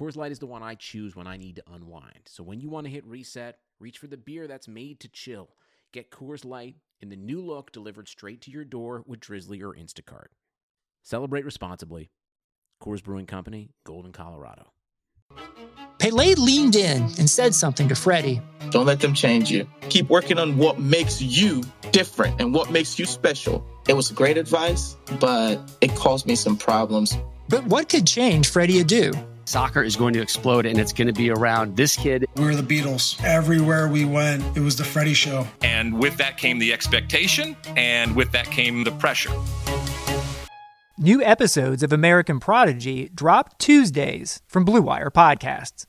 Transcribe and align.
Coors 0.00 0.16
Light 0.16 0.32
is 0.32 0.38
the 0.38 0.46
one 0.46 0.62
I 0.62 0.76
choose 0.76 1.14
when 1.14 1.26
I 1.26 1.36
need 1.36 1.56
to 1.56 1.62
unwind. 1.70 2.22
So 2.24 2.42
when 2.42 2.60
you 2.60 2.70
want 2.70 2.86
to 2.86 2.92
hit 2.92 3.04
reset, 3.04 3.58
Reach 3.80 3.96
for 3.96 4.08
the 4.08 4.18
beer 4.18 4.46
that's 4.46 4.68
made 4.68 5.00
to 5.00 5.08
chill. 5.08 5.48
Get 5.92 6.10
Coors 6.10 6.44
Light 6.44 6.76
in 7.00 7.08
the 7.08 7.16
new 7.16 7.40
look 7.40 7.72
delivered 7.72 8.08
straight 8.08 8.42
to 8.42 8.50
your 8.50 8.64
door 8.64 9.02
with 9.06 9.20
Drizzly 9.20 9.62
or 9.62 9.72
Instacart. 9.72 10.26
Celebrate 11.02 11.46
responsibly. 11.46 12.10
Coors 12.82 13.02
Brewing 13.02 13.24
Company, 13.24 13.70
Golden, 13.84 14.12
Colorado. 14.12 14.72
Pele 15.98 16.34
leaned 16.34 16.76
in 16.76 17.02
and 17.02 17.28
said 17.28 17.54
something 17.54 17.88
to 17.88 17.94
Freddie. 17.94 18.42
Don't 18.68 18.84
let 18.84 19.00
them 19.00 19.14
change 19.14 19.50
you. 19.50 19.66
Keep 19.88 20.10
working 20.10 20.38
on 20.38 20.58
what 20.58 20.78
makes 20.78 21.22
you 21.22 21.62
different 21.90 22.38
and 22.38 22.52
what 22.52 22.70
makes 22.70 22.98
you 22.98 23.06
special. 23.06 23.66
It 23.88 23.94
was 23.94 24.10
great 24.10 24.36
advice, 24.36 24.94
but 25.18 25.58
it 25.80 25.94
caused 25.94 26.26
me 26.26 26.34
some 26.34 26.58
problems. 26.58 27.16
But 27.48 27.64
what 27.64 27.88
could 27.88 28.06
change 28.06 28.50
Freddie 28.50 28.84
Adu? 28.84 29.29
Soccer 29.50 29.82
is 29.82 29.96
going 29.96 30.14
to 30.14 30.22
explode 30.22 30.64
and 30.64 30.78
it's 30.78 30.92
going 30.92 31.08
to 31.08 31.12
be 31.12 31.30
around 31.30 31.76
this 31.76 31.96
kid. 31.96 32.24
We 32.36 32.44
were 32.44 32.54
the 32.54 32.62
Beatles. 32.62 33.22
Everywhere 33.24 33.88
we 33.88 34.04
went, 34.04 34.44
it 34.56 34.60
was 34.60 34.76
the 34.76 34.84
Freddie 34.84 35.14
show. 35.14 35.46
And 35.62 35.98
with 35.98 36.16
that 36.18 36.36
came 36.38 36.58
the 36.58 36.72
expectation, 36.72 37.56
and 37.76 38.14
with 38.14 38.30
that 38.32 38.46
came 38.46 38.84
the 38.84 38.92
pressure. 38.92 39.32
New 40.96 41.22
episodes 41.22 41.82
of 41.82 41.92
American 41.92 42.38
Prodigy 42.38 43.10
drop 43.14 43.58
Tuesdays 43.58 44.40
from 44.46 44.64
Blue 44.64 44.82
Wire 44.82 45.10
Podcasts. 45.10 45.86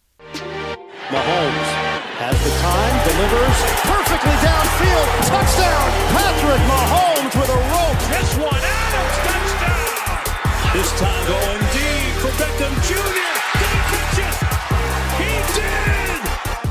Mahomes 1.12 1.70
has 2.18 2.38
the 2.42 2.54
time, 2.64 2.96
delivers 3.04 3.58
perfectly 3.86 4.38
downfield. 4.42 5.08
Touchdown, 5.28 5.88
Patrick 6.16 6.64
Mahomes 6.66 7.34
with 7.36 7.52
a 7.52 7.60
rope. 7.70 8.00
This 8.10 8.32
one, 8.40 8.62
Adams, 8.64 9.18
touchdown. 9.28 10.72
This 10.74 10.90
time 10.98 11.28
going 11.28 11.71
Beckham 12.40 12.74
Jr. 12.88 13.22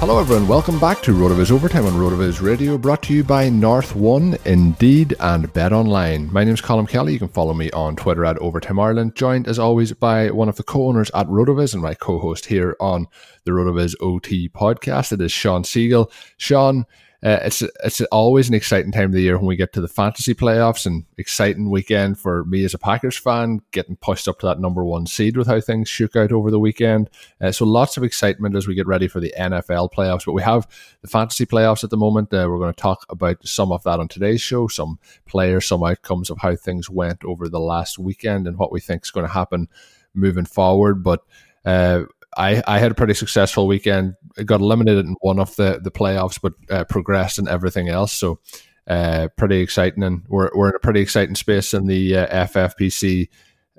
Hello, 0.00 0.18
everyone. 0.18 0.48
Welcome 0.48 0.80
back 0.80 1.02
to 1.02 1.12
RotoViz 1.12 1.50
Overtime 1.50 1.84
on 1.84 1.92
RotoViz 1.92 2.40
Radio, 2.40 2.78
brought 2.78 3.02
to 3.02 3.12
you 3.12 3.22
by 3.22 3.50
North 3.50 3.94
One, 3.94 4.38
Indeed, 4.46 5.14
and 5.20 5.52
Bet 5.52 5.74
Online. 5.74 6.32
My 6.32 6.42
name 6.42 6.54
is 6.54 6.62
Colm 6.62 6.88
Kelly. 6.88 7.12
You 7.12 7.18
can 7.18 7.28
follow 7.28 7.52
me 7.52 7.70
on 7.72 7.96
Twitter 7.96 8.24
at 8.24 8.38
Overtime 8.38 8.80
Ireland. 8.80 9.14
Joined 9.14 9.46
as 9.46 9.58
always 9.58 9.92
by 9.92 10.30
one 10.30 10.48
of 10.48 10.56
the 10.56 10.62
co-owners 10.62 11.10
at 11.14 11.26
RotoViz 11.26 11.74
and 11.74 11.82
my 11.82 11.92
co-host 11.92 12.46
here 12.46 12.76
on 12.80 13.08
the 13.44 13.50
RotoViz 13.50 13.94
OT 14.00 14.48
podcast. 14.48 15.12
It 15.12 15.20
is 15.20 15.32
Sean 15.32 15.64
Siegele. 15.64 16.10
Shawn, 16.38 16.86
uh, 17.22 17.38
it's 17.42 17.62
it's 17.84 18.00
always 18.12 18.48
an 18.48 18.54
exciting 18.54 18.90
time 18.92 19.06
of 19.06 19.12
the 19.12 19.20
year 19.20 19.36
when 19.36 19.46
we 19.46 19.56
get 19.56 19.74
to 19.74 19.80
the 19.80 19.88
fantasy 19.88 20.34
playoffs 20.34 20.86
and 20.86 21.04
exciting 21.18 21.68
weekend 21.68 22.18
for 22.18 22.44
me 22.46 22.64
as 22.64 22.72
a 22.72 22.78
Packers 22.78 23.18
fan, 23.18 23.60
getting 23.72 23.96
pushed 23.96 24.26
up 24.26 24.38
to 24.38 24.46
that 24.46 24.58
number 24.58 24.82
one 24.84 25.06
seed 25.06 25.36
with 25.36 25.46
how 25.46 25.60
things 25.60 25.86
shook 25.86 26.16
out 26.16 26.32
over 26.32 26.50
the 26.50 26.58
weekend. 26.58 27.10
Uh, 27.38 27.52
so 27.52 27.66
lots 27.66 27.98
of 27.98 28.04
excitement 28.04 28.56
as 28.56 28.66
we 28.66 28.74
get 28.74 28.86
ready 28.86 29.06
for 29.06 29.20
the 29.20 29.34
NFL 29.38 29.92
playoffs. 29.92 30.24
But 30.24 30.32
we 30.32 30.42
have 30.42 30.66
the 31.02 31.08
fantasy 31.08 31.44
playoffs 31.44 31.84
at 31.84 31.90
the 31.90 31.96
moment. 31.98 32.32
Uh, 32.32 32.46
we're 32.48 32.58
going 32.58 32.72
to 32.72 32.80
talk 32.80 33.04
about 33.10 33.46
some 33.46 33.70
of 33.70 33.82
that 33.82 34.00
on 34.00 34.08
today's 34.08 34.40
show, 34.40 34.66
some 34.68 34.98
players, 35.26 35.66
some 35.66 35.84
outcomes 35.84 36.30
of 36.30 36.38
how 36.38 36.56
things 36.56 36.88
went 36.88 37.22
over 37.24 37.50
the 37.50 37.60
last 37.60 37.98
weekend 37.98 38.46
and 38.46 38.56
what 38.56 38.72
we 38.72 38.80
think 38.80 39.04
is 39.04 39.10
going 39.10 39.26
to 39.26 39.32
happen 39.32 39.68
moving 40.14 40.46
forward. 40.46 41.02
But 41.02 41.22
uh, 41.66 42.04
I, 42.36 42.62
I 42.66 42.78
had 42.78 42.92
a 42.92 42.94
pretty 42.94 43.14
successful 43.14 43.66
weekend. 43.66 44.14
I 44.38 44.44
got 44.44 44.60
eliminated 44.60 45.04
in 45.04 45.16
one 45.20 45.40
of 45.40 45.54
the, 45.56 45.80
the 45.82 45.90
playoffs, 45.90 46.38
but 46.40 46.52
uh, 46.70 46.84
progressed 46.84 47.38
in 47.38 47.48
everything 47.48 47.88
else. 47.88 48.12
So 48.12 48.40
uh, 48.86 49.28
pretty 49.36 49.60
exciting, 49.60 50.02
and 50.02 50.22
we're 50.28 50.50
we're 50.54 50.70
in 50.70 50.74
a 50.74 50.80
pretty 50.80 51.00
exciting 51.00 51.34
space 51.34 51.74
in 51.74 51.86
the 51.86 52.16
uh, 52.16 52.46
FFPC 52.46 53.28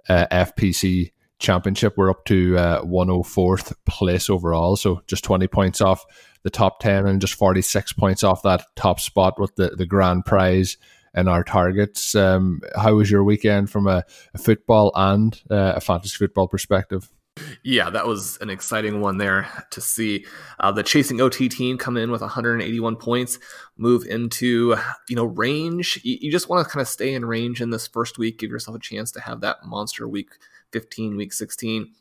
uh, 0.07 0.27
FPC 0.31 1.11
Championship. 1.39 1.95
We're 1.97 2.09
up 2.09 2.23
to 2.25 2.57
uh, 2.57 2.83
104th 2.83 3.73
place 3.85 4.29
overall, 4.29 4.75
so 4.75 5.01
just 5.07 5.23
20 5.23 5.47
points 5.47 5.81
off 5.81 6.05
the 6.43 6.49
top 6.49 6.79
10, 6.79 7.07
and 7.07 7.19
just 7.19 7.33
46 7.33 7.93
points 7.93 8.23
off 8.23 8.43
that 8.43 8.65
top 8.75 8.99
spot 8.99 9.39
with 9.39 9.55
the 9.55 9.69
the 9.69 9.85
grand 9.85 10.25
prize 10.25 10.77
and 11.13 11.27
our 11.27 11.43
targets. 11.43 12.15
Um, 12.15 12.61
how 12.75 12.95
was 12.95 13.11
your 13.11 13.23
weekend 13.23 13.69
from 13.69 13.87
a, 13.87 14.03
a 14.33 14.37
football 14.37 14.91
and 14.95 15.41
uh, 15.49 15.73
a 15.75 15.81
fantasy 15.81 16.15
football 16.17 16.47
perspective? 16.47 17.09
Yeah, 17.63 17.91
that 17.91 18.07
was 18.07 18.37
an 18.41 18.49
exciting 18.49 19.01
one 19.01 19.19
there 19.19 19.47
to 19.69 19.81
see 19.81 20.25
uh, 20.59 20.71
the 20.71 20.81
chasing 20.81 21.21
OT 21.21 21.47
team 21.47 21.77
come 21.77 21.95
in 21.95 22.09
with 22.09 22.21
181 22.21 22.95
points, 22.95 23.37
move 23.77 24.03
into 24.05 24.75
you 25.07 25.15
know 25.15 25.25
range. 25.25 25.99
You, 26.03 26.17
you 26.21 26.31
just 26.31 26.49
want 26.49 26.65
to 26.65 26.71
kind 26.71 26.81
of 26.81 26.87
stay 26.87 27.13
in 27.13 27.23
range 27.23 27.61
in 27.61 27.69
this 27.69 27.85
first 27.85 28.17
week, 28.17 28.39
give 28.39 28.49
yourself 28.49 28.77
a 28.77 28.79
chance 28.79 29.11
to 29.11 29.21
have 29.21 29.41
that 29.41 29.63
monster 29.63 30.07
week 30.07 30.29
15, 30.71 31.15
week 31.15 31.33
16. 31.33 31.91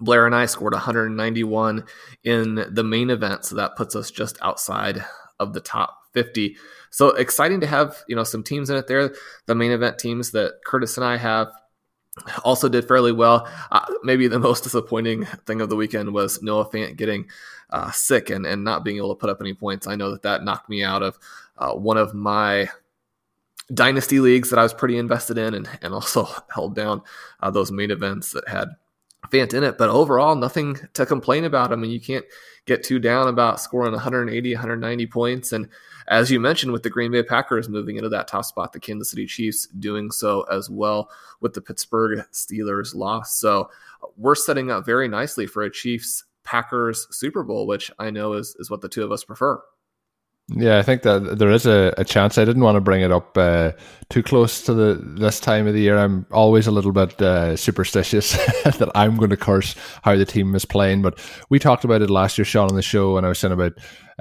Blair 0.00 0.26
and 0.26 0.34
I 0.34 0.44
scored 0.44 0.74
191 0.74 1.84
in 2.22 2.66
the 2.68 2.84
main 2.84 3.08
event, 3.08 3.46
so 3.46 3.56
that 3.56 3.76
puts 3.76 3.96
us 3.96 4.10
just 4.10 4.36
outside 4.42 5.02
of 5.40 5.54
the 5.54 5.60
top 5.60 5.96
50. 6.12 6.56
So 6.90 7.08
exciting 7.10 7.60
to 7.60 7.66
have 7.66 8.04
you 8.06 8.16
know 8.16 8.24
some 8.24 8.42
teams 8.42 8.68
in 8.68 8.76
it 8.76 8.86
there. 8.86 9.14
The 9.46 9.54
main 9.54 9.70
event 9.70 9.98
teams 9.98 10.32
that 10.32 10.60
Curtis 10.66 10.98
and 10.98 11.06
I 11.06 11.16
have 11.16 11.48
also 12.44 12.68
did 12.68 12.86
fairly 12.86 13.12
well. 13.12 13.48
Uh, 13.70 13.84
maybe 14.02 14.28
the 14.28 14.38
most 14.48 14.64
disappointing 14.64 15.24
thing 15.46 15.60
of 15.60 15.68
the 15.68 15.76
weekend 15.76 16.12
was 16.12 16.42
Noah 16.42 16.68
Fant 16.68 16.96
getting 16.96 17.28
uh, 17.70 17.90
sick 17.90 18.30
and, 18.30 18.46
and 18.46 18.64
not 18.64 18.84
being 18.84 18.96
able 18.96 19.14
to 19.14 19.20
put 19.20 19.30
up 19.30 19.40
any 19.40 19.54
points. 19.54 19.86
I 19.86 19.96
know 19.96 20.10
that 20.10 20.22
that 20.22 20.44
knocked 20.44 20.68
me 20.68 20.82
out 20.82 21.02
of 21.02 21.18
uh, 21.58 21.72
one 21.72 21.96
of 21.96 22.14
my 22.14 22.68
dynasty 23.74 24.20
leagues 24.20 24.50
that 24.50 24.58
I 24.58 24.62
was 24.62 24.74
pretty 24.74 24.96
invested 24.96 25.38
in 25.38 25.54
and, 25.54 25.68
and 25.82 25.92
also 25.92 26.28
held 26.54 26.74
down 26.74 27.02
uh, 27.40 27.50
those 27.50 27.72
main 27.72 27.90
events 27.90 28.32
that 28.32 28.48
had 28.48 28.68
Fant 29.30 29.54
in 29.54 29.64
it. 29.64 29.76
But 29.76 29.90
overall, 29.90 30.36
nothing 30.36 30.78
to 30.94 31.04
complain 31.04 31.44
about. 31.44 31.72
I 31.72 31.76
mean, 31.76 31.90
you 31.90 32.00
can't 32.00 32.24
get 32.66 32.84
too 32.84 32.98
down 32.98 33.28
about 33.28 33.60
scoring 33.60 33.92
180, 33.92 34.54
190 34.54 35.06
points. 35.06 35.52
And 35.52 35.68
as 36.08 36.30
you 36.30 36.40
mentioned, 36.40 36.72
with 36.72 36.82
the 36.82 36.90
Green 36.90 37.12
Bay 37.12 37.22
Packers 37.22 37.68
moving 37.68 37.96
into 37.96 38.08
that 38.08 38.28
top 38.28 38.44
spot, 38.44 38.72
the 38.72 38.80
Kansas 38.80 39.10
City 39.10 39.26
Chiefs 39.26 39.66
doing 39.66 40.10
so 40.10 40.42
as 40.42 40.70
well 40.70 41.10
with 41.40 41.54
the 41.54 41.60
Pittsburgh 41.60 42.24
Steelers 42.32 42.94
loss. 42.94 43.38
So 43.40 43.70
uh, 44.02 44.08
we're 44.16 44.34
setting 44.34 44.70
up 44.70 44.86
very 44.86 45.08
nicely 45.08 45.46
for 45.46 45.62
a 45.62 45.70
Chiefs 45.70 46.24
Packers 46.44 47.08
Super 47.10 47.42
Bowl, 47.42 47.66
which 47.66 47.90
I 47.98 48.10
know 48.10 48.34
is, 48.34 48.56
is 48.58 48.70
what 48.70 48.80
the 48.80 48.88
two 48.88 49.04
of 49.04 49.12
us 49.12 49.24
prefer. 49.24 49.60
Yeah, 50.48 50.78
I 50.78 50.82
think 50.82 51.02
that 51.02 51.38
there 51.38 51.50
is 51.50 51.66
a, 51.66 51.92
a 51.98 52.04
chance. 52.04 52.38
I 52.38 52.44
didn't 52.44 52.62
want 52.62 52.76
to 52.76 52.80
bring 52.80 53.00
it 53.00 53.10
up 53.10 53.36
uh, 53.36 53.72
too 54.10 54.22
close 54.22 54.62
to 54.62 54.74
the 54.74 54.94
this 54.94 55.40
time 55.40 55.66
of 55.66 55.74
the 55.74 55.80
year. 55.80 55.98
I'm 55.98 56.24
always 56.30 56.68
a 56.68 56.70
little 56.70 56.92
bit 56.92 57.20
uh, 57.20 57.56
superstitious 57.56 58.32
that 58.64 58.90
I'm 58.94 59.16
going 59.16 59.30
to 59.30 59.36
curse 59.36 59.74
how 60.02 60.14
the 60.14 60.24
team 60.24 60.54
is 60.54 60.64
playing. 60.64 61.02
But 61.02 61.18
we 61.50 61.58
talked 61.58 61.84
about 61.84 62.00
it 62.00 62.10
last 62.10 62.38
year, 62.38 62.44
Sean, 62.44 62.68
on 62.68 62.76
the 62.76 62.82
show, 62.82 63.16
and 63.16 63.26
I 63.26 63.30
was 63.30 63.40
saying 63.40 63.54
about 63.54 63.72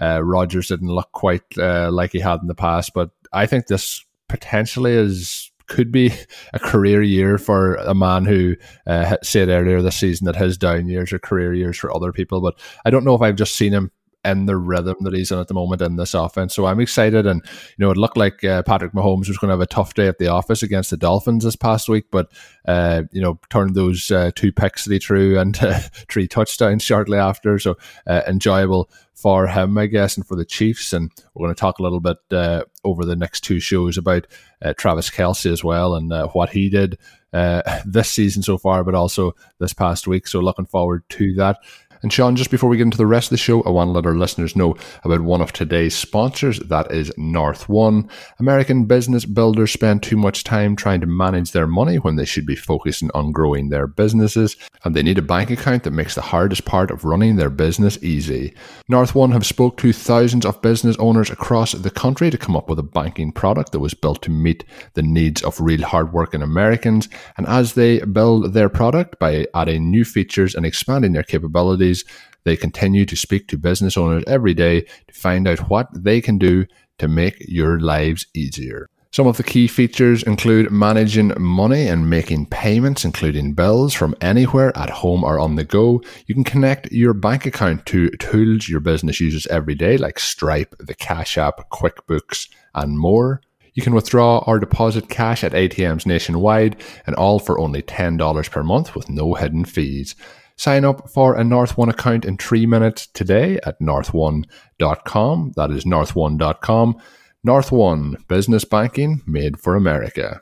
uh, 0.01 0.23
Rodgers 0.23 0.69
didn't 0.69 0.87
look 0.87 1.11
quite 1.11 1.43
uh, 1.59 1.91
like 1.91 2.11
he 2.11 2.19
had 2.19 2.41
in 2.41 2.47
the 2.47 2.55
past. 2.55 2.93
But 2.95 3.11
I 3.31 3.45
think 3.45 3.67
this 3.67 4.03
potentially 4.27 4.93
is 4.93 5.51
could 5.67 5.91
be 5.91 6.11
a 6.53 6.59
career 6.59 7.03
year 7.03 7.37
for 7.37 7.75
a 7.75 7.93
man 7.93 8.25
who 8.25 8.55
uh, 8.87 9.17
said 9.21 9.49
earlier 9.49 9.79
this 9.83 9.97
season 9.97 10.25
that 10.25 10.35
his 10.35 10.57
down 10.57 10.87
years 10.87 11.13
are 11.13 11.19
career 11.19 11.53
years 11.53 11.77
for 11.77 11.95
other 11.95 12.11
people. 12.11 12.41
But 12.41 12.59
I 12.83 12.89
don't 12.89 13.05
know 13.05 13.13
if 13.13 13.21
I've 13.21 13.35
just 13.35 13.55
seen 13.55 13.73
him 13.73 13.91
in 14.25 14.47
the 14.47 14.57
rhythm 14.57 14.95
that 15.01 15.13
he's 15.13 15.31
in 15.31 15.39
at 15.39 15.47
the 15.47 15.53
moment 15.53 15.81
in 15.81 15.95
this 15.95 16.13
offense. 16.13 16.55
So 16.55 16.65
I'm 16.65 16.79
excited. 16.79 17.25
And, 17.25 17.41
you 17.77 17.85
know, 17.85 17.91
it 17.91 17.97
looked 17.97 18.17
like 18.17 18.43
uh, 18.43 18.63
Patrick 18.63 18.93
Mahomes 18.93 19.27
was 19.27 19.37
going 19.37 19.49
to 19.49 19.53
have 19.53 19.61
a 19.61 19.67
tough 19.67 19.93
day 19.93 20.07
at 20.07 20.17
the 20.17 20.27
office 20.27 20.63
against 20.63 20.89
the 20.89 20.97
Dolphins 20.97 21.43
this 21.43 21.55
past 21.55 21.87
week, 21.87 22.05
but, 22.11 22.31
uh, 22.67 23.03
you 23.11 23.21
know, 23.21 23.39
turned 23.49 23.75
those 23.75 24.09
uh, 24.11 24.31
two 24.35 24.51
picks 24.51 24.85
that 24.85 24.93
he 24.93 24.99
threw 24.99 25.39
and 25.39 25.57
three 26.09 26.27
touchdowns 26.27 26.83
shortly 26.83 27.17
after. 27.17 27.59
So 27.59 27.77
uh, 28.07 28.21
enjoyable 28.27 28.89
for 29.13 29.47
him, 29.47 29.77
I 29.77 29.85
guess, 29.85 30.17
and 30.17 30.27
for 30.27 30.35
the 30.35 30.43
Chiefs. 30.43 30.91
And 30.91 31.11
we're 31.33 31.45
going 31.45 31.55
to 31.55 31.59
talk 31.59 31.79
a 31.79 31.83
little 31.83 32.01
bit 32.01 32.17
uh, 32.31 32.63
over 32.83 33.05
the 33.05 33.15
next 33.15 33.41
two 33.41 33.59
shows 33.59 33.97
about 33.97 34.27
uh, 34.61 34.73
Travis 34.77 35.09
Kelce 35.09 35.51
as 35.51 35.63
well 35.63 35.95
and 35.95 36.11
what 36.33 36.49
he 36.49 36.69
did 36.69 36.97
this 37.85 38.09
season 38.09 38.41
so 38.41 38.57
far, 38.57 38.83
but 38.83 38.95
also 38.95 39.33
this 39.59 39.73
past 39.73 40.07
week. 40.07 40.27
So 40.27 40.39
looking 40.39 40.65
forward 40.65 41.03
to 41.09 41.33
that. 41.35 41.57
And 42.05 42.13
Sean, 42.13 42.35
just 42.35 42.51
before 42.51 42.69
we 42.69 42.77
get 42.77 42.83
into 42.83 42.99
the 42.99 43.07
rest 43.07 43.29
of 43.29 43.31
the 43.31 43.37
show, 43.37 43.63
I 43.63 43.71
want 43.71 43.87
to 43.87 43.91
let 43.93 44.05
our 44.05 44.13
listeners 44.13 44.55
know 44.55 44.75
about 45.03 45.21
one 45.21 45.41
of 45.41 45.51
today's 45.51 45.95
sponsors. 45.95 46.59
That 46.59 46.91
is 46.91 47.11
North 47.17 47.67
One. 47.67 48.11
American 48.37 48.85
business 48.85 49.25
builders 49.25 49.71
spend 49.71 50.03
too 50.03 50.15
much 50.15 50.43
time 50.43 50.75
trying 50.75 51.01
to 51.01 51.07
manage 51.07 51.51
their 51.51 51.65
money 51.65 51.95
when 51.95 52.15
they 52.15 52.23
should 52.23 52.45
be 52.45 52.55
focusing 52.55 53.09
on 53.15 53.31
growing 53.31 53.69
their 53.69 53.87
businesses, 53.87 54.55
and 54.83 54.95
they 54.95 55.01
need 55.01 55.17
a 55.17 55.23
bank 55.23 55.49
account 55.49 55.81
that 55.81 55.93
makes 55.93 56.13
the 56.13 56.21
hardest 56.21 56.63
part 56.65 56.91
of 56.91 57.05
running 57.05 57.37
their 57.37 57.49
business 57.49 57.97
easy. 58.03 58.53
North 58.87 59.15
One 59.15 59.31
have 59.31 59.43
spoke 59.43 59.77
to 59.77 59.91
thousands 59.91 60.45
of 60.45 60.61
business 60.61 60.95
owners 60.99 61.31
across 61.31 61.71
the 61.71 61.89
country 61.89 62.29
to 62.29 62.37
come 62.37 62.55
up 62.55 62.69
with 62.69 62.77
a 62.77 62.83
banking 62.83 63.31
product 63.31 63.71
that 63.71 63.79
was 63.79 63.95
built 63.95 64.21
to 64.21 64.29
meet 64.29 64.63
the 64.93 65.01
needs 65.01 65.41
of 65.41 65.59
real 65.59 65.81
hardworking 65.81 66.43
Americans. 66.43 67.09
And 67.35 67.47
as 67.47 67.73
they 67.73 68.01
build 68.01 68.53
their 68.53 68.69
product 68.69 69.17
by 69.17 69.47
adding 69.55 69.89
new 69.89 70.05
features 70.05 70.53
and 70.53 70.67
expanding 70.67 71.13
their 71.13 71.23
capabilities 71.23 71.94
they 72.43 72.57
continue 72.57 73.05
to 73.05 73.15
speak 73.15 73.47
to 73.47 73.57
business 73.57 73.97
owners 73.97 74.23
every 74.27 74.53
day 74.53 74.81
to 74.81 75.13
find 75.13 75.47
out 75.47 75.69
what 75.69 75.87
they 75.93 76.21
can 76.21 76.37
do 76.37 76.65
to 76.97 77.07
make 77.07 77.37
your 77.47 77.79
lives 77.79 78.25
easier. 78.33 78.89
Some 79.15 79.27
of 79.27 79.37
the 79.37 79.43
key 79.43 79.69
features 79.69 80.23
include 80.23 80.71
managing 80.71 81.31
money 81.39 81.87
and 81.87 82.09
making 82.09 82.47
payments, 82.47 83.05
including 83.05 83.53
bills 83.53 83.93
from 83.93 84.13
anywhere 84.19 84.77
at 84.77 84.89
home 84.89 85.23
or 85.23 85.39
on 85.39 85.55
the 85.55 85.63
go. 85.63 86.01
You 86.27 86.35
can 86.35 86.43
connect 86.43 86.91
your 86.91 87.13
bank 87.13 87.45
account 87.45 87.85
to 87.85 88.09
tools 88.09 88.67
your 88.67 88.81
business 88.81 89.21
uses 89.21 89.47
every 89.47 89.73
day, 89.73 89.95
like 89.97 90.19
Stripe, 90.19 90.75
the 90.79 90.93
Cash 90.93 91.37
App, 91.37 91.69
QuickBooks, 91.69 92.49
and 92.73 92.99
more. 92.99 93.39
You 93.73 93.83
can 93.83 93.95
withdraw 93.95 94.39
or 94.45 94.59
deposit 94.59 95.07
cash 95.07 95.45
at 95.45 95.53
ATMs 95.53 96.05
nationwide, 96.05 96.75
and 97.07 97.15
all 97.15 97.39
for 97.39 97.57
only 97.57 97.83
$10 97.83 98.51
per 98.51 98.63
month 98.63 98.95
with 98.95 99.09
no 99.09 99.33
hidden 99.35 99.63
fees. 99.63 100.15
Sign 100.57 100.85
up 100.85 101.09
for 101.09 101.35
a 101.35 101.43
North 101.43 101.77
One 101.77 101.89
account 101.89 102.25
in 102.25 102.37
three 102.37 102.65
minutes 102.65 103.07
today 103.07 103.59
at 103.65 103.79
northone.com. 103.81 105.53
That 105.55 105.71
is 105.71 105.85
northone.com. 105.85 106.97
North 107.43 107.71
One, 107.71 108.17
business 108.27 108.63
banking 108.63 109.21
made 109.27 109.59
for 109.59 109.75
America. 109.75 110.39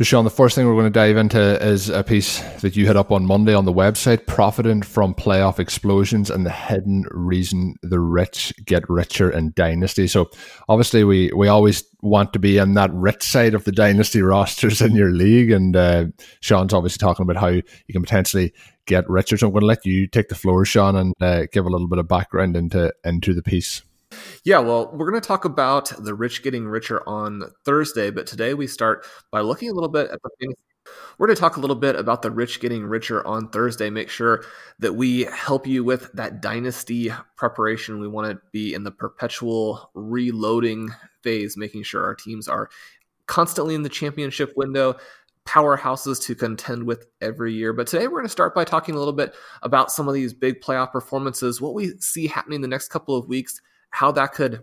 So, 0.00 0.04
Sean, 0.04 0.24
the 0.24 0.30
first 0.30 0.54
thing 0.54 0.66
we're 0.66 0.72
going 0.72 0.86
to 0.86 0.90
dive 0.90 1.18
into 1.18 1.62
is 1.62 1.90
a 1.90 2.02
piece 2.02 2.40
that 2.62 2.74
you 2.74 2.86
hit 2.86 2.96
up 2.96 3.12
on 3.12 3.26
Monday 3.26 3.52
on 3.52 3.66
the 3.66 3.72
website, 3.72 4.26
profiting 4.26 4.80
from 4.80 5.12
playoff 5.12 5.58
explosions 5.58 6.30
and 6.30 6.46
the 6.46 6.50
hidden 6.50 7.04
reason 7.10 7.74
the 7.82 8.00
rich 8.00 8.50
get 8.64 8.88
richer 8.88 9.28
in 9.28 9.52
dynasty. 9.54 10.06
So, 10.06 10.30
obviously, 10.70 11.04
we 11.04 11.30
we 11.36 11.48
always 11.48 11.84
want 12.00 12.32
to 12.32 12.38
be 12.38 12.58
on 12.58 12.72
that 12.74 12.90
rich 12.94 13.22
side 13.22 13.52
of 13.52 13.64
the 13.64 13.72
dynasty 13.72 14.22
rosters 14.22 14.80
in 14.80 14.96
your 14.96 15.10
league, 15.10 15.50
and 15.50 15.76
uh, 15.76 16.06
Sean's 16.40 16.72
obviously 16.72 16.96
talking 16.96 17.24
about 17.24 17.38
how 17.38 17.48
you 17.48 17.62
can 17.90 18.00
potentially 18.00 18.54
get 18.86 19.06
richer. 19.06 19.36
So, 19.36 19.48
I'm 19.48 19.52
going 19.52 19.60
to 19.60 19.66
let 19.66 19.84
you 19.84 20.06
take 20.06 20.30
the 20.30 20.34
floor, 20.34 20.64
Sean, 20.64 20.96
and 20.96 21.14
uh, 21.20 21.44
give 21.52 21.66
a 21.66 21.70
little 21.70 21.88
bit 21.88 21.98
of 21.98 22.08
background 22.08 22.56
into 22.56 22.90
into 23.04 23.34
the 23.34 23.42
piece. 23.42 23.82
Yeah, 24.44 24.58
well, 24.58 24.90
we're 24.92 25.10
going 25.10 25.20
to 25.20 25.26
talk 25.26 25.44
about 25.44 25.92
the 25.98 26.14
rich 26.14 26.42
getting 26.42 26.66
richer 26.66 27.06
on 27.08 27.44
Thursday, 27.64 28.10
but 28.10 28.26
today 28.26 28.54
we 28.54 28.66
start 28.66 29.06
by 29.30 29.40
looking 29.40 29.70
a 29.70 29.74
little 29.74 29.88
bit 29.88 30.10
at 30.10 30.20
the 30.22 30.54
we're 31.18 31.26
going 31.26 31.36
to 31.36 31.40
talk 31.40 31.56
a 31.56 31.60
little 31.60 31.76
bit 31.76 31.96
about 31.96 32.22
the 32.22 32.30
rich 32.30 32.60
getting 32.60 32.84
richer 32.84 33.26
on 33.26 33.48
Thursday. 33.48 33.90
Make 33.90 34.08
sure 34.08 34.44
that 34.78 34.94
we 34.94 35.24
help 35.24 35.66
you 35.66 35.84
with 35.84 36.10
that 36.14 36.40
dynasty 36.40 37.12
preparation. 37.36 38.00
We 38.00 38.08
want 38.08 38.30
to 38.30 38.40
be 38.52 38.74
in 38.74 38.84
the 38.84 38.90
perpetual 38.90 39.90
reloading 39.94 40.90
phase, 41.22 41.56
making 41.56 41.82
sure 41.82 42.04
our 42.04 42.14
teams 42.14 42.48
are 42.48 42.70
constantly 43.26 43.74
in 43.74 43.82
the 43.82 43.88
championship 43.88 44.54
window, 44.56 44.96
powerhouses 45.46 46.22
to 46.22 46.34
contend 46.34 46.84
with 46.84 47.06
every 47.20 47.52
year. 47.52 47.72
But 47.72 47.86
today 47.86 48.06
we're 48.06 48.18
going 48.18 48.24
to 48.24 48.30
start 48.30 48.54
by 48.54 48.64
talking 48.64 48.94
a 48.94 48.98
little 48.98 49.12
bit 49.12 49.34
about 49.62 49.92
some 49.92 50.08
of 50.08 50.14
these 50.14 50.32
big 50.32 50.60
playoff 50.60 50.92
performances, 50.92 51.60
what 51.60 51.74
we 51.74 51.90
see 51.98 52.26
happening 52.26 52.60
the 52.60 52.68
next 52.68 52.88
couple 52.88 53.16
of 53.16 53.28
weeks, 53.28 53.60
how 53.90 54.12
that 54.12 54.32
could 54.32 54.60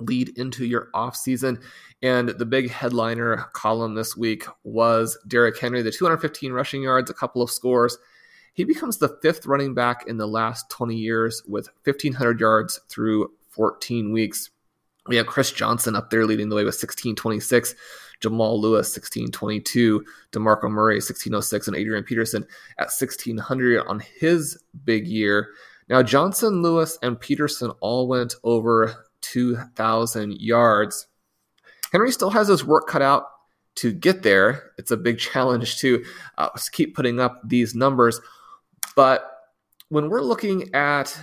lead 0.00 0.36
into 0.38 0.64
your 0.64 0.88
offseason. 0.94 1.62
And 2.02 2.30
the 2.30 2.46
big 2.46 2.70
headliner 2.70 3.46
column 3.52 3.94
this 3.94 4.16
week 4.16 4.44
was 4.64 5.18
Derrick 5.26 5.58
Henry, 5.58 5.82
the 5.82 5.90
215 5.90 6.52
rushing 6.52 6.82
yards, 6.82 7.10
a 7.10 7.14
couple 7.14 7.42
of 7.42 7.50
scores. 7.50 7.96
He 8.54 8.64
becomes 8.64 8.98
the 8.98 9.16
fifth 9.20 9.46
running 9.46 9.74
back 9.74 10.04
in 10.06 10.16
the 10.16 10.28
last 10.28 10.70
20 10.70 10.94
years 10.94 11.42
with 11.46 11.68
1,500 11.84 12.38
yards 12.38 12.80
through 12.88 13.32
14 13.50 14.12
weeks. 14.12 14.50
We 15.06 15.16
have 15.16 15.26
Chris 15.26 15.50
Johnson 15.50 15.96
up 15.96 16.10
there 16.10 16.24
leading 16.24 16.48
the 16.48 16.56
way 16.56 16.64
with 16.64 16.74
1626, 16.74 17.74
Jamal 18.20 18.58
Lewis 18.60 18.96
1622, 18.96 20.04
DeMarco 20.32 20.70
Murray 20.70 20.96
1606, 20.96 21.68
and 21.68 21.76
Adrian 21.76 22.04
Peterson 22.04 22.46
at 22.78 22.90
1600 22.90 23.86
on 23.86 24.00
his 24.18 24.58
big 24.84 25.06
year. 25.06 25.50
Now, 25.88 26.02
Johnson, 26.02 26.62
Lewis, 26.62 26.98
and 27.02 27.20
Peterson 27.20 27.70
all 27.80 28.08
went 28.08 28.34
over 28.42 29.06
2,000 29.20 30.40
yards. 30.40 31.06
Henry 31.92 32.10
still 32.10 32.30
has 32.30 32.48
his 32.48 32.64
work 32.64 32.88
cut 32.88 33.02
out 33.02 33.24
to 33.76 33.92
get 33.92 34.22
there. 34.22 34.72
It's 34.78 34.90
a 34.90 34.96
big 34.96 35.18
challenge 35.18 35.78
to 35.78 36.04
uh, 36.38 36.50
keep 36.72 36.94
putting 36.94 37.20
up 37.20 37.40
these 37.44 37.74
numbers. 37.74 38.20
But 38.96 39.30
when 39.88 40.08
we're 40.08 40.22
looking 40.22 40.74
at 40.74 41.18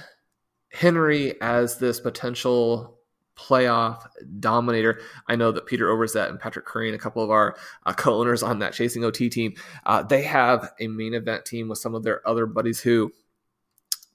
Henry 0.71 1.39
as 1.41 1.77
this 1.77 1.99
potential 1.99 2.97
playoff 3.35 4.05
dominator, 4.39 5.01
I 5.27 5.35
know 5.35 5.51
that 5.51 5.65
Peter 5.65 5.87
Overzet 5.87 6.29
and 6.29 6.39
Patrick 6.39 6.65
Curry 6.65 6.93
a 6.93 6.97
couple 6.97 7.23
of 7.23 7.31
our 7.31 7.55
uh, 7.85 7.93
co-owners 7.93 8.43
on 8.43 8.59
that 8.59 8.73
Chasing 8.73 9.03
OT 9.03 9.29
team, 9.29 9.53
uh, 9.85 10.03
they 10.03 10.21
have 10.23 10.71
a 10.79 10.87
main 10.87 11.13
event 11.13 11.45
team 11.45 11.67
with 11.67 11.79
some 11.79 11.95
of 11.95 12.03
their 12.03 12.27
other 12.27 12.45
buddies 12.45 12.79
who 12.79 13.11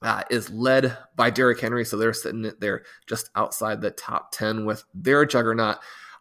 uh, 0.07 0.23
is 0.31 0.49
led 0.51 0.97
by 1.17 1.29
Derrick 1.29 1.61
Henry. 1.61 1.85
So 1.85 1.97
they're 1.97 2.13
sitting 2.13 2.51
there 2.61 2.85
just 3.09 3.29
outside 3.35 3.81
the 3.81 3.91
top 3.91 4.31
10 4.31 4.65
with 4.65 4.85
their 4.95 5.27
juggernaut. 5.27 5.79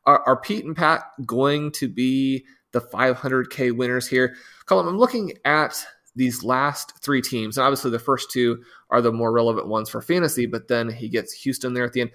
Are, 0.07 0.21
are 0.25 0.41
Pete 0.41 0.65
and 0.65 0.75
Pat 0.75 1.03
going 1.25 1.71
to 1.73 1.87
be 1.87 2.45
the 2.71 2.81
500K 2.81 3.75
winners 3.77 4.07
here? 4.07 4.35
Colm, 4.65 4.87
I'm 4.87 4.97
looking 4.97 5.33
at 5.45 5.85
these 6.15 6.43
last 6.43 6.93
three 7.03 7.21
teams, 7.21 7.57
and 7.57 7.63
obviously 7.65 7.91
the 7.91 7.99
first 7.99 8.31
two 8.31 8.63
are 8.89 9.01
the 9.01 9.11
more 9.11 9.31
relevant 9.31 9.67
ones 9.67 9.87
for 9.89 10.01
fantasy, 10.01 10.47
but 10.47 10.67
then 10.67 10.89
he 10.89 11.07
gets 11.07 11.33
Houston 11.33 11.73
there 11.73 11.85
at 11.85 11.93
the 11.93 12.01
end. 12.01 12.11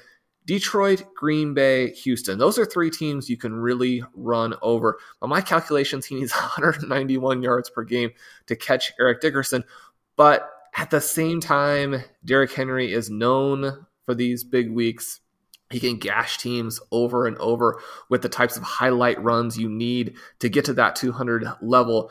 Detroit, 0.47 1.05
Green 1.15 1.55
Bay, 1.55 1.93
Houston. 1.93 2.37
Those 2.37 2.59
are 2.59 2.67
three 2.67 2.91
teams 2.91 3.31
you 3.31 3.37
can 3.37 3.55
really 3.55 4.03
run 4.15 4.55
over. 4.63 4.99
By 5.21 5.29
my 5.29 5.41
calculations, 5.41 6.05
he 6.05 6.17
needs 6.17 6.33
191 6.35 7.43
yards 7.43 7.71
per 7.71 7.85
game 7.85 8.11
to 8.47 8.57
catch 8.57 8.93
Eric 8.99 9.21
Dickerson. 9.21 9.63
But 10.17 10.51
at 10.77 10.91
the 10.91 11.01
same 11.01 11.41
time, 11.41 12.05
Derrick 12.25 12.53
Henry 12.53 12.93
is 12.93 13.11
known 13.11 13.87
for 14.07 14.15
these 14.15 14.45
big 14.45 14.71
weeks. 14.71 15.21
He 15.71 15.81
can 15.81 15.99
gash 15.99 16.39
teams 16.39 16.81
over 16.91 17.27
and 17.27 17.37
over 17.39 17.81
with 18.09 18.23
the 18.23 18.29
types 18.29 18.57
of 18.57 18.63
highlight 18.63 19.23
runs 19.23 19.59
you 19.59 19.69
need 19.69 20.15
to 20.41 20.49
get 20.49 20.65
to 20.67 20.73
that 20.75 20.97
200 20.97 21.47
level. 21.63 22.11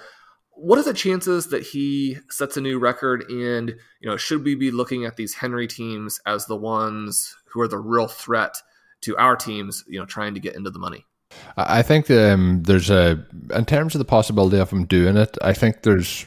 What 0.52 0.80
are 0.80 0.84
the 0.84 0.94
chances 0.94 1.48
that 1.48 1.64
he 1.64 2.18
sets 2.30 2.58
a 2.58 2.62
new 2.62 2.80
record? 2.80 3.30
And 3.30 3.76
you 4.02 4.10
know, 4.10 4.18
should 4.18 4.44
we 4.44 4.56
be 4.56 4.72
looking 4.72 5.06
at 5.06 5.18
these 5.18 5.36
Henry 5.36 5.68
teams 5.68 6.20
as 6.26 6.46
the 6.46 6.56
ones 6.56 7.36
who 7.48 7.62
are 7.62 7.68
the 7.68 7.78
real 7.78 8.08
threat 8.08 8.56
to 9.02 9.18
our 9.18 9.36
teams? 9.36 9.84
You 9.88 10.00
know, 10.00 10.06
trying 10.06 10.34
to 10.34 10.40
get 10.40 10.56
into 10.56 10.70
the 10.70 10.80
money. 10.80 11.06
I 11.56 11.82
think 11.82 12.10
um, 12.10 12.64
there's 12.64 12.90
a 12.90 13.26
in 13.54 13.66
terms 13.66 13.96
of 13.96 14.00
the 14.00 14.06
possibility 14.06 14.58
of 14.58 14.72
him 14.72 14.86
doing 14.86 15.16
it. 15.16 15.38
I 15.42 15.54
think 15.54 15.84
there's 15.84 16.26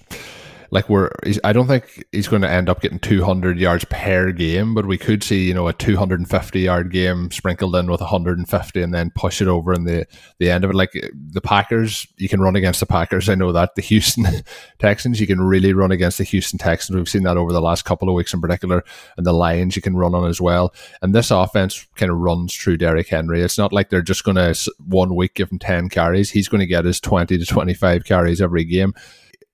like 0.73 0.89
we're 0.89 1.11
I 1.45 1.53
don't 1.53 1.67
think 1.67 2.03
he's 2.13 2.29
going 2.29 2.41
to 2.41 2.51
end 2.51 2.71
up 2.71 2.81
getting 2.81 2.99
200 2.99 3.59
yards 3.59 3.85
per 3.85 4.33
game, 4.33 4.73
but 4.73 4.87
we 4.87 4.97
could 4.97 5.23
see 5.23 5.47
you 5.47 5.53
know 5.53 5.69
a 5.69 5.75
250 5.75 6.61
yard 6.61 6.91
game 6.91 7.31
sprinkled 7.31 7.77
in 7.77 7.91
with 7.91 8.01
150 8.01 8.83
and 8.83 8.95
then 8.95 9.13
push 9.15 9.43
it 9.43 9.49
over 9.49 9.75
in 9.75 9.85
the 9.85 10.07
the 10.39 10.51
end 10.51 10.65
of 10.65 10.71
it. 10.71 10.75
Like 10.75 10.93
the 11.13 11.43
Packers, 11.43 12.07
you 12.17 12.29
can 12.29 12.41
run 12.41 12.57
against 12.57 12.81
the 12.81 12.87
Packers. 12.87 13.29
I 13.29 13.35
know 13.35 13.53
that 13.53 13.75
the 13.75 13.83
Houston 13.83 14.25
Texans, 14.79 15.21
you 15.21 15.27
can 15.27 15.43
really 15.43 15.75
run 15.75 15.93
against 15.93 16.17
the 16.17 16.25
Houston 16.25 16.59
Texans. 16.59 16.97
We've 16.97 17.09
seen 17.09 17.25
that 17.25 17.37
over 17.37 17.53
the 17.53 17.61
last 17.61 17.85
couple 17.85 18.09
of 18.09 18.15
weeks 18.15 18.33
in 18.33 18.41
particular, 18.41 18.83
and 19.19 19.27
the 19.27 19.35
Lions 19.35 19.77
you 19.77 19.83
can 19.83 19.95
run 19.95 20.15
on 20.15 20.27
as 20.27 20.41
well. 20.41 20.73
And 21.03 21.15
this 21.15 21.31
offense 21.31 21.87
kind 21.97 22.11
of 22.11 22.17
runs 22.17 22.57
through 22.57 22.79
Derrick 22.79 23.09
Henry. 23.09 23.43
It's 23.43 23.59
not 23.59 23.75
like 23.75 23.91
they're 23.91 24.01
just 24.01 24.25
going 24.25 24.37
to 24.37 24.73
one 24.87 25.15
week 25.15 25.35
give 25.35 25.53
him 25.53 25.59
10 25.59 25.91
carries. 25.91 26.31
He's 26.31 26.49
going 26.49 26.61
to 26.61 26.67
get 26.67 26.87
his 26.87 26.99
20 26.99 27.37
to 27.37 27.45
25 27.45 28.05
carries 28.05 28.41
every 28.41 28.65
game 28.65 28.95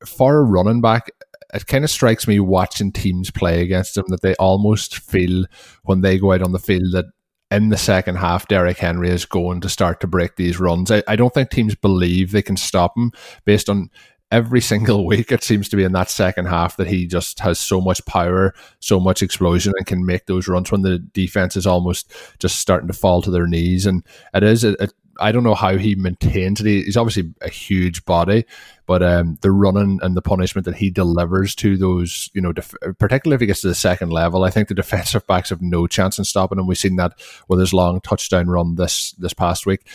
for 0.04 0.38
a 0.38 0.44
running 0.44 0.80
back, 0.80 1.10
it 1.54 1.66
kind 1.66 1.84
of 1.84 1.90
strikes 1.90 2.28
me 2.28 2.40
watching 2.40 2.92
teams 2.92 3.30
play 3.30 3.62
against 3.62 3.96
him 3.96 4.04
that 4.08 4.22
they 4.22 4.34
almost 4.36 4.98
feel 4.98 5.46
when 5.84 6.02
they 6.02 6.18
go 6.18 6.32
out 6.32 6.42
on 6.42 6.52
the 6.52 6.58
field 6.58 6.92
that 6.92 7.06
in 7.50 7.70
the 7.70 7.78
second 7.78 8.16
half, 8.16 8.46
Derrick 8.48 8.78
Henry 8.78 9.08
is 9.08 9.24
going 9.24 9.60
to 9.62 9.68
start 9.68 10.00
to 10.00 10.06
break 10.06 10.36
these 10.36 10.60
runs. 10.60 10.90
I, 10.90 11.02
I 11.08 11.16
don't 11.16 11.32
think 11.32 11.50
teams 11.50 11.74
believe 11.74 12.30
they 12.30 12.42
can 12.42 12.56
stop 12.56 12.96
him 12.96 13.12
based 13.46 13.70
on 13.70 13.90
every 14.30 14.60
single 14.60 15.06
week. 15.06 15.32
It 15.32 15.42
seems 15.42 15.68
to 15.70 15.76
be 15.76 15.84
in 15.84 15.92
that 15.92 16.10
second 16.10 16.46
half 16.46 16.76
that 16.76 16.88
he 16.88 17.06
just 17.06 17.40
has 17.40 17.58
so 17.58 17.80
much 17.80 18.04
power, 18.04 18.54
so 18.80 19.00
much 19.00 19.22
explosion, 19.22 19.72
and 19.76 19.86
can 19.86 20.04
make 20.04 20.26
those 20.26 20.48
runs 20.48 20.70
when 20.70 20.82
the 20.82 20.98
defense 20.98 21.56
is 21.56 21.66
almost 21.66 22.12
just 22.38 22.58
starting 22.58 22.88
to 22.88 22.94
fall 22.94 23.22
to 23.22 23.30
their 23.30 23.46
knees. 23.46 23.86
And 23.86 24.04
it 24.34 24.42
is, 24.42 24.64
it, 24.64 24.76
it 24.78 24.92
I 25.18 25.32
don't 25.32 25.44
know 25.44 25.54
how 25.54 25.76
he 25.76 25.94
maintains 25.94 26.60
it. 26.60 26.66
He's 26.66 26.96
obviously 26.96 27.32
a 27.40 27.48
huge 27.48 28.04
body, 28.04 28.44
but 28.86 29.02
um, 29.02 29.38
the 29.42 29.50
running 29.50 29.98
and 30.02 30.16
the 30.16 30.22
punishment 30.22 30.64
that 30.66 30.76
he 30.76 30.90
delivers 30.90 31.54
to 31.56 31.76
those, 31.76 32.30
you 32.34 32.40
know, 32.40 32.52
def- 32.52 32.74
particularly 32.98 33.34
if 33.34 33.40
he 33.40 33.46
gets 33.46 33.62
to 33.62 33.68
the 33.68 33.74
second 33.74 34.10
level, 34.10 34.44
I 34.44 34.50
think 34.50 34.68
the 34.68 34.74
defensive 34.82 35.26
backs 35.26 35.50
have 35.50 35.62
no 35.62 35.86
chance 35.86 36.18
in 36.18 36.24
stopping 36.24 36.58
him. 36.58 36.66
We've 36.66 36.78
seen 36.78 36.96
that 36.96 37.20
with 37.48 37.60
his 37.60 37.74
long 37.74 38.00
touchdown 38.00 38.48
run 38.48 38.76
this 38.76 39.12
this 39.12 39.34
past 39.34 39.66
week. 39.66 39.86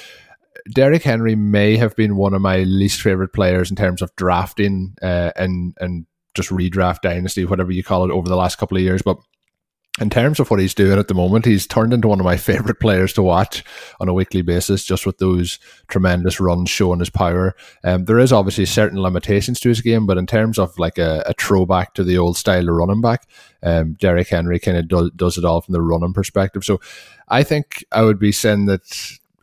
Derrick 0.74 1.04
Henry 1.04 1.36
may 1.36 1.78
have 1.78 1.96
been 1.96 2.16
one 2.16 2.34
of 2.34 2.42
my 2.42 2.60
least 2.60 3.02
favorite 3.02 3.34
players 3.34 3.70
in 3.70 3.76
terms 3.76 4.02
of 4.02 4.16
drafting 4.16 4.96
uh, 5.02 5.32
and 5.36 5.76
and 5.80 6.06
just 6.34 6.50
redraft 6.50 7.02
dynasty, 7.02 7.46
whatever 7.46 7.72
you 7.72 7.84
call 7.84 8.06
it, 8.06 8.12
over 8.12 8.28
the 8.28 8.36
last 8.36 8.58
couple 8.58 8.78
of 8.78 8.84
years, 8.84 9.02
but 9.02 9.18
in 10.02 10.10
terms 10.10 10.40
of 10.40 10.50
what 10.50 10.60
he's 10.60 10.74
doing 10.74 10.98
at 10.98 11.08
the 11.08 11.14
moment, 11.14 11.46
he's 11.46 11.68
turned 11.68 11.94
into 11.94 12.08
one 12.08 12.20
of 12.20 12.26
my 12.26 12.38
favorite 12.52 12.80
players 12.80 13.14
to 13.14 13.22
watch 13.22 13.64
on 14.00 14.10
a 14.10 14.14
weekly 14.14 14.42
basis, 14.42 14.84
just 14.84 15.06
with 15.06 15.20
those 15.20 15.60
tremendous 15.88 16.40
runs 16.40 16.70
showing 16.70 17.00
his 17.00 17.12
power. 17.12 17.56
Um, 17.84 18.06
there 18.06 18.18
is 18.18 18.34
obviously 18.34 18.66
certain 18.66 19.00
limitations 19.00 19.60
to 19.60 19.70
his 19.70 19.82
game, 19.82 20.08
but 20.08 20.18
in 20.18 20.26
terms 20.26 20.58
of 20.58 20.78
like 20.80 20.98
a, 20.98 21.24
a 21.28 21.34
throwback 21.34 21.94
to 21.94 22.04
the 22.04 22.18
old 22.18 22.38
style 22.38 22.68
of 22.68 22.76
running 22.76 23.02
back, 23.02 23.28
um, 23.62 23.94
Derrick 23.94 24.30
Henry 24.30 24.60
kind 24.60 24.78
of 24.78 24.88
do, 24.88 25.12
does 25.16 25.38
it 25.38 25.46
all 25.46 25.62
from 25.62 25.74
the 25.74 25.82
running 25.82 26.14
perspective. 26.14 26.64
So 26.64 26.82
I 27.28 27.44
think 27.44 27.86
I 27.92 28.02
would 28.02 28.20
be 28.20 28.32
saying 28.32 28.66
that 28.66 28.82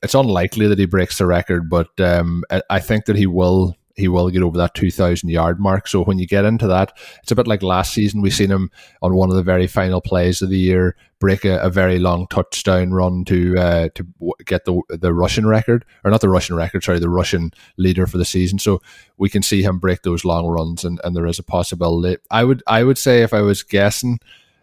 it's 0.03 0.15
unlikely 0.15 0.67
that 0.67 0.79
he 0.79 0.87
breaks 0.87 1.19
the 1.19 1.27
record, 1.27 1.71
but 1.71 1.89
um, 2.01 2.43
I 2.69 2.81
think 2.81 3.05
that 3.05 3.17
he 3.17 3.27
will 3.27 3.77
he 4.01 4.09
will 4.09 4.31
get 4.31 4.43
over 4.43 4.59
that 4.59 4.75
2,000 4.75 5.29
yard 5.29 5.61
mark. 5.61 5.87
So 5.87 6.03
when 6.03 6.19
you 6.19 6.27
get 6.27 6.45
into 6.45 6.67
that, 6.67 6.97
it's 7.23 7.31
a 7.31 7.37
bit 7.37 7.47
like 7.47 7.63
last 7.63 7.93
season. 7.93 8.23
We've 8.23 8.35
seen 8.35 8.51
him 8.51 8.71
on 9.03 9.15
one 9.15 9.31
of 9.31 9.37
the 9.37 9.43
very 9.43 9.67
final 9.67 10.01
plays 10.01 10.43
of 10.43 10.51
the 10.51 10.59
year 10.59 10.97
break 11.21 11.45
a, 11.45 11.59
a 11.59 11.71
very 11.71 11.99
long 11.99 12.27
touchdown 12.29 12.93
run 12.93 13.25
to 13.27 13.57
uh, 13.57 13.89
to 13.95 14.07
get 14.47 14.65
the 14.65 14.81
the 14.89 15.15
rushing 15.15 15.47
record, 15.47 15.85
or 16.03 16.11
not 16.11 16.21
the 16.21 16.29
rushing 16.29 16.57
record, 16.57 16.83
sorry, 16.83 16.99
the 16.99 17.09
rushing 17.09 17.53
leader 17.77 18.07
for 18.07 18.19
the 18.19 18.25
season. 18.25 18.59
So 18.59 18.83
we 19.19 19.29
can 19.29 19.43
see 19.43 19.63
him 19.63 19.79
break 19.79 20.03
those 20.03 20.25
long 20.25 20.47
runs, 20.47 20.85
and, 20.85 21.01
and 21.05 21.15
there 21.15 21.27
is 21.27 21.39
a 21.39 21.45
possibility. 21.45 22.21
I 22.31 22.43
would 22.43 22.63
I 22.67 22.83
would 22.83 22.99
say 22.99 23.23
if 23.23 23.33
I 23.33 23.43
was 23.43 23.63
guessing, 23.63 24.19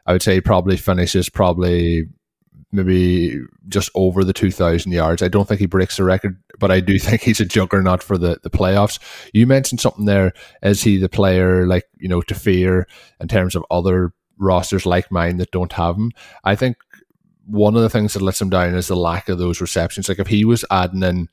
I 0.06 0.12
would 0.12 0.24
say 0.24 0.34
he 0.34 0.42
probably 0.42 0.76
finishes 0.76 1.30
probably 1.30 2.08
maybe 2.72 3.40
just 3.68 3.90
over 3.96 4.24
the 4.24 4.34
2,000 4.34 4.92
yards. 4.92 5.22
I 5.22 5.28
don't 5.28 5.48
think 5.48 5.60
he 5.60 5.66
breaks 5.66 5.98
the 5.98 6.04
record, 6.04 6.42
but 6.60 6.72
I 6.72 6.80
do 6.80 7.00
think 7.00 7.22
he's 7.22 7.40
a 7.40 7.46
juggernaut 7.46 8.04
for 8.04 8.18
the, 8.18 8.40
the 8.44 8.50
playoffs. 8.50 9.00
You 9.34 9.48
mentioned 9.48 9.82
something 9.82 10.06
there. 10.06 10.34
Is 10.62 10.84
he 10.84 10.98
the 10.98 11.10
player, 11.10 11.66
like, 11.66 11.86
you 11.98 12.08
know, 12.08 12.22
to 12.22 12.36
fear 12.36 12.88
in 13.20 13.28
terms 13.28 13.56
of 13.56 13.66
other 13.72 14.14
rosters 14.38 14.86
like 14.86 15.12
mine 15.12 15.38
that 15.38 15.52
don't 15.52 15.74
have 15.74 15.96
him? 15.96 16.12
I 16.44 16.56
think 16.56 16.78
one 17.46 17.76
of 17.76 17.82
the 17.82 17.90
things 17.90 18.14
that 18.14 18.22
lets 18.22 18.42
him 18.42 18.50
down 18.50 18.76
is 18.76 18.88
the 18.88 18.96
lack 18.96 19.30
of 19.30 19.38
those 19.38 19.62
receptions. 19.62 20.10
Like, 20.10 20.20
if 20.20 20.28
he 20.28 20.44
was 20.44 20.66
adding 20.70 21.04
in 21.04 21.30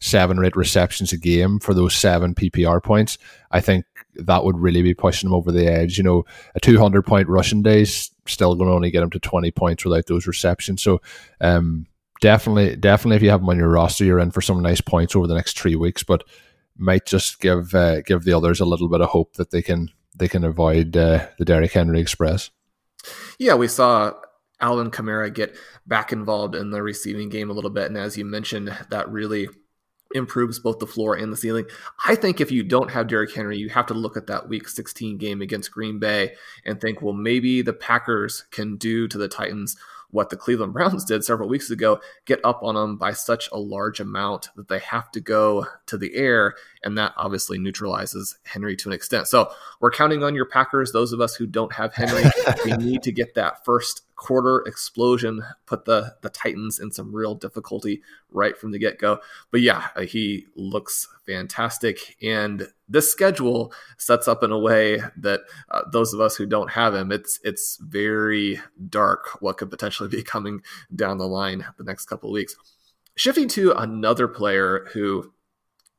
seven 0.00 0.38
or 0.38 0.44
eight 0.44 0.56
receptions 0.56 1.12
a 1.12 1.16
game 1.16 1.58
for 1.58 1.74
those 1.74 1.94
seven 1.94 2.34
PPR 2.34 2.82
points, 2.82 3.18
I 3.50 3.60
think 3.60 3.84
that 4.18 4.44
would 4.44 4.58
really 4.58 4.82
be 4.82 4.94
pushing 4.94 5.28
him 5.28 5.34
over 5.34 5.52
the 5.52 5.66
edge. 5.66 5.98
You 5.98 6.04
know, 6.04 6.24
a 6.54 6.60
200 6.60 7.02
point 7.02 7.28
rushing 7.28 7.62
day 7.62 7.82
is 7.82 8.10
still 8.26 8.54
going 8.54 8.68
to 8.68 8.74
only 8.74 8.90
get 8.90 9.02
him 9.02 9.10
to 9.10 9.18
20 9.18 9.50
points 9.52 9.84
without 9.84 10.06
those 10.06 10.26
receptions. 10.26 10.82
So, 10.82 11.00
um, 11.40 11.86
definitely, 12.20 12.76
definitely, 12.76 13.16
if 13.16 13.22
you 13.22 13.30
have 13.30 13.40
him 13.40 13.48
on 13.48 13.58
your 13.58 13.68
roster, 13.68 14.04
you're 14.04 14.18
in 14.18 14.30
for 14.30 14.40
some 14.40 14.62
nice 14.62 14.80
points 14.80 15.14
over 15.14 15.26
the 15.26 15.34
next 15.34 15.58
three 15.58 15.76
weeks. 15.76 16.02
But 16.02 16.24
might 16.78 17.06
just 17.06 17.40
give 17.40 17.74
uh, 17.74 18.02
give 18.02 18.24
the 18.24 18.32
others 18.32 18.60
a 18.60 18.64
little 18.64 18.88
bit 18.88 19.00
of 19.00 19.08
hope 19.08 19.34
that 19.34 19.50
they 19.50 19.62
can 19.62 19.90
they 20.14 20.28
can 20.28 20.44
avoid 20.44 20.96
uh, 20.96 21.26
the 21.38 21.44
Derrick 21.44 21.72
Henry 21.72 22.00
Express. 22.00 22.50
Yeah, 23.38 23.54
we 23.54 23.68
saw 23.68 24.12
Alvin 24.60 24.90
Kamara 24.90 25.32
get 25.32 25.56
back 25.86 26.12
involved 26.12 26.54
in 26.54 26.70
the 26.70 26.82
receiving 26.82 27.28
game 27.28 27.50
a 27.50 27.52
little 27.52 27.70
bit, 27.70 27.86
and 27.86 27.96
as 27.96 28.16
you 28.16 28.24
mentioned, 28.24 28.76
that 28.90 29.08
really 29.10 29.48
improves 30.14 30.58
both 30.58 30.78
the 30.78 30.86
floor 30.86 31.14
and 31.14 31.32
the 31.32 31.36
ceiling. 31.36 31.66
I 32.06 32.14
think 32.14 32.40
if 32.40 32.50
you 32.50 32.62
don't 32.62 32.90
have 32.90 33.08
Derrick 33.08 33.34
Henry, 33.34 33.58
you 33.58 33.68
have 33.70 33.86
to 33.86 33.94
look 33.94 34.16
at 34.16 34.26
that 34.28 34.48
week 34.48 34.68
16 34.68 35.18
game 35.18 35.42
against 35.42 35.72
Green 35.72 35.98
Bay 35.98 36.34
and 36.64 36.80
think, 36.80 37.02
well, 37.02 37.14
maybe 37.14 37.62
the 37.62 37.72
Packers 37.72 38.44
can 38.50 38.76
do 38.76 39.08
to 39.08 39.18
the 39.18 39.28
Titans 39.28 39.76
what 40.16 40.30
the 40.30 40.36
Cleveland 40.36 40.72
Browns 40.72 41.04
did 41.04 41.22
several 41.22 41.48
weeks 41.48 41.70
ago, 41.70 42.00
get 42.24 42.40
up 42.42 42.62
on 42.62 42.74
them 42.74 42.96
by 42.96 43.12
such 43.12 43.48
a 43.52 43.58
large 43.58 44.00
amount 44.00 44.48
that 44.56 44.68
they 44.68 44.78
have 44.78 45.10
to 45.12 45.20
go 45.20 45.66
to 45.84 45.98
the 45.98 46.14
air. 46.16 46.54
And 46.82 46.96
that 46.96 47.12
obviously 47.16 47.58
neutralizes 47.58 48.38
Henry 48.44 48.76
to 48.76 48.88
an 48.88 48.94
extent. 48.94 49.28
So 49.28 49.50
we're 49.78 49.90
counting 49.90 50.24
on 50.24 50.34
your 50.34 50.46
Packers. 50.46 50.90
Those 50.90 51.12
of 51.12 51.20
us 51.20 51.34
who 51.34 51.46
don't 51.46 51.74
have 51.74 51.94
Henry, 51.94 52.24
we 52.64 52.72
need 52.72 53.02
to 53.02 53.12
get 53.12 53.34
that 53.34 53.64
first 53.64 54.02
quarter 54.16 54.62
explosion, 54.66 55.42
put 55.66 55.84
the, 55.84 56.14
the 56.22 56.30
Titans 56.30 56.80
in 56.80 56.90
some 56.90 57.14
real 57.14 57.34
difficulty 57.34 58.00
right 58.30 58.56
from 58.56 58.70
the 58.70 58.78
get 58.78 58.98
go. 58.98 59.18
But 59.50 59.60
yeah, 59.60 59.88
he 60.04 60.46
looks 60.56 61.08
fantastic. 61.26 62.16
And 62.22 62.68
this 62.88 63.10
schedule 63.10 63.72
sets 63.98 64.28
up 64.28 64.42
in 64.42 64.52
a 64.52 64.58
way 64.58 65.00
that 65.18 65.40
uh, 65.70 65.82
those 65.92 66.14
of 66.14 66.20
us 66.20 66.36
who 66.36 66.46
don't 66.46 66.70
have 66.70 66.94
him, 66.94 67.10
it's 67.10 67.40
it's 67.42 67.78
very 67.78 68.60
dark 68.88 69.40
what 69.40 69.58
could 69.58 69.70
potentially 69.70 70.08
be 70.16 70.22
coming 70.22 70.62
down 70.94 71.18
the 71.18 71.26
line 71.26 71.64
the 71.78 71.84
next 71.84 72.06
couple 72.06 72.30
of 72.30 72.34
weeks. 72.34 72.54
Shifting 73.16 73.48
to 73.48 73.72
another 73.72 74.28
player 74.28 74.86
who 74.92 75.32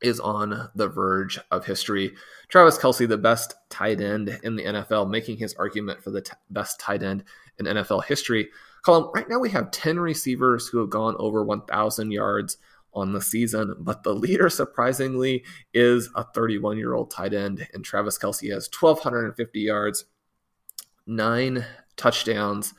is 0.02 0.20
on 0.20 0.70
the 0.76 0.88
verge 0.88 1.40
of 1.52 1.66
history. 1.66 2.14
Travis 2.50 2.78
Kelce, 2.78 3.08
the 3.08 3.18
best 3.18 3.56
tight 3.70 4.00
end 4.00 4.40
in 4.44 4.56
the 4.56 4.64
NFL, 4.64 5.10
making 5.10 5.38
his 5.38 5.56
argument 5.56 6.04
for 6.04 6.12
the 6.12 6.22
t- 6.22 6.34
best 6.52 6.80
tight 6.80 7.02
end 7.02 7.24
in 7.58 7.66
NFL 7.66 8.06
history. 8.06 8.50
Colm, 8.86 9.14
right 9.16 9.28
now 9.28 9.40
we 9.40 9.50
have 9.50 9.72
10 9.72 10.00
receivers 10.00 10.68
who 10.68 10.78
have 10.78 10.92
gone 10.92 11.16
over 11.18 11.44
1,000 11.44 12.12
yards 12.12 12.58
on 12.98 13.14
the 13.14 13.22
season, 13.22 13.76
but 13.80 14.04
the 14.04 14.14
leader, 14.14 14.50
surprisingly, 14.50 15.44
is 15.74 16.10
a 16.16 16.24
31 16.24 16.78
year 16.78 16.94
old 16.94 17.12
tight 17.12 17.34
end, 17.34 17.68
and 17.74 17.84
Travis 17.84 18.18
Kelce 18.18 18.52
has 18.52 18.70
1,250 18.80 19.60
yards, 19.60 20.06
nine 21.06 21.66
touchdowns. 21.96 22.74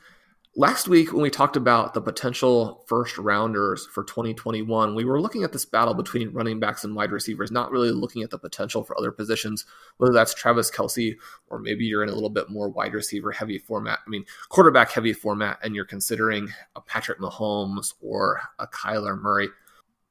Last 0.55 0.87
week, 0.87 1.13
when 1.13 1.21
we 1.21 1.29
talked 1.29 1.55
about 1.55 1.93
the 1.93 2.01
potential 2.01 2.83
first 2.87 3.17
rounders 3.17 3.87
for 3.93 4.03
2021, 4.03 4.95
we 4.95 5.05
were 5.05 5.21
looking 5.21 5.43
at 5.43 5.53
this 5.53 5.63
battle 5.63 5.93
between 5.93 6.33
running 6.33 6.59
backs 6.59 6.83
and 6.83 6.95
wide 6.95 7.11
receivers, 7.11 7.51
not 7.51 7.71
really 7.71 7.91
looking 7.91 8.23
at 8.23 8.31
the 8.31 8.37
potential 8.37 8.83
for 8.83 8.97
other 8.97 9.11
positions, 9.11 9.65
whether 9.97 10.11
that's 10.11 10.33
Travis 10.33 10.71
Kelce 10.71 11.15
or 11.47 11.59
maybe 11.59 11.85
you're 11.85 12.03
in 12.03 12.09
a 12.09 12.13
little 12.13 12.31
bit 12.31 12.49
more 12.49 12.67
wide 12.67 12.93
receiver 12.93 13.31
heavy 13.31 13.59
format. 13.59 13.99
I 14.05 14.09
mean, 14.09 14.25
quarterback 14.49 14.91
heavy 14.91 15.13
format, 15.13 15.59
and 15.63 15.75
you're 15.75 15.85
considering 15.85 16.49
a 16.75 16.81
Patrick 16.81 17.19
Mahomes 17.19 17.93
or 18.01 18.41
a 18.57 18.67
Kyler 18.67 19.17
Murray. 19.17 19.49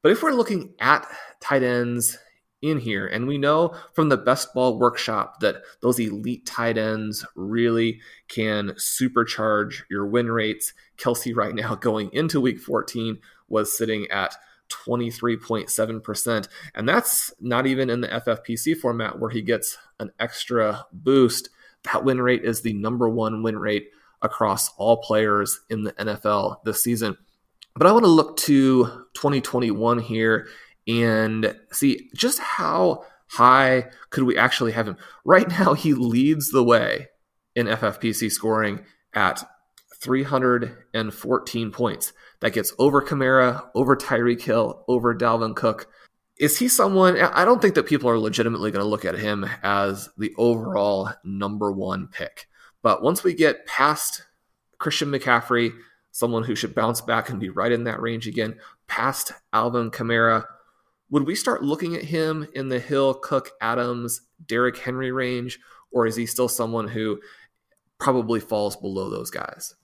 But 0.02 0.12
if 0.12 0.22
we're 0.22 0.32
looking 0.32 0.74
at 0.80 1.06
tight 1.40 1.62
ends 1.62 2.18
in 2.60 2.78
here, 2.78 3.06
and 3.06 3.26
we 3.26 3.38
know 3.38 3.74
from 3.94 4.08
the 4.08 4.16
best 4.16 4.52
ball 4.52 4.78
workshop 4.78 5.40
that 5.40 5.62
those 5.80 5.98
elite 5.98 6.44
tight 6.46 6.76
ends 6.76 7.24
really 7.36 8.00
can 8.28 8.70
supercharge 8.70 9.82
your 9.90 10.06
win 10.06 10.30
rates. 10.30 10.72
Kelce, 10.96 11.34
right 11.34 11.54
now, 11.54 11.74
going 11.80 12.10
into 12.12 12.40
week 12.40 12.58
14, 12.58 13.18
was 13.48 13.76
sitting 13.76 14.06
at 14.10 14.34
23.7%. 14.70 16.48
And 16.74 16.88
that's 16.88 17.32
not 17.40 17.66
even 17.66 17.90
in 17.90 18.00
the 18.00 18.08
FFPC 18.08 18.76
format 18.76 19.18
where 19.18 19.30
he 19.30 19.42
gets 19.42 19.78
an 19.98 20.10
extra 20.18 20.84
boost. 20.92 21.48
That 21.84 22.04
win 22.04 22.20
rate 22.20 22.44
is 22.44 22.60
the 22.60 22.74
number 22.74 23.08
one 23.08 23.42
win 23.42 23.58
rate 23.58 23.90
across 24.20 24.70
all 24.76 24.98
players 24.98 25.60
in 25.70 25.84
the 25.84 25.92
NFL 25.92 26.64
this 26.64 26.82
season. 26.82 27.16
But 27.78 27.86
I 27.86 27.92
want 27.92 28.04
to 28.04 28.10
look 28.10 28.36
to 28.38 28.86
2021 29.14 30.00
here 30.00 30.48
and 30.88 31.56
see 31.70 32.10
just 32.12 32.40
how 32.40 33.04
high 33.28 33.86
could 34.10 34.24
we 34.24 34.36
actually 34.36 34.72
have 34.72 34.88
him? 34.88 34.96
Right 35.24 35.48
now, 35.60 35.74
he 35.74 35.94
leads 35.94 36.50
the 36.50 36.64
way 36.64 37.06
in 37.54 37.66
FFPC 37.66 38.32
scoring 38.32 38.84
at 39.14 39.48
314 40.02 41.70
points. 41.70 42.12
That 42.40 42.52
gets 42.52 42.72
over 42.80 43.00
Kamara, 43.00 43.68
over 43.76 43.94
Tyreek 43.96 44.42
Hill, 44.42 44.84
over 44.88 45.14
Dalvin 45.14 45.54
Cook. 45.54 45.86
Is 46.36 46.58
he 46.58 46.68
someone? 46.68 47.16
I 47.16 47.44
don't 47.44 47.62
think 47.62 47.74
that 47.76 47.86
people 47.86 48.10
are 48.10 48.18
legitimately 48.18 48.72
going 48.72 48.84
to 48.84 48.88
look 48.88 49.04
at 49.04 49.18
him 49.18 49.48
as 49.62 50.08
the 50.18 50.32
overall 50.36 51.10
number 51.24 51.70
one 51.70 52.08
pick. 52.08 52.46
But 52.82 53.02
once 53.02 53.22
we 53.22 53.34
get 53.34 53.66
past 53.66 54.22
Christian 54.78 55.10
McCaffrey, 55.10 55.72
someone 56.12 56.44
who 56.44 56.54
should 56.54 56.74
bounce 56.74 57.00
back 57.00 57.28
and 57.28 57.40
be 57.40 57.48
right 57.48 57.72
in 57.72 57.84
that 57.84 58.00
range 58.00 58.26
again, 58.26 58.56
past 58.86 59.32
Alvin 59.52 59.90
Kamara, 59.90 60.44
would 61.10 61.26
we 61.26 61.34
start 61.34 61.62
looking 61.62 61.94
at 61.94 62.04
him 62.04 62.46
in 62.54 62.68
the 62.68 62.80
Hill, 62.80 63.14
Cook, 63.14 63.50
Adams, 63.60 64.22
Derrick 64.44 64.76
Henry 64.76 65.10
range, 65.10 65.58
or 65.90 66.06
is 66.06 66.16
he 66.16 66.26
still 66.26 66.48
someone 66.48 66.88
who 66.88 67.20
probably 67.98 68.40
falls 68.40 68.76
below 68.76 69.08
those 69.08 69.30
guys? 69.30 69.74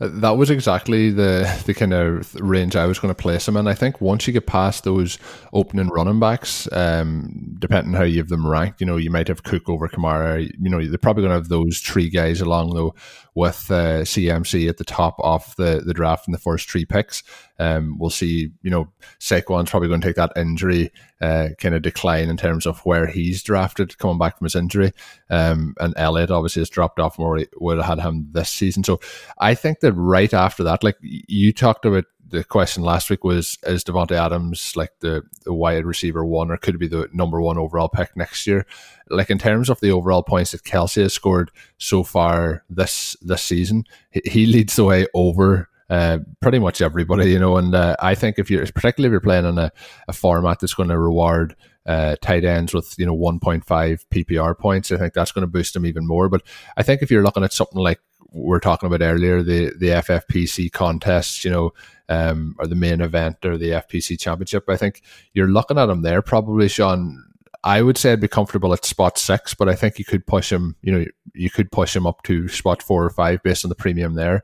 That 0.00 0.38
was 0.38 0.50
exactly 0.50 1.10
the 1.10 1.62
the 1.66 1.74
kind 1.74 1.92
of 1.92 2.34
range 2.36 2.76
I 2.76 2.86
was 2.86 2.98
going 2.98 3.14
to 3.14 3.22
place 3.22 3.46
him 3.46 3.58
in. 3.58 3.66
I 3.66 3.74
think 3.74 4.00
once 4.00 4.26
you 4.26 4.32
get 4.32 4.46
past 4.46 4.84
those 4.84 5.18
opening 5.52 5.88
running 5.88 6.18
backs, 6.18 6.66
um, 6.72 7.56
depending 7.58 7.92
how 7.92 8.02
you 8.02 8.18
have 8.18 8.28
them 8.28 8.46
ranked, 8.46 8.80
you 8.80 8.86
know, 8.86 8.96
you 8.96 9.10
might 9.10 9.28
have 9.28 9.42
Cook 9.42 9.68
over 9.68 9.88
Kamara. 9.88 10.50
You 10.58 10.70
know, 10.70 10.82
they're 10.82 10.98
probably 10.98 11.22
going 11.22 11.32
to 11.32 11.36
have 11.36 11.48
those 11.48 11.78
three 11.78 12.08
guys 12.08 12.40
along 12.40 12.74
though 12.74 12.94
with 13.36 13.70
uh, 13.70 14.00
CMC 14.00 14.66
at 14.66 14.78
the 14.78 14.84
top 14.84 15.14
of 15.20 15.54
the 15.56 15.82
the 15.84 15.94
draft 15.94 16.26
in 16.26 16.32
the 16.32 16.38
first 16.38 16.68
three 16.68 16.86
picks. 16.86 17.22
Um, 17.58 17.98
we'll 17.98 18.10
see. 18.10 18.50
You 18.62 18.70
know, 18.70 18.92
Saquon's 19.20 19.70
probably 19.70 19.88
going 19.88 20.00
to 20.00 20.06
take 20.06 20.16
that 20.16 20.32
injury 20.36 20.90
uh, 21.20 21.50
kind 21.58 21.74
of 21.74 21.82
decline 21.82 22.30
in 22.30 22.38
terms 22.38 22.66
of 22.66 22.80
where 22.80 23.06
he's 23.06 23.42
drafted 23.42 23.98
coming 23.98 24.18
back 24.18 24.38
from 24.38 24.46
his 24.46 24.56
injury. 24.56 24.92
Um, 25.30 25.74
and 25.78 25.92
Elliott 25.98 26.30
obviously 26.30 26.60
has 26.60 26.70
dropped 26.70 26.98
off 26.98 27.18
more. 27.18 27.38
Would 27.58 27.76
have 27.76 27.86
had 27.86 28.00
him 28.00 28.28
this 28.32 28.48
season. 28.48 28.82
So 28.82 29.00
I 29.38 29.54
think 29.54 29.80
that 29.80 29.92
right 29.92 30.32
after 30.32 30.64
that, 30.64 30.82
like 30.82 30.96
you 31.02 31.52
talked 31.52 31.84
about 31.84 32.06
the 32.28 32.44
question 32.44 32.82
last 32.82 33.08
week 33.08 33.24
was 33.24 33.58
is 33.64 33.84
Davante 33.84 34.12
Adams 34.12 34.74
like 34.76 34.90
the, 35.00 35.22
the 35.44 35.52
wide 35.52 35.84
receiver 35.84 36.24
one 36.24 36.50
or 36.50 36.56
could 36.56 36.78
be 36.78 36.88
the 36.88 37.08
number 37.12 37.40
one 37.40 37.58
overall 37.58 37.88
pick 37.88 38.16
next 38.16 38.46
year? 38.46 38.66
Like 39.08 39.30
in 39.30 39.38
terms 39.38 39.70
of 39.70 39.80
the 39.80 39.92
overall 39.92 40.22
points 40.22 40.52
that 40.52 40.64
Kelce 40.64 41.02
has 41.02 41.14
scored 41.14 41.50
so 41.78 42.02
far 42.02 42.64
this 42.68 43.16
this 43.20 43.42
season, 43.42 43.84
he, 44.10 44.22
he 44.24 44.46
leads 44.46 44.76
the 44.76 44.84
way 44.84 45.06
over 45.14 45.68
uh, 45.88 46.18
pretty 46.40 46.58
much 46.58 46.82
everybody, 46.82 47.30
you 47.30 47.38
know. 47.38 47.56
And 47.56 47.74
uh, 47.74 47.96
I 48.00 48.14
think 48.14 48.38
if 48.38 48.50
you're, 48.50 48.66
particularly 48.66 49.08
if 49.08 49.12
you're 49.12 49.20
playing 49.20 49.46
in 49.46 49.58
a, 49.58 49.70
a 50.08 50.12
format 50.12 50.58
that's 50.60 50.74
going 50.74 50.88
to 50.88 50.98
reward 50.98 51.54
uh, 51.86 52.16
tight 52.20 52.44
ends 52.44 52.74
with 52.74 52.94
you 52.98 53.06
know 53.06 53.16
1.5 53.16 53.64
PPR 53.64 54.58
points, 54.58 54.90
I 54.90 54.96
think 54.96 55.14
that's 55.14 55.32
going 55.32 55.42
to 55.42 55.50
boost 55.50 55.74
them 55.74 55.86
even 55.86 56.06
more. 56.06 56.28
But 56.28 56.42
I 56.76 56.82
think 56.82 57.02
if 57.02 57.10
you're 57.10 57.22
looking 57.22 57.44
at 57.44 57.52
something 57.52 57.80
like 57.80 58.00
we 58.32 58.54
are 58.56 58.60
talking 58.60 58.88
about 58.88 59.02
earlier, 59.04 59.42
the 59.42 59.72
the 59.78 59.88
FFPC 59.88 60.72
contests, 60.72 61.44
you 61.44 61.50
know, 61.50 61.72
um, 62.08 62.56
or 62.58 62.66
the 62.66 62.74
main 62.74 63.00
event 63.00 63.44
or 63.44 63.56
the 63.56 63.70
FPC 63.70 64.18
championship, 64.18 64.64
I 64.68 64.76
think 64.76 65.02
you're 65.32 65.48
looking 65.48 65.78
at 65.78 65.88
him 65.88 66.02
there 66.02 66.22
probably, 66.22 66.68
Sean. 66.68 67.22
I 67.64 67.82
would 67.82 67.98
say 67.98 68.12
I'd 68.12 68.20
be 68.20 68.28
comfortable 68.28 68.72
at 68.72 68.84
spot 68.84 69.18
six, 69.18 69.52
but 69.54 69.68
I 69.68 69.74
think 69.74 69.98
you 69.98 70.04
could 70.04 70.26
push 70.26 70.52
him. 70.52 70.76
You 70.82 70.92
know, 70.92 71.04
you 71.34 71.50
could 71.50 71.72
push 71.72 71.96
him 71.96 72.06
up 72.06 72.22
to 72.24 72.48
spot 72.48 72.82
four 72.82 73.04
or 73.04 73.10
five 73.10 73.42
based 73.42 73.64
on 73.64 73.70
the 73.70 73.74
premium 73.74 74.14
there. 74.14 74.42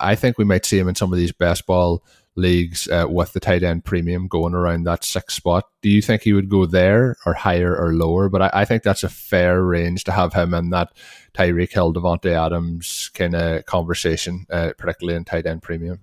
I 0.00 0.14
think 0.16 0.38
we 0.38 0.44
might 0.44 0.66
see 0.66 0.78
him 0.78 0.88
in 0.88 0.94
some 0.94 1.12
of 1.12 1.18
these 1.18 1.32
best 1.32 1.66
ball 1.66 2.04
leagues 2.38 2.88
uh, 2.88 3.06
with 3.08 3.32
the 3.32 3.40
tight 3.40 3.62
end 3.62 3.84
premium 3.84 4.28
going 4.28 4.54
around 4.54 4.84
that 4.84 5.04
sixth 5.04 5.36
spot. 5.36 5.64
Do 5.82 5.90
you 5.90 6.00
think 6.00 6.22
he 6.22 6.32
would 6.32 6.48
go 6.48 6.66
there 6.66 7.16
or 7.26 7.34
higher 7.34 7.76
or 7.76 7.94
lower? 7.94 8.28
But 8.28 8.42
I, 8.42 8.50
I 8.54 8.64
think 8.64 8.82
that's 8.82 9.02
a 9.02 9.08
fair 9.08 9.62
range 9.62 10.04
to 10.04 10.12
have 10.12 10.34
him 10.34 10.54
in 10.54 10.70
that 10.70 10.92
Tyreek 11.34 11.72
Hill, 11.72 11.92
Davante 11.92 12.32
Adams 12.32 13.10
kind 13.14 13.34
of 13.34 13.66
conversation, 13.66 14.46
uh, 14.50 14.72
particularly 14.78 15.16
in 15.16 15.24
tight 15.24 15.46
end 15.46 15.62
premium. 15.62 16.00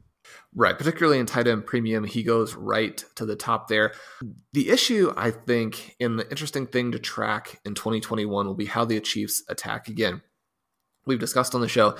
Right, 0.57 0.77
particularly 0.77 1.19
in 1.19 1.25
tight 1.25 1.47
end 1.47 1.65
premium, 1.65 2.05
he 2.05 2.23
goes 2.23 2.55
right 2.55 3.03
to 3.15 3.25
the 3.25 3.35
top 3.35 3.67
there. 3.67 3.91
The 4.53 4.69
issue, 4.69 5.13
I 5.17 5.31
think, 5.31 5.97
and 5.99 6.17
the 6.17 6.29
interesting 6.29 6.65
thing 6.65 6.93
to 6.93 6.99
track 6.99 7.59
in 7.65 7.75
2021 7.75 8.47
will 8.47 8.53
be 8.53 8.65
how 8.65 8.85
the 8.85 9.01
Chiefs 9.01 9.43
attack 9.49 9.89
again. 9.89 10.21
We've 11.05 11.19
discussed 11.19 11.55
on 11.55 11.61
the 11.61 11.67
show 11.67 11.97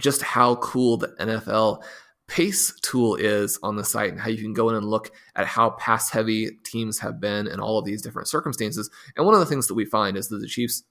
just 0.00 0.22
how 0.22 0.56
cool 0.56 0.96
the 0.96 1.08
NFL 1.20 1.82
pace 2.28 2.72
tool 2.80 3.14
is 3.14 3.58
on 3.62 3.76
the 3.76 3.84
site 3.84 4.10
and 4.10 4.20
how 4.20 4.30
you 4.30 4.42
can 4.42 4.54
go 4.54 4.68
in 4.68 4.74
and 4.74 4.86
look 4.86 5.12
at 5.36 5.46
how 5.46 5.70
pass 5.70 6.10
heavy 6.10 6.50
teams 6.64 6.98
have 6.98 7.20
been 7.20 7.46
in 7.46 7.60
all 7.60 7.78
of 7.78 7.84
these 7.84 8.02
different 8.02 8.26
circumstances. 8.26 8.90
And 9.16 9.26
one 9.26 9.34
of 9.34 9.40
the 9.40 9.46
things 9.46 9.66
that 9.68 9.74
we 9.74 9.84
find 9.84 10.16
is 10.16 10.28
that 10.28 10.38
the 10.38 10.48
Chiefs 10.48 10.82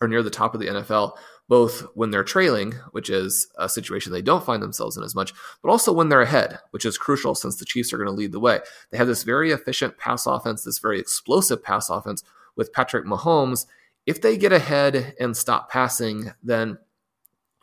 are 0.00 0.08
near 0.08 0.22
the 0.22 0.30
top 0.30 0.54
of 0.54 0.60
the 0.60 0.66
NFL, 0.68 1.16
both 1.48 1.86
when 1.94 2.10
they're 2.10 2.24
trailing, 2.24 2.72
which 2.92 3.08
is 3.08 3.48
a 3.58 3.68
situation 3.68 4.12
they 4.12 4.22
don't 4.22 4.44
find 4.44 4.62
themselves 4.62 4.96
in 4.96 5.02
as 5.02 5.14
much, 5.14 5.32
but 5.62 5.70
also 5.70 5.92
when 5.92 6.08
they're 6.08 6.20
ahead, 6.20 6.58
which 6.70 6.84
is 6.84 6.98
crucial 6.98 7.34
since 7.34 7.56
the 7.56 7.64
Chiefs 7.64 7.92
are 7.92 7.96
going 7.96 8.08
to 8.08 8.14
lead 8.14 8.32
the 8.32 8.40
way. 8.40 8.60
They 8.90 8.98
have 8.98 9.06
this 9.06 9.22
very 9.22 9.50
efficient 9.50 9.98
pass 9.98 10.26
offense, 10.26 10.62
this 10.62 10.78
very 10.78 11.00
explosive 11.00 11.62
pass 11.62 11.88
offense 11.88 12.22
with 12.54 12.72
Patrick 12.72 13.06
Mahomes. 13.06 13.66
If 14.06 14.20
they 14.20 14.36
get 14.36 14.52
ahead 14.52 15.14
and 15.18 15.36
stop 15.36 15.70
passing, 15.70 16.32
then 16.42 16.78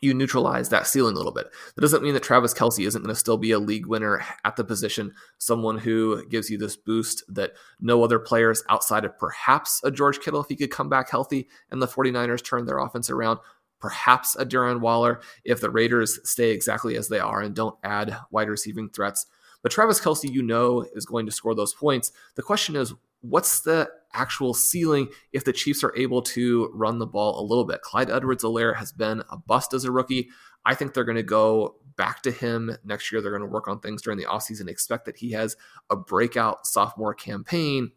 you 0.00 0.12
neutralize 0.12 0.68
that 0.68 0.86
ceiling 0.86 1.14
a 1.14 1.16
little 1.16 1.32
bit. 1.32 1.48
That 1.74 1.80
doesn't 1.80 2.02
mean 2.02 2.14
that 2.14 2.22
Travis 2.22 2.52
Kelce 2.52 2.86
isn't 2.86 3.02
going 3.02 3.14
to 3.14 3.18
still 3.18 3.38
be 3.38 3.52
a 3.52 3.58
league 3.58 3.86
winner 3.86 4.24
at 4.44 4.56
the 4.56 4.64
position, 4.64 5.14
someone 5.38 5.78
who 5.78 6.26
gives 6.28 6.50
you 6.50 6.58
this 6.58 6.76
boost 6.76 7.22
that 7.28 7.52
no 7.80 8.02
other 8.02 8.18
players 8.18 8.62
outside 8.68 9.04
of 9.04 9.18
perhaps 9.18 9.80
a 9.84 9.90
George 9.90 10.20
Kittle, 10.20 10.40
if 10.40 10.48
he 10.48 10.56
could 10.56 10.70
come 10.70 10.88
back 10.88 11.10
healthy 11.10 11.48
and 11.70 11.80
the 11.80 11.88
49ers 11.88 12.44
turn 12.44 12.66
their 12.66 12.78
offense 12.78 13.08
around, 13.08 13.38
perhaps 13.80 14.36
a 14.36 14.44
Darren 14.44 14.80
Waller, 14.80 15.20
if 15.44 15.60
the 15.60 15.70
Raiders 15.70 16.18
stay 16.28 16.50
exactly 16.50 16.96
as 16.96 17.08
they 17.08 17.18
are 17.18 17.40
and 17.40 17.54
don't 17.54 17.78
add 17.82 18.16
wide 18.30 18.48
receiving 18.48 18.88
threats. 18.90 19.26
But 19.62 19.72
Travis 19.72 20.00
Kelce, 20.00 20.30
you 20.30 20.42
know, 20.42 20.86
is 20.94 21.06
going 21.06 21.26
to 21.26 21.32
score 21.32 21.54
those 21.54 21.74
points. 21.74 22.12
The 22.34 22.42
question 22.42 22.76
is, 22.76 22.94
what's 23.22 23.60
the 23.60 23.90
actual 24.16 24.54
ceiling 24.54 25.08
if 25.32 25.44
the 25.44 25.52
Chiefs 25.52 25.84
are 25.84 25.96
able 25.96 26.22
to 26.22 26.70
run 26.74 26.98
the 26.98 27.06
ball 27.06 27.40
a 27.40 27.46
little 27.46 27.64
bit. 27.64 27.82
Clyde 27.82 28.10
Edwards 28.10 28.42
Helaire 28.42 28.76
has 28.76 28.92
been 28.92 29.22
a 29.30 29.36
bust 29.36 29.74
as 29.74 29.84
a 29.84 29.92
rookie. 29.92 30.28
I 30.64 30.74
think 30.74 30.94
they're 30.94 31.04
going 31.04 31.16
to 31.16 31.22
go 31.22 31.76
back 31.96 32.22
to 32.22 32.30
him 32.30 32.76
next 32.84 33.12
year. 33.12 33.20
They're 33.20 33.30
going 33.30 33.42
to 33.42 33.46
work 33.46 33.68
on 33.68 33.80
things 33.80 34.02
during 34.02 34.18
the 34.18 34.24
offseason, 34.24 34.68
expect 34.68 35.04
that 35.06 35.16
he 35.16 35.32
has 35.32 35.56
a 35.90 35.96
breakout 35.96 36.66
sophomore 36.66 37.14
campaign. 37.14 37.92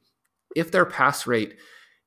If 0.56 0.72
their 0.72 0.86
pass 0.86 1.26
rate 1.26 1.56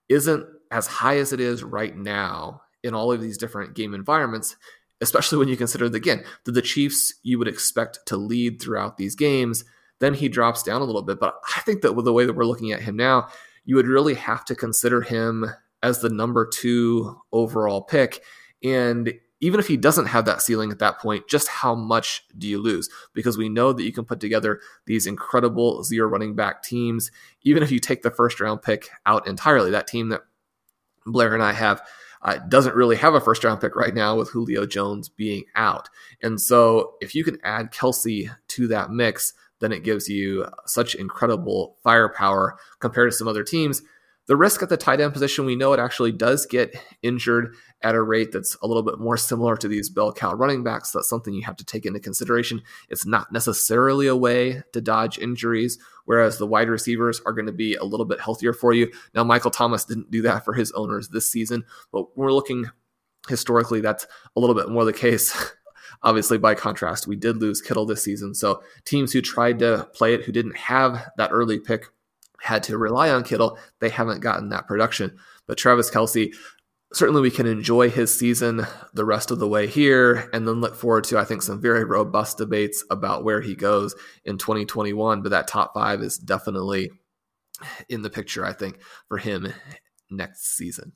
isn't 0.09 0.47
as 0.71 0.87
high 0.87 1.19
as 1.19 1.33
it 1.33 1.41
is 1.41 1.63
right 1.63 1.97
now 1.97 2.63
in 2.83 2.95
all 2.95 3.13
of 3.13 3.21
these 3.21 3.39
different 3.39 3.75
game 3.75 3.95
environments, 3.95 4.57
especially 5.01 5.39
when 5.39 5.49
you 5.49 5.57
consider 5.57 5.89
that, 5.89 5.97
again, 5.97 6.25
that 6.45 6.53
the 6.53 6.63
Chiefs 6.63 7.15
you 7.23 7.39
would 7.39 7.49
expect 7.49 7.99
to 8.07 8.17
lead 8.17 8.61
throughout 8.61 8.97
these 8.97 9.15
games, 9.15 9.65
then 10.01 10.15
he 10.15 10.29
drops 10.29 10.63
down 10.63 10.81
a 10.81 10.85
little 10.85 11.03
bit. 11.03 11.21
But 11.21 11.35
I 11.57 11.61
think 11.61 11.83
that 11.83 11.95
with 11.95 12.05
the 12.05 12.13
way 12.13 12.25
that 12.25 12.35
we're 12.35 12.45
looking 12.45 12.73
at 12.73 12.83
him 12.83 12.97
now, 12.97 13.29
you 13.65 13.77
would 13.77 13.87
really 13.87 14.15
have 14.15 14.45
to 14.47 14.55
consider 14.55 15.03
him 15.03 15.47
as 15.83 16.01
the 16.01 16.09
number 16.09 16.47
two 16.47 17.21
overall 17.33 17.83
pick. 17.83 18.23
And 18.63 19.15
even 19.41 19.59
if 19.59 19.67
he 19.67 19.77
doesn't 19.77 20.07
have 20.07 20.25
that 20.25 20.41
ceiling 20.41 20.71
at 20.71 20.79
that 20.79 21.01
point, 21.01 21.29
just 21.29 21.49
how 21.49 21.75
much 21.75 22.25
do 22.39 22.47
you 22.47 22.63
lose? 22.63 22.89
Because 23.13 23.37
we 23.37 23.49
know 23.49 23.73
that 23.73 23.83
you 23.83 23.93
can 23.93 24.05
put 24.05 24.21
together 24.21 24.61
these 24.87 25.07
incredible 25.07 25.83
zero 25.83 26.09
running 26.09 26.37
back 26.37 26.63
teams, 26.63 27.11
even 27.43 27.63
if 27.63 27.73
you 27.73 27.81
take 27.81 28.03
the 28.03 28.11
first 28.11 28.39
round 28.41 28.63
pick 28.63 28.89
out 29.05 29.27
entirely. 29.27 29.73
That 29.73 29.89
team 29.89 30.11
that 30.11 30.23
Blair 31.05 31.35
and 31.35 31.43
I 31.43 31.53
have 31.53 31.83
uh, 32.23 32.39
doesn't 32.49 32.77
really 32.77 32.95
have 32.97 33.15
a 33.15 33.21
first 33.21 33.43
round 33.43 33.61
pick 33.61 33.75
right 33.75 33.95
now 33.95 34.17
with 34.17 34.31
Julio 34.31 34.65
Jones 34.65 35.09
being 35.09 35.45
out. 35.57 35.89
And 36.23 36.41
so 36.41 36.95
if 37.01 37.15
you 37.17 37.25
can 37.25 37.39
add 37.43 37.73
Kelce 37.73 38.31
to 38.49 38.69
that 38.69 38.91
mix, 38.91 39.35
then 39.63 39.73
it 39.73 39.85
gives 39.85 40.09
you 40.09 40.47
such 40.67 40.95
incredible 40.95 41.77
firepower 41.83 42.57
compared 42.81 43.11
to 43.11 43.17
some 43.17 43.29
other 43.29 43.45
teams. 43.45 43.81
The 44.27 44.37
risk 44.37 44.63
at 44.63 44.69
the 44.69 44.77
tight 44.77 45.01
end 45.01 45.13
position, 45.13 45.45
we 45.45 45.57
know 45.57 45.73
it 45.73 45.81
actually 45.81 46.13
does 46.13 46.47
get 46.47 46.75
injured 47.03 47.55
at 47.83 47.95
a 47.95 48.03
rate 48.03 48.31
that's 48.33 48.57
a 48.63 48.67
little 48.67 48.83
bit 48.83 48.99
more 48.99 49.17
similar 49.17 49.57
to 49.57 49.67
these 49.67 49.91
bell 49.91 50.13
cow 50.13 50.35
running 50.35 50.63
backs. 50.63 50.93
That's 50.93 51.09
something 51.09 51.35
you 51.35 51.43
have 51.43 51.57
to 51.57 51.65
take 51.65 51.87
into 51.87 51.99
consideration. 51.99 52.63
It's 52.89 53.05
not 53.05 53.33
necessarily 53.33 54.07
a 54.07 54.17
way 54.17 54.63
to 54.73 54.81
dodge 54.81 55.19
injuries, 55.19 55.79
whereas 56.05 56.39
the 56.39 56.47
wide 56.47 56.69
receivers 56.69 57.21
are 57.27 57.33
going 57.33 57.47
to 57.47 57.53
be 57.53 57.75
a 57.75 57.85
little 57.85 58.07
bit 58.07 58.21
healthier 58.21 58.53
for 58.53 58.73
you. 58.73 58.93
Now, 59.15 59.25
Michael 59.25 59.51
Thomas 59.51 59.85
didn't 59.85 60.11
do 60.11 60.23
that 60.23 60.45
for 60.45 60.55
his 60.55 60.71
owners 60.73 61.09
this 61.09 61.31
season, 61.31 61.65
but 61.93 62.17
we're 62.17 62.33
looking 62.33 62.67
historically, 63.29 63.81
that's 63.81 64.07
a 64.37 64.41
little 64.41 64.57
bit 64.57 64.69
more 64.69 64.85
the 64.85 64.93
case 64.93 65.53
Obviously, 66.05 66.39
by 66.39 66.55
contrast, 66.55 67.07
we 67.07 67.17
did 67.17 67.37
lose 67.37 67.61
Kittle 67.61 67.87
this 67.87 68.03
season. 68.03 68.35
So 68.35 68.63
teams 68.85 69.13
who 69.13 69.21
tried 69.21 69.61
to 69.61 69.89
play 69.95 70.15
it, 70.15 70.25
who 70.25 70.33
didn't 70.33 70.57
have 70.57 71.11
that 71.17 71.31
early 71.33 71.61
pick, 71.61 71.87
had 72.41 72.65
to 72.65 72.77
rely 72.77 73.11
on 73.11 73.23
Kittle. 73.23 73.59
They 73.79 73.89
haven't 73.89 74.21
gotten 74.21 74.49
that 74.49 74.67
production. 74.67 75.17
But 75.47 75.59
Travis 75.59 75.91
Kelce, 75.91 76.35
certainly 76.93 77.23
we 77.23 77.31
can 77.31 77.47
enjoy 77.47 77.89
his 77.89 78.13
season 78.13 78.67
the 78.93 79.05
rest 79.05 79.31
of 79.31 79.39
the 79.39 79.49
way 79.49 79.69
here 79.69 80.29
and 80.33 80.47
then 80.47 80.61
look 80.61 80.75
forward 80.75 81.05
to, 81.05 81.19
I 81.19 81.25
think, 81.25 81.43
some 81.43 81.61
very 81.61 81.85
robust 81.85 82.39
debates 82.39 82.85
about 82.91 83.23
where 83.23 83.41
he 83.41 83.55
goes 83.55 83.95
in 84.25 84.39
2021. 84.39 85.23
But 85.23 85.31
that 85.31 85.47
top 85.47 85.73
five 85.73 86.03
is 86.03 86.19
definitely 86.19 86.91
in 87.89 88.03
the 88.03 88.11
picture, 88.11 88.45
I 88.45 88.53
think, 88.53 88.81
for 89.09 89.19
him 89.19 89.53
next 90.11 90.57
season. 90.57 90.93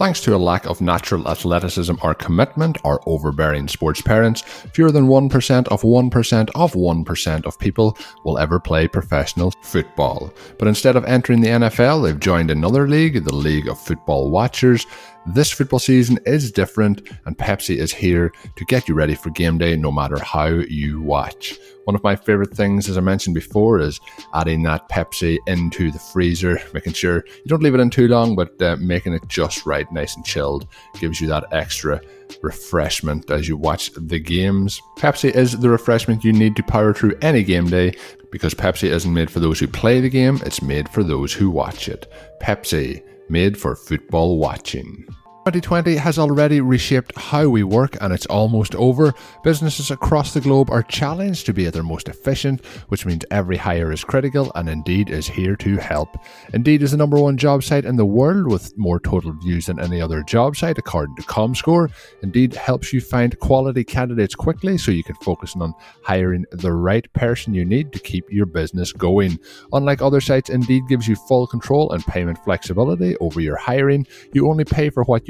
Thanks 0.00 0.22
to 0.22 0.34
a 0.34 0.38
lack 0.38 0.64
of 0.64 0.80
natural 0.80 1.28
athleticism 1.28 1.92
or 2.02 2.14
commitment 2.14 2.78
or 2.84 3.02
overbearing 3.04 3.68
sports 3.68 4.00
parents, 4.00 4.40
fewer 4.40 4.90
than 4.90 5.08
1% 5.08 5.68
of 5.68 5.82
1% 5.82 6.50
of 6.54 6.72
1% 6.72 7.44
of 7.44 7.58
people 7.58 7.98
will 8.24 8.38
ever 8.38 8.58
play 8.58 8.88
professional 8.88 9.52
football. 9.60 10.32
But 10.58 10.68
instead 10.68 10.96
of 10.96 11.04
entering 11.04 11.42
the 11.42 11.48
NFL, 11.50 12.02
they've 12.02 12.18
joined 12.18 12.50
another 12.50 12.88
league, 12.88 13.22
the 13.22 13.34
League 13.34 13.68
of 13.68 13.78
Football 13.78 14.30
Watchers. 14.30 14.86
This 15.32 15.52
football 15.52 15.78
season 15.78 16.18
is 16.26 16.50
different, 16.50 17.08
and 17.24 17.38
Pepsi 17.38 17.76
is 17.76 17.92
here 17.92 18.32
to 18.56 18.64
get 18.64 18.88
you 18.88 18.94
ready 18.94 19.14
for 19.14 19.30
game 19.30 19.58
day 19.58 19.76
no 19.76 19.92
matter 19.92 20.18
how 20.18 20.46
you 20.46 21.00
watch. 21.00 21.56
One 21.84 21.94
of 21.94 22.02
my 22.02 22.16
favorite 22.16 22.52
things, 22.52 22.88
as 22.88 22.98
I 22.98 23.00
mentioned 23.00 23.36
before, 23.36 23.78
is 23.78 24.00
adding 24.34 24.64
that 24.64 24.88
Pepsi 24.88 25.38
into 25.46 25.92
the 25.92 26.00
freezer, 26.00 26.60
making 26.74 26.94
sure 26.94 27.24
you 27.26 27.44
don't 27.46 27.62
leave 27.62 27.76
it 27.76 27.80
in 27.80 27.90
too 27.90 28.08
long, 28.08 28.34
but 28.34 28.60
uh, 28.60 28.76
making 28.80 29.12
it 29.12 29.22
just 29.28 29.66
right, 29.66 29.90
nice 29.92 30.16
and 30.16 30.24
chilled, 30.24 30.66
gives 30.98 31.20
you 31.20 31.28
that 31.28 31.44
extra 31.52 32.00
refreshment 32.42 33.30
as 33.30 33.46
you 33.46 33.56
watch 33.56 33.92
the 33.94 34.18
games. 34.18 34.82
Pepsi 34.98 35.30
is 35.30 35.52
the 35.60 35.70
refreshment 35.70 36.24
you 36.24 36.32
need 36.32 36.56
to 36.56 36.64
power 36.64 36.92
through 36.92 37.16
any 37.22 37.44
game 37.44 37.70
day 37.70 37.96
because 38.32 38.52
Pepsi 38.52 38.88
isn't 38.88 39.14
made 39.14 39.30
for 39.30 39.38
those 39.38 39.60
who 39.60 39.68
play 39.68 40.00
the 40.00 40.10
game, 40.10 40.40
it's 40.44 40.60
made 40.60 40.88
for 40.88 41.04
those 41.04 41.32
who 41.32 41.50
watch 41.50 41.88
it. 41.88 42.12
Pepsi, 42.42 43.04
made 43.30 43.56
for 43.56 43.76
football 43.76 44.38
watching. 44.38 45.06
2020 45.46 45.96
has 45.96 46.18
already 46.18 46.60
reshaped 46.60 47.16
how 47.16 47.48
we 47.48 47.62
work 47.62 47.96
and 48.02 48.12
it's 48.12 48.26
almost 48.26 48.74
over. 48.74 49.14
Businesses 49.42 49.90
across 49.90 50.34
the 50.34 50.40
globe 50.40 50.68
are 50.68 50.82
challenged 50.82 51.46
to 51.46 51.54
be 51.54 51.64
at 51.64 51.72
their 51.72 51.82
most 51.82 52.10
efficient, 52.10 52.62
which 52.88 53.06
means 53.06 53.24
every 53.30 53.56
hire 53.56 53.90
is 53.90 54.04
critical 54.04 54.52
and 54.54 54.68
Indeed 54.68 55.08
is 55.08 55.26
here 55.26 55.56
to 55.56 55.78
help. 55.78 56.14
Indeed 56.52 56.82
is 56.82 56.90
the 56.90 56.98
number 56.98 57.18
one 57.18 57.38
job 57.38 57.64
site 57.64 57.86
in 57.86 57.96
the 57.96 58.04
world 58.04 58.48
with 58.48 58.76
more 58.76 59.00
total 59.00 59.32
views 59.32 59.64
than 59.64 59.80
any 59.80 59.98
other 59.98 60.22
job 60.22 60.56
site, 60.56 60.76
according 60.76 61.16
to 61.16 61.22
ComScore. 61.22 61.90
Indeed 62.22 62.52
helps 62.52 62.92
you 62.92 63.00
find 63.00 63.38
quality 63.40 63.82
candidates 63.82 64.34
quickly 64.34 64.76
so 64.76 64.92
you 64.92 65.02
can 65.02 65.16
focus 65.16 65.56
on 65.56 65.72
hiring 66.04 66.44
the 66.52 66.72
right 66.72 67.10
person 67.14 67.54
you 67.54 67.64
need 67.64 67.94
to 67.94 67.98
keep 67.98 68.30
your 68.30 68.46
business 68.46 68.92
going. 68.92 69.38
Unlike 69.72 70.02
other 70.02 70.20
sites, 70.20 70.50
Indeed 70.50 70.86
gives 70.86 71.08
you 71.08 71.16
full 71.16 71.46
control 71.46 71.92
and 71.92 72.04
payment 72.04 72.36
flexibility 72.44 73.16
over 73.16 73.40
your 73.40 73.56
hiring. 73.56 74.06
You 74.34 74.50
only 74.50 74.66
pay 74.66 74.90
for 74.90 75.02
what 75.04 75.29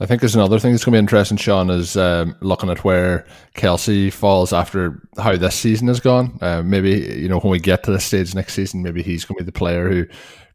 I 0.00 0.06
think 0.06 0.20
there's 0.20 0.36
another 0.36 0.60
thing 0.60 0.72
that's 0.72 0.84
going 0.84 0.92
to 0.92 0.96
be 0.96 1.00
interesting, 1.00 1.36
Sean, 1.36 1.70
is 1.70 1.96
um, 1.96 2.36
looking 2.40 2.70
at 2.70 2.84
where 2.84 3.26
Kelce 3.56 4.12
falls 4.12 4.52
after 4.52 5.02
how 5.18 5.36
this 5.36 5.56
season 5.56 5.88
has 5.88 5.98
gone. 5.98 6.38
Uh, 6.40 6.62
maybe, 6.62 6.90
you 7.18 7.28
know, 7.28 7.40
when 7.40 7.50
we 7.50 7.58
get 7.58 7.82
to 7.84 7.90
the 7.90 7.98
stage 7.98 8.32
next 8.32 8.54
season, 8.54 8.82
maybe 8.82 9.02
he's 9.02 9.24
going 9.24 9.38
to 9.38 9.44
be 9.44 9.46
the 9.46 9.52
player 9.52 9.88
who 9.90 10.06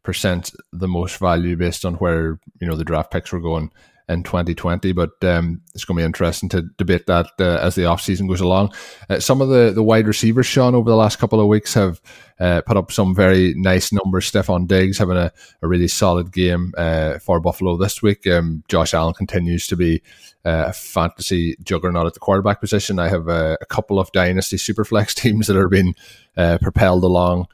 presents 0.02 0.56
the 0.72 0.88
most 0.88 1.18
value 1.18 1.56
based 1.56 1.84
on 1.84 1.94
where, 1.96 2.40
you 2.60 2.66
know, 2.66 2.74
the 2.74 2.84
draft 2.84 3.10
picks 3.10 3.32
were 3.32 3.40
going 3.40 3.70
in 4.08 4.22
2020. 4.22 4.92
But 4.92 5.12
um, 5.22 5.62
it's 5.74 5.84
going 5.84 5.96
to 5.96 6.02
be 6.02 6.06
interesting 6.06 6.48
to 6.50 6.62
debate 6.76 7.06
that 7.06 7.26
uh, 7.38 7.58
as 7.60 7.74
the 7.74 7.82
offseason 7.82 8.28
goes 8.28 8.40
along. 8.40 8.72
Uh, 9.08 9.20
some 9.20 9.40
of 9.40 9.48
the, 9.48 9.72
the 9.74 9.82
wide 9.82 10.06
receivers, 10.06 10.46
Sean, 10.46 10.74
over 10.74 10.90
the 10.90 10.96
last 10.96 11.18
couple 11.18 11.40
of 11.40 11.46
weeks 11.46 11.74
have 11.74 12.00
uh, 12.38 12.60
put 12.66 12.76
up 12.76 12.92
some 12.92 13.14
very 13.14 13.54
nice 13.56 13.92
numbers. 13.92 14.30
Stefon 14.30 14.66
Diggs 14.66 14.98
having 14.98 15.16
a, 15.16 15.32
a 15.62 15.68
really 15.68 15.88
solid 15.88 16.32
game 16.32 16.74
uh, 16.76 17.18
for 17.18 17.40
Buffalo 17.40 17.76
this 17.76 18.02
week. 18.02 18.26
Um, 18.26 18.62
Josh 18.68 18.92
Allen 18.92 19.14
continues 19.14 19.66
to 19.68 19.76
be 19.76 20.02
uh, 20.44 20.66
a 20.68 20.72
fantasy 20.72 21.56
juggernaut 21.62 22.06
at 22.06 22.14
the 22.14 22.20
quarterback 22.20 22.60
position. 22.60 22.98
I 22.98 23.08
have 23.08 23.28
a, 23.28 23.56
a 23.60 23.66
couple 23.66 23.98
of 23.98 24.12
dynasty 24.12 24.56
superflex 24.56 25.14
teams 25.14 25.46
that 25.46 25.56
are 25.56 25.68
being 25.68 25.94
uh, 26.36 26.58
propelled 26.60 27.04
along 27.04 27.46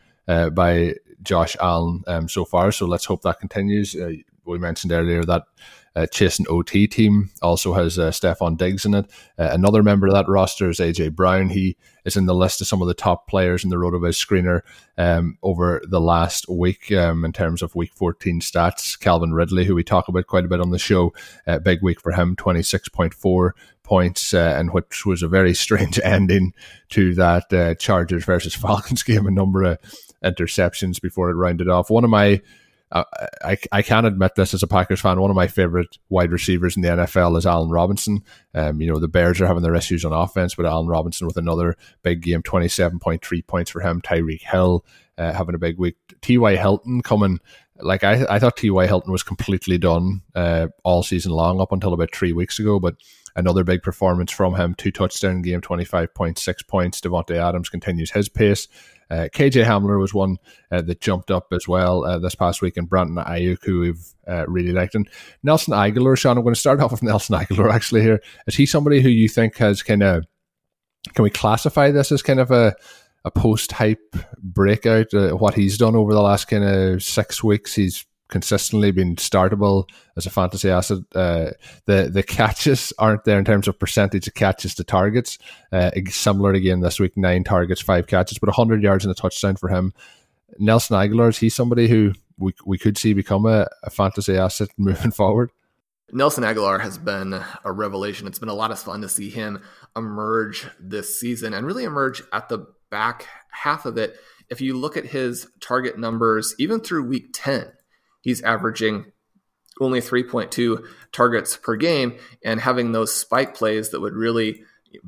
by 0.53 0.95
Josh 1.25 1.57
Allen 1.61 2.05
um, 2.07 2.29
so 2.29 2.45
far. 2.45 2.71
So 2.71 2.87
let's 2.87 3.05
hope 3.05 3.23
that 3.23 3.41
continues. 3.41 3.97
we 4.45 4.59
mentioned 4.59 4.93
earlier 4.93 5.25
that 5.25 5.43
uh, 5.97 6.07
Chasing 6.07 6.47
OT 6.49 6.87
team 6.87 7.31
also 7.43 7.75
has 7.75 7.99
uh, 7.99 8.11
Stefon 8.11 8.57
Diggs 8.57 8.85
in 8.85 8.95
it. 8.95 9.07
Uh, 9.39 9.49
another 9.51 9.83
member 9.83 10.07
of 10.07 10.13
that 10.13 10.29
roster 10.29 10.71
is 10.71 10.79
AJ 10.79 11.15
Brown. 11.15 11.49
He 11.49 11.77
is 12.05 12.17
in 12.17 12.27
the 12.27 12.35
list 12.35 12.61
of 12.61 12.67
some 12.67 12.81
of 12.81 12.89
the 12.89 12.95
top 12.95 13.27
players 13.27 13.65
in 13.65 13.71
the 13.71 13.77
RotoViz 13.77 14.15
screener 14.15 14.61
um, 14.97 15.37
over 15.43 15.83
the 15.89 16.01
last 16.01 16.49
week 16.49 16.93
um, 16.93 17.25
in 17.25 17.33
terms 17.33 17.61
of 17.63 17.75
week 17.75 17.93
14 17.95 18.41
stats. 18.41 18.99
Calvin 18.99 19.33
Ridley, 19.33 19.65
who 19.65 19.75
we 19.75 19.85
talk 19.85 20.09
about 20.09 20.27
quite 20.27 20.45
a 20.45 20.49
bit 20.49 20.61
on 20.61 20.71
the 20.71 20.79
show, 20.79 21.13
uh, 21.47 21.59
big 21.59 21.83
week 21.83 22.01
for 22.01 22.13
him, 22.13 22.37
26.4 22.37 23.51
points, 23.83 24.33
uh, 24.33 24.55
and 24.57 24.73
which 24.73 25.05
was 25.05 25.23
a 25.23 25.29
very 25.29 25.55
strange 25.55 25.99
ending 26.05 26.55
to 26.91 27.15
that 27.15 27.53
uh, 27.53 27.75
Chargers 27.75 28.25
versus 28.25 28.55
Falcons 28.55 29.03
game. 29.05 29.27
A 29.27 29.31
number 29.31 29.65
of 29.65 29.79
interceptions 30.25 31.01
before 31.01 31.31
it 31.31 31.35
rounded 31.35 31.69
off. 31.69 31.91
One 31.91 32.05
of 32.05 32.11
my 32.11 32.41
I, 32.93 33.57
I 33.71 33.83
can 33.83 34.05
admit 34.05 34.35
this 34.35 34.53
as 34.53 34.63
a 34.65 34.67
Packers 34.67 35.01
fan. 35.01 35.21
One 35.21 35.31
of 35.31 35.37
my 35.37 35.47
favorite 35.47 35.99
wide 36.09 36.33
receivers 36.33 36.77
in 36.77 36.83
the 36.83 36.89
NFL 36.89 37.39
is 37.39 37.47
Allen 37.47 37.71
Robinson. 37.71 38.25
Um, 38.53 38.81
you 38.81 38.93
know, 38.93 38.99
the 38.99 39.07
Bears 39.07 39.41
are 39.41 39.47
having 39.47 39.63
their 39.63 39.77
issues 39.77 40.05
on 40.05 40.13
offense, 40.13 40.57
but 40.57 40.67
Allen 40.67 40.89
Robinson 40.89 41.27
with 41.27 41.37
another 41.37 41.77
big 42.03 42.23
game, 42.23 42.43
27.3 42.43 43.47
points 43.47 43.71
for 43.71 43.81
him. 43.81 44.01
Tyreek 44.01 44.43
Hill 44.43 44.85
uh, 45.19 45.33
having 45.33 45.55
a 45.55 45.59
big 45.59 45.79
week. 45.79 45.97
T.Y. 46.21 46.57
Hilton 46.57 47.01
coming, 47.03 47.39
like 47.77 48.03
I, 48.03 48.27
I 48.29 48.39
thought 48.41 48.57
T.Y. 48.57 48.87
Hilton 48.87 49.13
was 49.13 49.23
completely 49.23 49.79
done 49.79 50.23
uh, 50.35 50.69
all 50.83 51.05
season 51.05 51.31
long 51.31 51.61
up 51.61 51.71
until 51.73 51.93
about 51.93 52.13
three 52.13 52.33
weeks 52.33 52.59
ago, 52.59 52.81
but 52.81 52.97
another 53.37 53.65
big 53.65 53.83
performance 53.83 54.31
from 54.31 54.55
him. 54.55 54.75
Two 54.75 54.91
touchdown 54.91 55.43
game, 55.43 55.61
25.6 55.61 56.69
points. 56.69 57.01
Davante 57.01 57.37
Adams 57.37 57.69
continues 57.69 58.11
his 58.11 58.29
pace. 58.29 58.69
Uh, 59.11 59.29
KJ 59.33 59.65
Hamler 59.65 59.99
was 59.99 60.15
one 60.15 60.37
uh, 60.71 60.83
that 60.83 61.01
jumped 61.01 61.31
up 61.31 61.49
as 61.53 61.67
well 61.67 62.05
uh, 62.05 62.19
this 62.19 62.37
past 62.37 62.63
week, 62.63 62.77
and 62.77 62.89
Brandon 62.89 63.17
Aiyuk, 63.17 63.65
who 63.65 63.81
we've 63.81 64.07
uh, 64.29 64.45
really 64.47 64.73
liked. 64.73 64.95
And 64.95 65.09
Nelson 65.43 65.75
Agholor, 65.75 66.17
Sean, 66.17 66.37
I'm 66.37 66.45
going 66.45 66.55
to 66.55 66.61
start 66.61 66.81
off 66.83 66.93
with 66.93 67.03
Nelson 67.03 67.37
Agholor 67.37 67.73
actually 67.73 68.03
here. 68.03 68.21
Is 68.47 68.55
he 68.55 68.67
somebody 68.67 69.01
who 69.01 69.09
you 69.09 69.29
think 69.29 69.57
has 69.57 69.83
kind 69.83 70.03
of, 70.03 70.25
can 71.15 71.25
we 71.25 71.31
classify 71.31 71.91
this 71.91 72.13
as 72.13 72.23
kind 72.23 72.39
of 72.39 72.53
a, 72.53 72.75
a 73.25 73.31
post 73.33 73.73
hype 73.73 74.17
breakout? 74.39 75.13
Uh, 75.13 75.31
what 75.31 75.55
he's 75.55 75.77
done 75.77 75.97
over 75.97 76.13
the 76.15 76.23
last 76.23 76.47
kind 76.47 76.65
of 76.65 77.03
six 77.03 77.43
weeks, 77.43 77.75
he's 77.75 78.07
consistently 78.31 78.91
been 78.91 79.17
startable 79.17 79.89
as 80.17 80.27
a 80.27 80.31
fantasy 80.31 80.71
asset. 80.71 80.99
Uh, 81.15 81.51
the 81.87 82.11
the 82.13 82.23
catches 82.23 82.93
aren't 82.99 83.25
there 83.25 83.39
in 83.39 83.45
terms 83.45 83.69
of 83.69 83.79
percentage 83.79 84.27
of 84.27 84.35
catches 84.35 84.75
to 84.77 84.85
targets. 84.85 85.39
Uh, 85.73 85.91
similar 86.09 86.53
again 86.53 86.81
this 86.81 87.01
week, 87.01 87.17
nine 87.17 87.45
targets, 87.45 87.81
five 87.81 88.07
catches, 88.07 88.39
but 88.39 88.51
hundred 88.51 88.83
yards 88.83 89.05
and 89.05 89.13
a 89.13 89.15
touchdown 89.15 89.57
for 89.57 89.69
him. 89.69 89.93
Nelson 90.59 90.97
Agholor 90.97 91.29
is 91.29 91.39
he 91.39 91.49
somebody 91.49 91.89
who 91.89 92.13
we 92.39 92.55
we 92.65 92.79
could 92.79 92.97
see 92.97 93.13
become 93.13 93.47
a, 93.47 93.69
a 93.83 93.91
fantasy 93.91 94.37
asset 94.37 94.69
moving 94.79 95.11
forward? 95.11 95.51
Nelson 96.13 96.45
Agholor 96.45 96.81
has 96.81 96.99
been 96.99 97.41
a 97.65 97.73
revelation. 97.73 98.27
It's 98.27 98.39
been 98.39 98.49
a 98.49 98.55
lot 98.55 98.71
of 98.71 98.79
fun 98.79 99.03
to 99.03 99.09
see 99.09 99.31
him 99.31 99.63
emerge 99.97 100.67
this 100.81 101.21
season 101.21 101.55
and 101.55 101.67
really 101.67 101.85
emerge 101.85 102.23
at 102.33 102.49
the 102.49 102.67
back 102.91 103.27
half 103.51 103.87
of 103.87 103.97
it. 103.97 104.17
If 104.49 104.61
you 104.61 104.77
look 104.77 104.97
at 104.97 105.07
his 105.07 105.47
target 105.61 105.99
numbers, 105.99 106.55
even 106.59 106.81
through 106.81 107.05
week 107.05 107.29
10, 107.33 107.71
he's 108.21 108.43
averaging 108.43 109.13
only 109.81 110.01
3.2 110.01 110.85
targets 111.13 111.57
per 111.57 111.77
game 111.77 112.19
and 112.45 112.61
having 112.61 112.93
those 112.93 113.15
spike 113.15 113.55
plays 113.55 113.91
that 113.91 114.01
would 114.01 114.15
really 114.15 114.63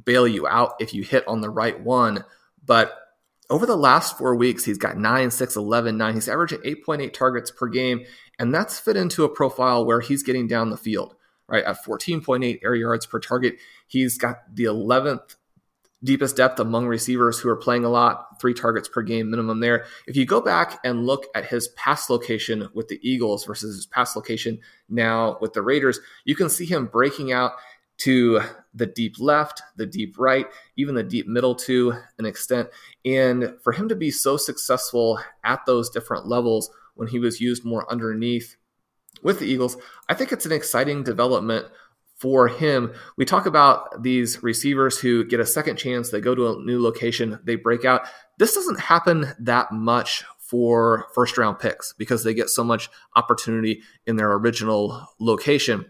bail 0.05 0.27
you 0.27 0.47
out 0.47 0.75
if 0.81 0.95
you 0.95 1.03
hit 1.03 1.27
on 1.29 1.41
the 1.41 1.51
right 1.51 1.81
one. 1.81 2.25
But 2.65 2.97
over 3.51 3.67
the 3.67 3.77
last 3.77 4.17
four 4.17 4.35
weeks, 4.35 4.65
he's 4.65 4.79
got 4.79 4.97
9, 4.97 5.31
6, 5.31 5.57
11, 5.57 5.97
9. 5.97 6.15
He's 6.15 6.29
averaging 6.29 6.61
8.8 6.61 7.13
targets 7.13 7.51
per 7.51 7.69
game. 7.69 8.05
And 8.39 8.55
that's 8.55 8.81
fit 8.81 8.97
into 8.97 9.25
a 9.25 9.29
profile 9.29 9.85
where 9.85 10.01
he's 10.01 10.23
getting 10.23 10.47
down 10.47 10.71
the 10.71 10.77
field, 10.77 11.15
right? 11.49 11.65
At 11.65 11.85
14.8 11.85 12.61
air 12.65 12.75
yards 12.75 13.05
per 13.05 13.21
target, 13.21 13.57
he's 13.87 14.17
got 14.17 14.37
the 14.53 14.65
11th 14.65 15.37
deepest 16.05 16.37
depth 16.37 16.59
among 16.59 16.87
receivers 16.87 17.39
who 17.39 17.49
are 17.49 17.57
playing 17.57 17.85
a 17.85 17.89
lot, 17.89 18.41
three 18.41 18.55
targets 18.55 18.89
per 18.89 19.03
game 19.03 19.31
minimum 19.31 19.61
there. 19.61 19.85
If 20.07 20.17
you 20.17 20.27
go 20.27 20.41
back 20.41 20.81
and 20.85 21.07
look 21.07 21.27
at 21.35 21.47
his 21.47 21.69
pass 21.69 22.11
location 22.11 22.69
with 22.75 22.89
the 22.89 22.99
Eagles 23.03 23.45
versus 23.45 23.77
his 23.77 23.87
pass 23.87 24.17
location 24.17 24.59
now 24.89 25.39
with 25.41 25.53
the 25.53 25.63
Raiders, 25.63 26.01
you 26.25 26.35
can 26.35 26.49
see 26.49 26.67
him 26.67 26.87
breaking 26.87 27.33
out 27.33 27.53
to 27.99 28.41
the 28.75 28.87
deep 28.87 29.21
left, 29.21 29.63
the 29.77 29.87
deep 29.87 30.19
right, 30.19 30.47
even 30.77 30.95
the 30.95 31.03
deep 31.05 31.29
middle 31.29 31.55
to 31.55 31.95
an 32.19 32.27
extent. 32.27 32.69
And 33.05 33.55
for 33.63 33.73
him 33.73 33.89
to 33.89 33.95
be 33.95 34.11
so 34.11 34.37
successful 34.37 35.21
at 35.45 35.65
those 35.67 35.91
different 35.91 36.27
levels 36.27 36.71
when 36.95 37.09
he 37.09 37.19
was 37.21 37.41
used 37.41 37.65
more 37.65 37.91
underneath 37.91 38.57
with 39.23 39.39
the 39.39 39.47
Eagles, 39.47 39.77
I 40.09 40.15
think 40.15 40.33
it's 40.33 40.47
an 40.47 40.53
exciting 40.53 41.05
development 41.05 41.67
for 42.23 42.47
him. 42.47 42.93
We 43.17 43.25
talk 43.25 43.47
about 43.47 44.05
these 44.05 44.45
receivers 44.45 44.97
who 44.97 45.25
get 45.25 45.41
a 45.41 45.47
second 45.47 45.77
chance, 45.77 46.11
they 46.11 46.21
go 46.21 46.37
to 46.37 46.53
a 46.53 46.63
new 46.63 46.81
location, 46.81 47.41
they 47.43 47.57
break 47.57 47.85
out. 47.85 48.03
This 48.39 48.55
doesn't 48.55 48.79
happen 48.79 49.27
that 49.41 49.73
much 49.73 50.23
for 50.39 51.09
first 51.17 51.37
round 51.37 51.59
picks 51.59 51.93
because 51.95 52.23
they 52.23 52.33
get 52.33 52.49
so 52.49 52.63
much 52.63 52.89
opportunity 53.17 53.83
in 54.07 54.15
their 54.15 54.33
original 54.35 55.05
location 55.19 55.85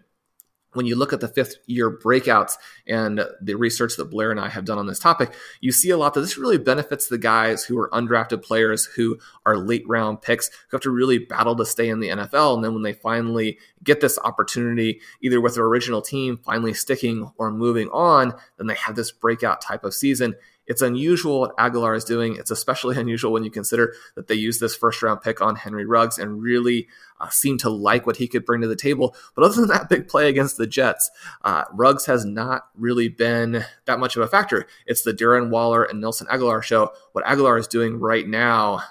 when 0.73 0.87
you 0.87 0.97
look 0.97 1.13
at 1.13 1.21
the 1.21 1.29
fifth 1.29 1.57
year 1.67 1.91
breakouts 1.91 2.57
and 2.87 3.25
the 3.41 3.55
research 3.55 3.97
that 3.97 4.11
Blair 4.11 4.31
and 4.31 4.41
I 4.41 4.49
have 4.49 4.65
done 4.65 4.79
on 4.79 4.87
this 4.87 4.99
topic, 4.99 5.33
you 5.61 5.73
see 5.73 5.91
a 5.91 5.97
lot 5.97 6.15
that 6.15 6.21
this 6.21 6.39
really 6.39 6.59
benefits 6.59 7.09
the 7.09 7.19
guys 7.19 7.65
who 7.65 7.79
are 7.79 7.91
undrafted 7.91 8.43
players 8.43 8.87
who 8.87 9.19
are 9.45 9.57
late 9.57 9.85
round 9.87 10.23
picks 10.23 10.49
who 10.49 10.77
have 10.77 10.83
to 10.83 10.91
really 10.91 11.19
battle 11.19 11.57
to 11.57 11.67
stay 11.67 11.89
in 11.89 12.01
the 12.01 12.09
NFL. 12.09 12.55
And 12.55 12.65
then 12.65 12.75
when 12.75 12.83
they 12.83 12.93
finally 12.93 13.59
get 13.85 14.01
this 14.01 14.19
opportunity, 14.25 15.01
either 15.21 15.41
with 15.41 15.55
their 15.55 15.65
original 15.65 16.03
team 16.03 16.39
finally 16.45 16.75
sticking 16.75 17.31
or 17.37 17.51
moving 17.51 17.89
on, 17.91 18.35
then 18.57 18.67
they 18.67 18.75
have 18.75 18.97
this 18.97 19.13
breakout 19.13 19.61
type 19.61 19.85
of 19.85 19.95
season. 19.95 20.35
It's 20.67 20.83
unusual 20.83 21.41
what 21.41 21.57
Agholor 21.57 21.97
is 21.97 22.05
doing. 22.05 22.37
It's 22.37 22.51
especially 22.51 22.97
unusual 23.01 23.33
when 23.33 23.45
you 23.45 23.51
consider 23.51 23.95
that 24.15 24.29
they 24.29 24.35
used 24.35 24.61
this 24.61 24.75
first 24.75 25.03
round 25.03 25.21
pick 25.21 25.41
on 25.41 25.57
Henry 25.57 25.85
Ruggs 25.85 26.19
and 26.19 26.41
really 26.43 26.89
uh, 27.21 27.29
seemed 27.29 27.61
to 27.61 27.71
like 27.71 28.07
what 28.07 28.17
he 28.17 28.29
could 28.29 28.45
bring 28.45 28.61
to 28.63 28.69
the 28.69 28.77
table. 28.77 29.17
But 29.35 29.45
other 29.45 29.55
than 29.55 29.69
that 29.69 29.89
big 29.89 30.09
play 30.09 30.29
against 30.29 30.57
the 30.57 30.67
Jets, 30.67 31.11
uh, 31.43 31.65
Ruggs 31.73 32.07
has 32.07 32.25
not 32.25 32.69
really 32.75 33.09
been 33.09 33.65
that 33.87 33.99
much 33.99 34.17
of 34.17 34.23
a 34.23 34.29
factor. 34.29 34.67
It's 34.87 35.03
the 35.03 35.13
Darren 35.13 35.51
Waller 35.51 35.85
and 35.85 36.01
Nelson 36.01 36.27
Agholor 36.29 36.63
show. 36.63 36.93
What 37.13 37.25
Agholor 37.25 37.59
is 37.59 37.69
doing 37.69 37.99
right 37.99 38.27
now 38.27 38.83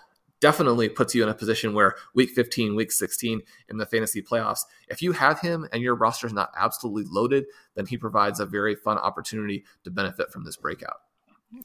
definitely 0.41 0.89
puts 0.89 1.15
you 1.15 1.23
in 1.23 1.29
a 1.29 1.33
position 1.35 1.73
where 1.73 1.95
week 2.15 2.31
15, 2.31 2.75
week 2.75 2.91
16 2.91 3.41
in 3.69 3.77
the 3.77 3.85
fantasy 3.85 4.21
playoffs, 4.21 4.61
if 4.89 5.01
you 5.01 5.13
have 5.13 5.39
him 5.39 5.67
and 5.71 5.81
your 5.83 5.95
roster 5.95 6.27
is 6.27 6.33
not 6.33 6.51
absolutely 6.57 7.03
loaded, 7.07 7.45
then 7.75 7.85
he 7.85 7.95
provides 7.95 8.39
a 8.39 8.45
very 8.45 8.75
fun 8.75 8.97
opportunity 8.97 9.63
to 9.83 9.91
benefit 9.91 10.31
from 10.31 10.43
this 10.43 10.57
breakout. 10.57 10.97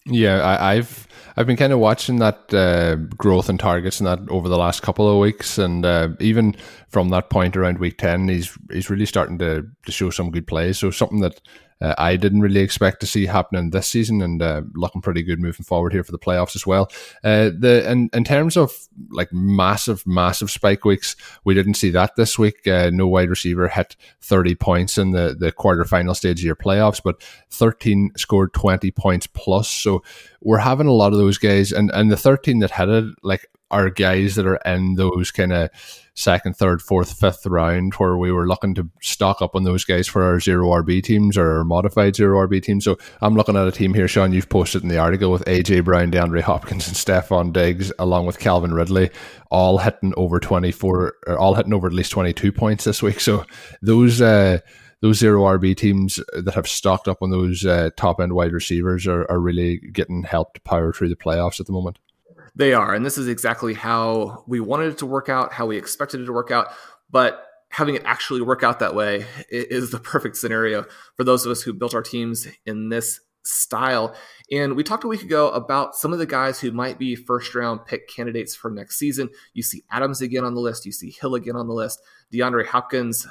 Yeah, 0.04 0.44
I, 0.60 0.76
have 0.76 1.06
I've 1.36 1.46
been 1.46 1.56
kind 1.56 1.72
of 1.72 1.78
watching 1.78 2.18
that 2.18 2.52
uh, 2.54 2.96
growth 3.16 3.48
in 3.48 3.58
targets 3.58 4.00
and 4.00 4.06
that 4.06 4.20
over 4.30 4.48
the 4.48 4.58
last 4.58 4.82
couple 4.82 5.08
of 5.08 5.18
weeks, 5.18 5.58
and 5.58 5.84
uh, 5.84 6.08
even 6.20 6.56
from 6.88 7.08
that 7.10 7.30
point 7.30 7.56
around 7.56 7.78
week 7.78 7.98
ten, 7.98 8.28
he's 8.28 8.56
he's 8.70 8.90
really 8.90 9.06
starting 9.06 9.38
to 9.38 9.66
to 9.84 9.92
show 9.92 10.10
some 10.10 10.30
good 10.30 10.46
plays. 10.46 10.78
So 10.78 10.90
something 10.90 11.20
that 11.20 11.40
uh, 11.80 11.94
I 11.98 12.16
didn't 12.16 12.40
really 12.40 12.60
expect 12.60 13.00
to 13.00 13.06
see 13.06 13.26
happening 13.26 13.70
this 13.70 13.86
season, 13.86 14.22
and 14.22 14.40
uh, 14.40 14.62
looking 14.74 15.02
pretty 15.02 15.22
good 15.22 15.40
moving 15.40 15.64
forward 15.64 15.92
here 15.92 16.04
for 16.04 16.12
the 16.12 16.18
playoffs 16.18 16.56
as 16.56 16.66
well. 16.66 16.90
Uh, 17.22 17.50
the 17.56 17.90
in, 17.90 18.08
in 18.12 18.24
terms 18.24 18.56
of 18.56 18.72
like 19.10 19.32
massive, 19.32 20.06
massive 20.06 20.50
spike 20.50 20.84
weeks, 20.84 21.16
we 21.44 21.54
didn't 21.54 21.74
see 21.74 21.90
that 21.90 22.16
this 22.16 22.38
week. 22.38 22.66
Uh, 22.66 22.90
no 22.92 23.06
wide 23.06 23.30
receiver 23.30 23.68
hit 23.68 23.96
thirty 24.20 24.54
points 24.54 24.98
in 24.98 25.10
the 25.10 25.36
the 25.38 25.52
quarterfinal 25.52 26.16
stage 26.16 26.40
of 26.40 26.44
your 26.44 26.56
playoffs, 26.56 27.02
but 27.02 27.22
thirteen 27.50 28.10
scored 28.16 28.54
twenty 28.54 28.90
points 28.90 29.26
plus. 29.26 29.68
So 29.68 30.02
we're 30.40 30.58
having 30.58 30.86
a 30.86 30.92
lot 30.92 31.12
of 31.12 31.18
those 31.18 31.38
guys, 31.38 31.72
and 31.72 31.90
and 31.92 32.10
the 32.10 32.16
thirteen 32.16 32.60
that 32.60 32.70
hit 32.70 32.88
it, 32.88 33.14
like 33.22 33.50
are 33.70 33.90
guys 33.90 34.34
that 34.36 34.46
are 34.46 34.60
in 34.64 34.94
those 34.94 35.30
kind 35.30 35.52
of 35.52 35.70
second, 36.14 36.56
third, 36.56 36.80
fourth, 36.80 37.18
fifth 37.18 37.44
round 37.46 37.94
where 37.94 38.16
we 38.16 38.32
were 38.32 38.48
looking 38.48 38.74
to 38.74 38.88
stock 39.02 39.42
up 39.42 39.54
on 39.54 39.64
those 39.64 39.84
guys 39.84 40.08
for 40.08 40.22
our 40.22 40.40
zero 40.40 40.68
RB 40.68 41.02
teams 41.02 41.36
or 41.36 41.58
our 41.58 41.64
modified 41.64 42.16
zero 42.16 42.46
RB 42.46 42.62
teams. 42.62 42.84
So 42.84 42.96
I'm 43.20 43.34
looking 43.34 43.56
at 43.56 43.68
a 43.68 43.72
team 43.72 43.92
here, 43.92 44.08
Sean, 44.08 44.32
you've 44.32 44.48
posted 44.48 44.82
in 44.82 44.88
the 44.88 44.98
article 44.98 45.30
with 45.30 45.44
AJ 45.44 45.84
Brown, 45.84 46.10
DeAndre 46.10 46.40
Hopkins, 46.40 46.88
and 46.88 46.96
Stefon 46.96 47.52
Diggs, 47.52 47.92
along 47.98 48.26
with 48.26 48.38
Calvin 48.38 48.72
Ridley, 48.72 49.10
all 49.50 49.78
hitting 49.78 50.14
over 50.16 50.40
24, 50.40 51.14
or 51.26 51.38
all 51.38 51.54
hitting 51.54 51.74
over 51.74 51.86
at 51.86 51.92
least 51.92 52.12
22 52.12 52.50
points 52.52 52.84
this 52.84 53.02
week. 53.02 53.20
So 53.20 53.44
those, 53.82 54.20
uh, 54.20 54.60
those 55.02 55.18
zero 55.18 55.42
RB 55.42 55.76
teams 55.76 56.18
that 56.32 56.54
have 56.54 56.66
stocked 56.66 57.08
up 57.08 57.18
on 57.20 57.30
those 57.30 57.66
uh, 57.66 57.90
top 57.96 58.20
end 58.20 58.32
wide 58.32 58.52
receivers 58.52 59.06
are, 59.06 59.30
are 59.30 59.40
really 59.40 59.78
getting 59.78 60.22
help 60.22 60.54
to 60.54 60.60
power 60.62 60.92
through 60.92 61.10
the 61.10 61.16
playoffs 61.16 61.60
at 61.60 61.66
the 61.66 61.72
moment. 61.72 61.98
They 62.56 62.72
are. 62.72 62.94
And 62.94 63.04
this 63.04 63.18
is 63.18 63.28
exactly 63.28 63.74
how 63.74 64.44
we 64.46 64.60
wanted 64.60 64.92
it 64.92 64.98
to 64.98 65.06
work 65.06 65.28
out, 65.28 65.52
how 65.52 65.66
we 65.66 65.76
expected 65.76 66.20
it 66.20 66.26
to 66.26 66.32
work 66.32 66.50
out. 66.50 66.68
But 67.10 67.44
having 67.68 67.94
it 67.94 68.02
actually 68.06 68.40
work 68.40 68.62
out 68.62 68.80
that 68.80 68.94
way 68.94 69.26
is 69.50 69.90
the 69.90 70.00
perfect 70.00 70.36
scenario 70.36 70.86
for 71.16 71.24
those 71.24 71.44
of 71.44 71.52
us 71.52 71.62
who 71.62 71.74
built 71.74 71.94
our 71.94 72.02
teams 72.02 72.48
in 72.64 72.88
this 72.88 73.20
style. 73.44 74.14
And 74.50 74.74
we 74.74 74.82
talked 74.82 75.04
a 75.04 75.08
week 75.08 75.22
ago 75.22 75.50
about 75.50 75.94
some 75.94 76.12
of 76.12 76.18
the 76.18 76.26
guys 76.26 76.58
who 76.58 76.72
might 76.72 76.98
be 76.98 77.14
first 77.14 77.54
round 77.54 77.84
pick 77.84 78.08
candidates 78.08 78.56
for 78.56 78.70
next 78.70 78.98
season. 78.98 79.28
You 79.52 79.62
see 79.62 79.84
Adams 79.90 80.22
again 80.22 80.44
on 80.44 80.54
the 80.54 80.60
list, 80.60 80.86
you 80.86 80.92
see 80.92 81.14
Hill 81.20 81.34
again 81.34 81.56
on 81.56 81.68
the 81.68 81.74
list, 81.74 82.00
DeAndre 82.32 82.66
Hopkins 82.66 83.26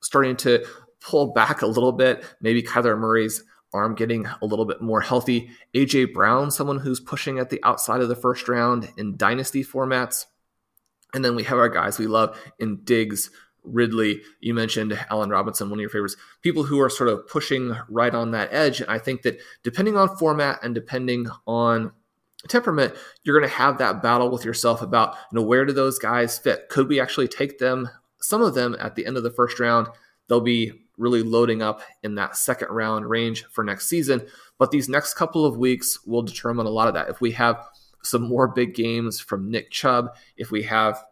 starting 0.00 0.36
to 0.36 0.64
pull 1.00 1.32
back 1.32 1.62
a 1.62 1.66
little 1.66 1.92
bit. 1.92 2.24
Maybe 2.40 2.62
Kyler 2.62 2.98
Murray's 2.98 3.42
arm 3.72 3.94
getting 3.94 4.26
a 4.26 4.46
little 4.46 4.64
bit 4.64 4.80
more 4.80 5.00
healthy. 5.00 5.50
AJ 5.74 6.12
Brown, 6.12 6.50
someone 6.50 6.78
who's 6.78 7.00
pushing 7.00 7.38
at 7.38 7.50
the 7.50 7.60
outside 7.62 8.00
of 8.00 8.08
the 8.08 8.16
first 8.16 8.48
round 8.48 8.92
in 8.96 9.16
dynasty 9.16 9.64
formats. 9.64 10.26
And 11.14 11.24
then 11.24 11.34
we 11.34 11.44
have 11.44 11.58
our 11.58 11.68
guys 11.68 11.98
we 11.98 12.06
love 12.06 12.38
in 12.58 12.84
Diggs, 12.84 13.30
Ridley. 13.62 14.22
You 14.40 14.54
mentioned 14.54 14.98
Allen 15.10 15.30
Robinson, 15.30 15.68
one 15.68 15.78
of 15.78 15.82
your 15.82 15.90
favorites. 15.90 16.16
People 16.42 16.64
who 16.64 16.80
are 16.80 16.90
sort 16.90 17.08
of 17.08 17.26
pushing 17.28 17.76
right 17.88 18.14
on 18.14 18.30
that 18.30 18.52
edge. 18.52 18.80
And 18.80 18.90
I 18.90 18.98
think 18.98 19.22
that 19.22 19.40
depending 19.62 19.96
on 19.96 20.16
format 20.16 20.60
and 20.62 20.74
depending 20.74 21.26
on 21.46 21.92
temperament, 22.48 22.94
you're 23.22 23.38
going 23.38 23.48
to 23.48 23.56
have 23.56 23.78
that 23.78 24.02
battle 24.02 24.30
with 24.30 24.44
yourself 24.44 24.82
about, 24.82 25.14
you 25.30 25.36
know, 25.36 25.42
where 25.42 25.64
do 25.64 25.72
those 25.72 25.98
guys 25.98 26.38
fit? 26.38 26.68
Could 26.68 26.88
we 26.88 27.00
actually 27.00 27.28
take 27.28 27.58
them, 27.58 27.88
some 28.20 28.42
of 28.42 28.54
them 28.54 28.76
at 28.80 28.94
the 28.94 29.06
end 29.06 29.16
of 29.16 29.22
the 29.22 29.30
first 29.30 29.60
round? 29.60 29.88
They'll 30.28 30.40
be 30.40 30.72
really 31.00 31.22
loading 31.22 31.62
up 31.62 31.80
in 32.02 32.14
that 32.16 32.36
second 32.36 32.68
round 32.68 33.08
range 33.08 33.44
for 33.46 33.64
next 33.64 33.88
season. 33.88 34.22
But 34.58 34.70
these 34.70 34.88
next 34.88 35.14
couple 35.14 35.44
of 35.44 35.56
weeks 35.56 36.04
will 36.06 36.22
determine 36.22 36.66
a 36.66 36.70
lot 36.70 36.88
of 36.88 36.94
that. 36.94 37.08
If 37.08 37.20
we 37.20 37.32
have 37.32 37.66
some 38.02 38.22
more 38.22 38.46
big 38.46 38.74
games 38.74 39.18
from 39.18 39.50
Nick 39.50 39.70
Chubb, 39.70 40.14
if 40.36 40.50
we 40.50 40.62
have 40.64 41.02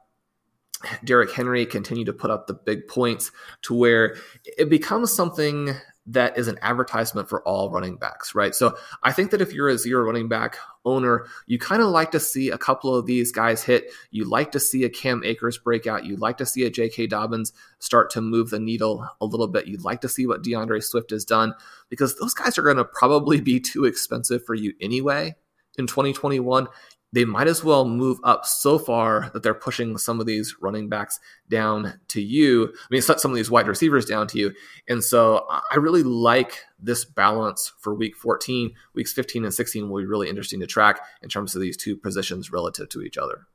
Derrick 1.03 1.33
Henry 1.33 1.67
continue 1.67 2.05
to 2.05 2.13
put 2.13 2.31
up 2.31 2.47
the 2.47 2.55
big 2.55 2.87
points 2.87 3.33
to 3.63 3.75
where 3.75 4.17
it 4.45 4.69
becomes 4.69 5.13
something 5.13 5.75
that 6.11 6.39
is 6.39 6.49
an 6.49 6.59
advertisement 6.63 7.29
for 7.29 7.43
all 7.43 7.71
running 7.71 7.97
backs, 7.97 8.35
right? 8.35 8.55
So 8.55 8.77
I 9.03 9.13
think 9.13 9.31
that 9.31 9.43
if 9.43 9.53
you're 9.53 9.69
a 9.69 9.77
zero 9.77 10.05
running 10.05 10.27
back 10.27 10.57
owner, 10.85 11.27
you 11.47 11.59
kind 11.59 11.83
of 11.83 11.89
like 11.89 12.11
to 12.13 12.21
see 12.21 12.51
a 12.51 12.59
couple 12.59 12.95
of 12.95 13.05
these 13.05 13.31
guys 13.31 13.63
hit. 13.63 13.93
You 14.11 14.25
like 14.25 14.51
to 14.53 14.61
see 14.61 14.85
a 14.85 14.89
Cam 14.89 15.23
Akers 15.23 15.59
breakout. 15.59 16.07
You 16.07 16.17
like 16.17 16.39
to 16.39 16.47
see 16.47 16.65
a 16.65 16.71
J.K. 16.71 17.09
Dobbins 17.09 17.53
start 17.79 18.11
to 18.11 18.23
move 18.23 18.49
the 18.49 18.59
needle 18.59 19.07
a 19.21 19.27
little 19.27 19.49
bit. 19.49 19.67
You'd 19.67 19.85
like 19.85 20.01
to 20.01 20.09
see 20.09 20.27
what 20.27 20.43
DeAndre 20.43 20.83
Swift 20.83 21.11
has 21.11 21.27
done 21.27 21.55
because 21.91 22.19
those 22.19 22.35
guys 22.35 22.57
are 22.57 22.63
going 22.63 22.79
to 22.79 22.85
probably 22.85 23.41
be 23.41 23.61
too 23.61 23.85
expensive 23.85 24.45
for 24.45 24.55
you 24.55 24.73
anyway 24.81 25.37
in 25.77 25.87
2021 25.87 26.69
they 27.13 27.25
might 27.25 27.49
as 27.49 27.65
well 27.65 27.85
move 27.87 28.19
up 28.23 28.45
so 28.45 28.79
far 28.79 29.31
that 29.33 29.43
they're 29.43 29.55
pushing 29.55 29.97
some 29.97 30.21
of 30.21 30.27
these 30.27 30.57
running 30.61 30.89
backs 30.89 31.19
down 31.49 31.99
to 32.09 32.21
you. 32.21 32.67
I 32.67 32.87
mean, 32.91 33.03
some 33.03 33.31
of 33.31 33.35
these 33.37 33.51
wide 33.51 33.67
receivers 33.67 34.05
down 34.05 34.27
to 34.29 34.39
you. 34.39 34.55
And 34.89 35.03
so 35.03 35.47
I 35.49 35.77
really 35.77 36.03
like 36.03 36.65
this 36.79 37.05
balance 37.05 37.73
for 37.79 37.95
week 37.95 38.17
14. 38.17 38.73
Weeks 38.95 39.13
15 39.13 39.45
and 39.45 39.55
16 39.55 39.89
will 39.89 40.01
be 40.01 40.07
really 40.07 40.29
interesting 40.29 40.61
to 40.61 40.67
track 40.67 41.01
in 41.23 41.29
terms 41.29 41.55
of 41.55 41.63
these 41.63 41.77
two 41.77 41.97
positions 41.97 42.53
relative 42.53 42.89
to 42.91 43.03
each 43.03 43.17
other. 43.17 43.47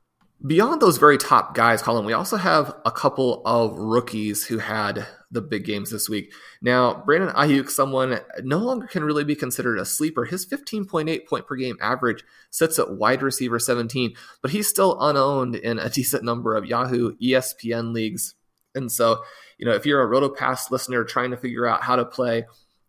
Beyond 0.44 0.82
those 0.82 0.98
very 0.98 1.16
top 1.16 1.54
guys, 1.54 1.80
Colm, 1.80 2.04
we 2.04 2.12
also 2.12 2.36
have 2.36 2.74
a 2.84 2.90
couple 2.90 3.40
of 3.46 3.78
rookies 3.78 4.44
who 4.44 4.58
had 4.58 5.06
the 5.34 5.42
big 5.42 5.64
games 5.64 5.90
this 5.90 6.08
week. 6.08 6.32
Now, 6.62 7.02
Brandon 7.04 7.34
Aiyuk, 7.34 7.68
someone 7.68 8.18
no 8.42 8.58
longer 8.58 8.86
can 8.86 9.04
really 9.04 9.24
be 9.24 9.34
considered 9.34 9.78
a 9.78 9.84
sleeper. 9.84 10.24
His 10.24 10.46
15.8 10.46 11.26
point 11.26 11.46
per 11.46 11.56
game 11.56 11.76
average 11.82 12.24
sits 12.50 12.78
at 12.78 12.92
wide 12.92 13.22
receiver 13.22 13.58
17, 13.58 14.14
but 14.40 14.52
he's 14.52 14.68
still 14.68 14.98
unowned 15.00 15.56
in 15.56 15.78
a 15.78 15.90
decent 15.94 16.24
number 16.24 16.54
of 16.54 16.64
Yahoo 16.64 17.16
ESPN 17.16 17.92
leagues. 17.92 18.34
And 18.74 18.90
so, 18.90 19.22
you 19.58 19.66
know, 19.66 19.74
if 19.74 19.84
you're 19.84 20.02
a 20.02 20.08
RotoPass 20.08 20.70
listener 20.70 21.04
trying 21.04 21.32
to 21.32 21.36
figure 21.36 21.66
out 21.66 21.82
how 21.82 21.96
to 21.96 22.04
play 22.04 22.46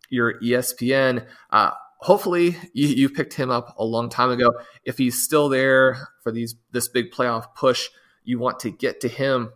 your 0.08 0.40
ESPN, 0.40 1.26
uh, 1.50 1.72
hopefully 1.98 2.56
you, 2.72 2.88
you 2.88 3.08
picked 3.08 3.34
him 3.34 3.50
up 3.50 3.74
a 3.78 3.84
long 3.84 4.08
time 4.08 4.30
ago. 4.30 4.52
If 4.84 4.98
he's 4.98 5.22
still 5.22 5.48
there 5.48 6.08
for 6.22 6.32
these 6.32 6.56
this 6.72 6.88
big 6.88 7.12
playoff 7.12 7.54
push, 7.54 7.88
you 8.24 8.38
want 8.38 8.60
to 8.60 8.70
get 8.70 9.00
to 9.00 9.08
him 9.08 9.50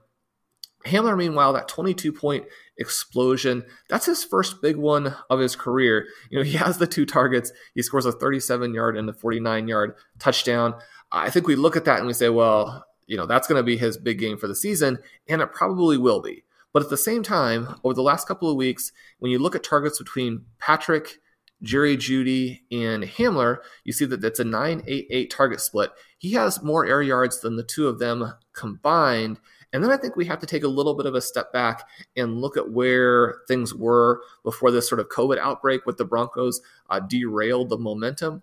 Hamler, 0.87 1.16
meanwhile, 1.16 1.53
that 1.53 1.69
22 1.69 2.12
point 2.12 2.45
explosion, 2.79 3.64
that's 3.88 4.07
his 4.07 4.25
first 4.25 4.62
big 4.62 4.77
one 4.77 5.14
of 5.29 5.38
his 5.38 5.55
career. 5.55 6.07
You 6.31 6.38
know, 6.38 6.45
he 6.45 6.57
has 6.57 6.79
the 6.79 6.87
two 6.87 7.05
targets. 7.05 7.53
He 7.75 7.83
scores 7.83 8.07
a 8.07 8.12
37 8.12 8.73
yard 8.73 8.97
and 8.97 9.09
a 9.09 9.12
49 9.12 9.69
yard 9.69 9.95
touchdown. 10.19 10.75
I 11.12 11.31
think 11.31 11.47
we 11.47 11.57
look 11.57 11.77
at 11.77 11.85
that 11.85 11.99
and 11.99 12.07
we 12.07 12.14
say, 12.14 12.29
well, 12.29 12.87
you 13.07 13.16
know, 13.16 13.27
that's 13.27 13.49
going 13.49 13.59
to 13.59 13.64
be 13.64 13.77
his 13.77 13.99
big 13.99 14.21
game 14.21 14.38
for 14.38 14.47
the 14.47 14.55
season, 14.55 14.99
and 15.29 15.43
it 15.43 15.53
probably 15.53 15.99
will 15.99 16.23
be. 16.23 16.45
But 16.73 16.85
at 16.85 16.90
the 16.90 16.97
same 16.97 17.25
time, 17.25 17.75
over 17.83 17.95
the 17.95 18.03
last 18.03 18.29
couple 18.29 18.49
of 18.49 18.57
weeks, 18.57 18.93
when 19.19 19.33
you 19.33 19.40
look 19.40 19.57
at 19.57 19.64
targets 19.64 19.99
between 19.99 20.45
Patrick, 20.61 21.19
Jerry 21.62 21.97
Jeudy, 21.97 22.61
and 22.71 23.03
Hamler, 23.03 23.59
you 23.85 23.93
see 23.93 24.05
that 24.07 24.25
it's 24.25 24.38
a 24.38 24.45
9 24.45 24.83
8 24.87 25.07
8 25.11 25.31
target 25.31 25.61
split. 25.61 25.90
He 26.19 26.33
has 26.33 26.62
more 26.62 26.87
air 26.87 27.03
yards 27.03 27.40
than 27.40 27.57
the 27.57 27.64
two 27.64 27.88
of 27.88 27.99
them 27.99 28.33
combined. 28.53 29.40
And 29.72 29.85
then 29.85 29.90
I 29.90 29.96
think 29.96 30.16
we 30.16 30.24
have 30.26 30.40
to 30.40 30.46
take 30.46 30.64
a 30.64 30.68
little 30.68 30.94
bit 30.94 31.06
of 31.06 31.14
a 31.14 31.20
step 31.20 31.52
back 31.52 31.87
and 32.16 32.40
look 32.40 32.56
at 32.56 32.72
where 32.72 33.42
things 33.46 33.74
were 33.74 34.22
before 34.42 34.70
this 34.70 34.88
sort 34.88 35.00
of 35.00 35.09
COVID 35.09 35.38
outbreak 35.38 35.87
with 35.87 35.96
the 35.96 36.04
Broncos 36.04 36.61
uh, 36.88 37.00
derailed 37.00 37.68
the 37.68 37.78
momentum. 37.78 38.42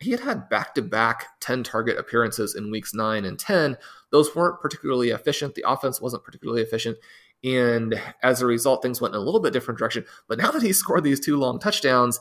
He 0.00 0.12
had 0.12 0.20
had 0.20 0.48
back 0.48 0.74
to 0.76 0.82
back 0.82 1.40
10 1.40 1.64
target 1.64 1.98
appearances 1.98 2.54
in 2.54 2.70
weeks 2.70 2.94
9 2.94 3.24
and 3.24 3.36
10. 3.36 3.76
Those 4.10 4.34
weren't 4.36 4.60
particularly 4.60 5.10
efficient. 5.10 5.56
The 5.56 5.64
offense 5.68 6.00
wasn't 6.00 6.22
particularly 6.22 6.62
efficient. 6.62 6.98
And 7.42 8.00
as 8.22 8.40
a 8.40 8.46
result, 8.46 8.82
things 8.82 9.00
went 9.00 9.14
in 9.14 9.20
a 9.20 9.24
little 9.24 9.40
bit 9.40 9.52
different 9.52 9.78
direction. 9.78 10.04
But 10.28 10.38
now 10.38 10.52
that 10.52 10.62
he 10.62 10.72
scored 10.72 11.02
these 11.02 11.20
two 11.20 11.36
long 11.36 11.58
touchdowns, 11.58 12.20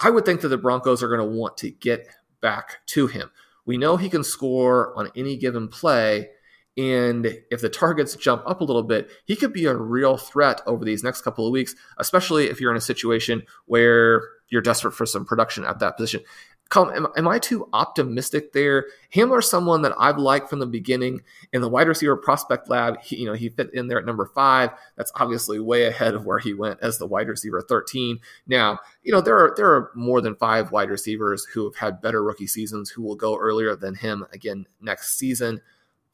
I 0.00 0.10
would 0.10 0.24
think 0.24 0.40
that 0.40 0.48
the 0.48 0.58
Broncos 0.58 1.02
are 1.02 1.08
going 1.08 1.20
to 1.20 1.36
want 1.36 1.56
to 1.58 1.70
get 1.70 2.08
back 2.40 2.78
to 2.86 3.06
him. 3.06 3.30
We 3.64 3.78
know 3.78 3.96
he 3.96 4.10
can 4.10 4.24
score 4.24 4.96
on 4.98 5.10
any 5.16 5.36
given 5.36 5.68
play. 5.68 6.30
And 6.76 7.40
if 7.50 7.60
the 7.60 7.68
targets 7.68 8.16
jump 8.16 8.42
up 8.46 8.60
a 8.60 8.64
little 8.64 8.82
bit, 8.82 9.08
he 9.24 9.36
could 9.36 9.52
be 9.52 9.66
a 9.66 9.76
real 9.76 10.16
threat 10.16 10.60
over 10.66 10.84
these 10.84 11.04
next 11.04 11.22
couple 11.22 11.46
of 11.46 11.52
weeks, 11.52 11.74
especially 11.98 12.50
if 12.50 12.60
you're 12.60 12.72
in 12.72 12.76
a 12.76 12.80
situation 12.80 13.44
where 13.66 14.22
you're 14.48 14.62
desperate 14.62 14.92
for 14.92 15.06
some 15.06 15.24
production 15.24 15.64
at 15.64 15.78
that 15.78 15.96
position. 15.96 16.22
Colm, 16.70 16.94
am, 16.96 17.06
am, 17.16 17.28
I 17.28 17.38
too 17.38 17.68
optimistic 17.72 18.52
there? 18.52 18.86
Hamler's 19.14 19.48
someone 19.48 19.82
that 19.82 19.94
I've 19.98 20.18
liked 20.18 20.48
from 20.48 20.60
the 20.60 20.66
beginning 20.66 21.20
in 21.52 21.60
the 21.60 21.68
wide 21.68 21.88
receiver 21.88 22.16
prospect 22.16 22.70
lab. 22.70 23.00
He, 23.02 23.16
you 23.16 23.26
know, 23.26 23.34
he 23.34 23.50
fit 23.50 23.72
in 23.74 23.86
there 23.86 23.98
at 23.98 24.06
number 24.06 24.26
five. 24.34 24.70
That's 24.96 25.12
obviously 25.16 25.60
way 25.60 25.84
ahead 25.84 26.14
of 26.14 26.24
where 26.24 26.38
he 26.38 26.54
went 26.54 26.80
as 26.80 26.98
the 26.98 27.06
wide 27.06 27.28
receiver 27.28 27.60
13. 27.60 28.18
Now, 28.46 28.78
you 29.02 29.12
know, 29.12 29.20
there 29.20 29.36
are 29.36 29.54
there 29.56 29.70
are 29.70 29.90
more 29.94 30.20
than 30.20 30.36
five 30.36 30.72
wide 30.72 30.88
receivers 30.88 31.44
who 31.44 31.64
have 31.64 31.76
had 31.76 32.00
better 32.00 32.24
rookie 32.24 32.46
seasons 32.46 32.90
who 32.90 33.02
will 33.02 33.16
go 33.16 33.36
earlier 33.36 33.76
than 33.76 33.94
him 33.94 34.26
again 34.32 34.66
next 34.80 35.18
season. 35.18 35.60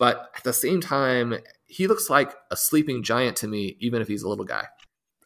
But 0.00 0.30
at 0.36 0.42
the 0.42 0.52
same 0.52 0.80
time, 0.80 1.36
he 1.66 1.86
looks 1.86 2.10
like 2.10 2.34
a 2.50 2.56
sleeping 2.56 3.04
giant 3.04 3.36
to 3.36 3.46
me, 3.46 3.76
even 3.80 4.02
if 4.02 4.08
he's 4.08 4.22
a 4.22 4.28
little 4.28 4.46
guy. 4.46 4.64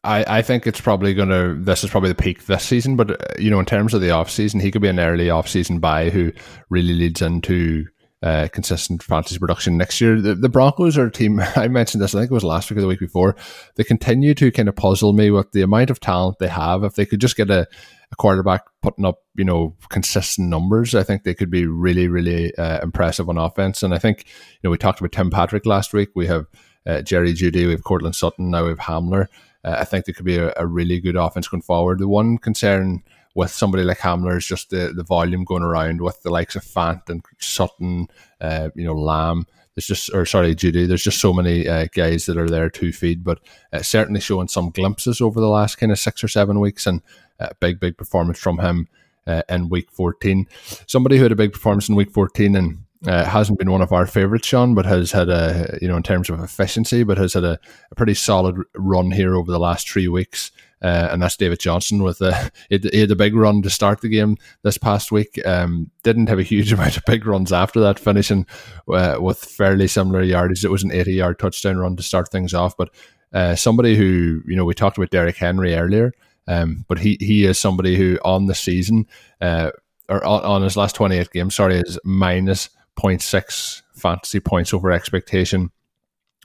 I, 0.03 0.39
I 0.41 0.43
think 0.43 0.67
it's 0.67 0.81
probably 0.81 1.15
going 1.15 1.31
to, 1.31 1.55
this 1.59 1.85
is 1.85 1.91
probably 1.91 2.11
the 2.11 2.17
peak 2.17 2.45
this 2.45 2.65
season, 2.65 2.97
but, 2.97 3.13
uh, 3.13 3.25
you 3.39 3.51
know, 3.51 3.61
in 3.61 3.67
terms 3.67 3.95
of 3.95 4.03
the 4.03 4.11
off 4.11 4.29
season, 4.29 4.61
he 4.61 4.71
could 4.71 4.83
be 4.83 4.89
an 4.89 4.99
early 4.99 5.31
off 5.31 5.49
season 5.49 5.79
buy 5.79 6.11
who 6.11 6.33
really 6.69 6.93
leads 6.93 7.23
into 7.23 7.87
uh, 8.25 8.49
consistent 8.53 9.03
fantasy 9.03 9.39
production 9.39 9.77
next 9.77 10.01
year. 10.01 10.19
The, 10.19 10.35
the, 10.35 10.49
Broncos 10.49 10.97
are 10.97 11.07
a 11.07 11.13
team, 11.13 11.41
I 11.57 11.69
mentioned 11.69 12.03
this, 12.03 12.15
I 12.15 12.21
think 12.21 12.31
it 12.31 12.35
was 12.35 12.43
last 12.43 12.71
week 12.71 12.79
or 12.79 12.81
the 12.81 12.87
week 12.87 12.99
before. 12.99 13.37
They 13.75 13.85
continue 13.85 14.33
to 14.35 14.51
kind 14.51 14.67
of 14.67 14.77
puzzle 14.77 15.13
me 15.13 15.31
with 15.31 15.53
the 15.53 15.61
amount 15.61 15.91
of 15.91 16.01
talent 16.01 16.39
they 16.39 16.49
have. 16.49 16.85
If 16.85 16.95
they 16.95 17.05
could 17.05 17.21
just 17.21 17.37
get 17.37 17.51
a, 17.51 17.69
a 18.11 18.17
quarterback 18.17 18.63
putting 18.81 19.05
up, 19.05 19.19
you 19.35 19.45
know, 19.45 19.77
consistent 19.91 20.49
numbers, 20.49 20.95
I 20.95 21.03
think 21.03 21.25
they 21.25 21.35
could 21.35 21.51
be 21.51 21.67
really, 21.67 22.09
really 22.09 22.55
uh, 22.57 22.81
impressive 22.83 23.29
on 23.29 23.37
offense. 23.37 23.83
And 23.83 23.93
I 23.93 23.99
think, 23.99 24.25
you 24.27 24.61
know, 24.65 24.71
we 24.71 24.79
talked 24.79 25.01
about 25.01 25.13
Tim 25.13 25.31
Patrick 25.31 25.67
last 25.67 25.93
week. 25.93 26.09
We 26.15 26.27
have 26.27 26.47
uh, 26.87 27.03
Jerry 27.03 27.35
Jeudy, 27.35 27.67
we 27.67 27.73
have 27.73 27.85
Courtland 27.85 28.17
Sutton, 28.17 28.51
now 28.51 28.63
we 28.63 28.71
have 28.71 28.79
Hamler 28.79 29.27
uh, 29.65 29.77
I 29.79 29.85
think 29.85 30.05
there 30.05 30.15
could 30.15 30.27
be 30.27 30.37
a, 30.37 30.53
a, 30.57 30.67
really 30.67 31.01
good 31.01 31.17
offense 31.17 31.49
going 31.49 31.63
forward. 31.63 31.99
The 31.99 32.09
one 32.09 32.39
concern 32.39 33.03
with 33.35 33.51
somebody 33.51 33.83
like 33.83 33.99
Hamler 33.99 34.37
is 34.37 34.47
just 34.47 34.71
the, 34.71 34.93
the 34.95 35.03
volume 35.03 35.45
going 35.45 35.63
around 35.63 36.01
with 36.01 36.23
the 36.23 36.31
likes 36.31 36.57
of 36.57 36.63
Fant 36.63 37.09
and 37.09 37.25
Sutton, 37.39 38.09
uh, 38.41 38.71
you 38.75 38.85
know, 38.85 38.95
Lamb. 38.95 39.47
There's 39.75 39.87
just, 39.87 40.15
or 40.15 40.25
sorry, 40.25 40.55
Jeudy. 40.55 40.87
There's 40.87 41.03
just 41.03 41.21
so 41.21 41.33
many 41.33 41.67
uh, 41.67 41.89
guys 41.93 42.27
that 42.27 42.37
are 42.37 42.49
there 42.49 42.71
to 42.71 42.93
feed, 42.93 43.25
but 43.25 43.41
uh, 43.73 43.83
certainly 43.83 44.21
showing 44.21 44.47
some 44.47 44.71
glimpses 44.71 45.21
over 45.21 45.41
the 45.41 45.49
last 45.49 45.77
kind 45.77 45.91
of 45.91 45.99
six 45.99 46.23
or 46.23 46.29
seven 46.29 46.61
weeks, 46.61 46.87
and 46.87 47.03
a 47.41 47.55
big, 47.57 47.81
big 47.81 47.97
performance 47.97 48.39
from 48.39 48.61
him 48.61 48.87
uh, 49.27 49.43
in 49.49 49.69
week 49.69 49.91
14. 49.91 50.47
Somebody 50.87 51.17
who 51.17 51.25
had 51.25 51.33
a 51.33 51.37
big 51.37 51.53
performance 51.53 51.89
in 51.89 51.97
week 51.97 52.13
14 52.13 52.55
and 52.55 52.79
uh, 53.07 53.25
hasn't 53.25 53.59
been 53.59 53.71
one 53.71 53.83
of 53.83 53.93
our 53.93 54.07
favorites, 54.07 54.49
Shawn, 54.49 54.75
but 54.75 54.87
has 54.87 55.13
had 55.13 55.29
a 55.29 55.79
you 55.83 55.89
know 55.89 55.97
in 55.97 56.03
terms 56.03 56.31
of 56.31 56.41
efficiency, 56.41 57.03
but 57.03 57.19
has 57.19 57.35
had 57.35 57.45
a, 57.45 57.59
a 57.91 57.95
pretty 57.95 58.15
solid 58.15 58.57
run 58.75 59.11
here 59.11 59.35
over 59.35 59.51
the 59.51 59.59
last 59.59 59.89
three 59.89 60.09
weeks. 60.09 60.51
Uh, 60.85 61.09
and 61.11 61.23
that's 61.23 61.39
David 61.39 61.61
Johnson 61.61 62.03
with 62.03 62.21
a 62.21 62.51
he 62.69 63.01
had 63.01 63.11
a 63.11 63.17
big 63.17 63.35
run 63.35 63.63
to 63.63 63.71
start 63.71 64.03
the 64.03 64.09
game 64.11 64.37
this 64.63 64.77
past 64.77 65.11
week. 65.11 65.41
Um, 65.47 65.91
didn't 66.03 66.29
have 66.29 66.39
a 66.39 66.43
huge 66.43 66.73
amount 66.75 66.99
of 66.99 67.05
big 67.07 67.27
runs 67.27 67.53
after 67.53 67.81
that, 67.81 67.99
finishing 67.99 68.47
uh, 68.93 69.17
with 69.19 69.39
fairly 69.39 69.89
similar 69.89 70.23
yardage. 70.23 70.63
It 70.63 70.71
was 70.71 70.85
an 70.85 70.93
80 70.93 71.15
yard 71.15 71.39
touchdown 71.39 71.79
run 71.79 71.97
to 71.97 72.03
start 72.03 72.31
things 72.31 72.53
off, 72.53 72.77
but 72.77 72.91
uh, 73.33 73.57
somebody 73.57 73.97
who 73.97 74.43
you 74.47 74.57
know 74.57 74.67
we 74.67 74.75
talked 74.75 74.99
about 74.99 75.11
Derrick 75.11 75.37
Henry 75.37 75.75
earlier. 75.75 76.13
Um, 76.47 76.85
but 76.87 76.99
he 76.99 77.17
he 77.19 77.47
is 77.47 77.59
somebody 77.59 77.97
who 77.97 78.19
on 78.23 78.45
the 78.45 78.55
season 78.55 79.07
uh, 79.41 79.71
or 80.11 80.23
on, 80.23 80.45
on 80.45 80.63
his 80.63 80.77
last 80.77 80.95
28 80.97 81.31
games, 81.31 81.55
sorry, 81.55 81.77
is 81.77 81.99
minus 82.05 82.69
0.6 82.99 83.81
fantasy 83.95 84.39
points 84.39 84.75
over 84.75 84.93
expectation 84.93 85.71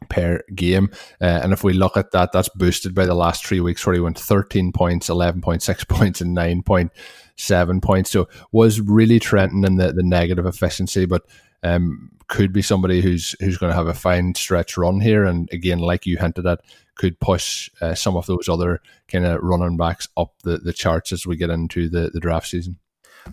per 0.10 0.42
game. 0.56 0.90
Uh, 1.22 1.40
and 1.44 1.54
if 1.54 1.64
we 1.64 1.74
look 1.74 1.98
at 1.98 2.12
that, 2.12 2.32
that's 2.32 2.50
boosted 2.50 2.96
by 2.96 3.06
the 3.06 3.16
last 3.16 3.46
three 3.46 3.60
weeks 3.60 3.86
where 3.86 3.96
he 3.96 4.02
went 4.02 4.20
13 4.20 4.72
points, 4.72 5.10
11.6 5.10 5.88
points, 5.90 6.22
and 6.22 6.36
9.7 6.36 7.82
points. 7.82 8.12
So 8.12 8.28
was 8.52 8.80
really 8.80 9.20
trending 9.20 9.64
in 9.64 9.78
the, 9.78 9.92
the 9.92 10.04
negative 10.04 10.46
efficiency, 10.46 11.06
but 11.06 11.24
um, 11.64 12.12
could 12.28 12.54
be 12.54 12.62
somebody 12.62 13.02
who's 13.02 13.36
who's 13.40 13.58
going 13.58 13.72
to 13.72 13.76
have 13.76 13.88
a 13.88 13.94
fine 13.94 14.36
stretch 14.36 14.78
run 14.78 15.02
here. 15.02 15.26
And 15.26 15.50
again, 15.52 15.80
like 15.80 16.06
you 16.06 16.18
hinted 16.18 16.46
at, 16.46 16.62
could 16.96 17.20
push 17.20 17.70
uh, 17.82 17.96
some 17.96 18.16
of 18.16 18.28
those 18.28 18.48
other 18.48 18.82
kind 19.08 19.26
of 19.26 19.42
running 19.42 19.78
backs 19.78 20.08
up 20.16 20.34
the, 20.44 20.58
the 20.58 20.74
charts 20.74 21.12
as 21.12 21.26
we 21.26 21.36
get 21.36 21.50
into 21.50 21.90
the, 21.90 22.10
the 22.14 22.20
draft 22.20 22.48
season. 22.48 22.78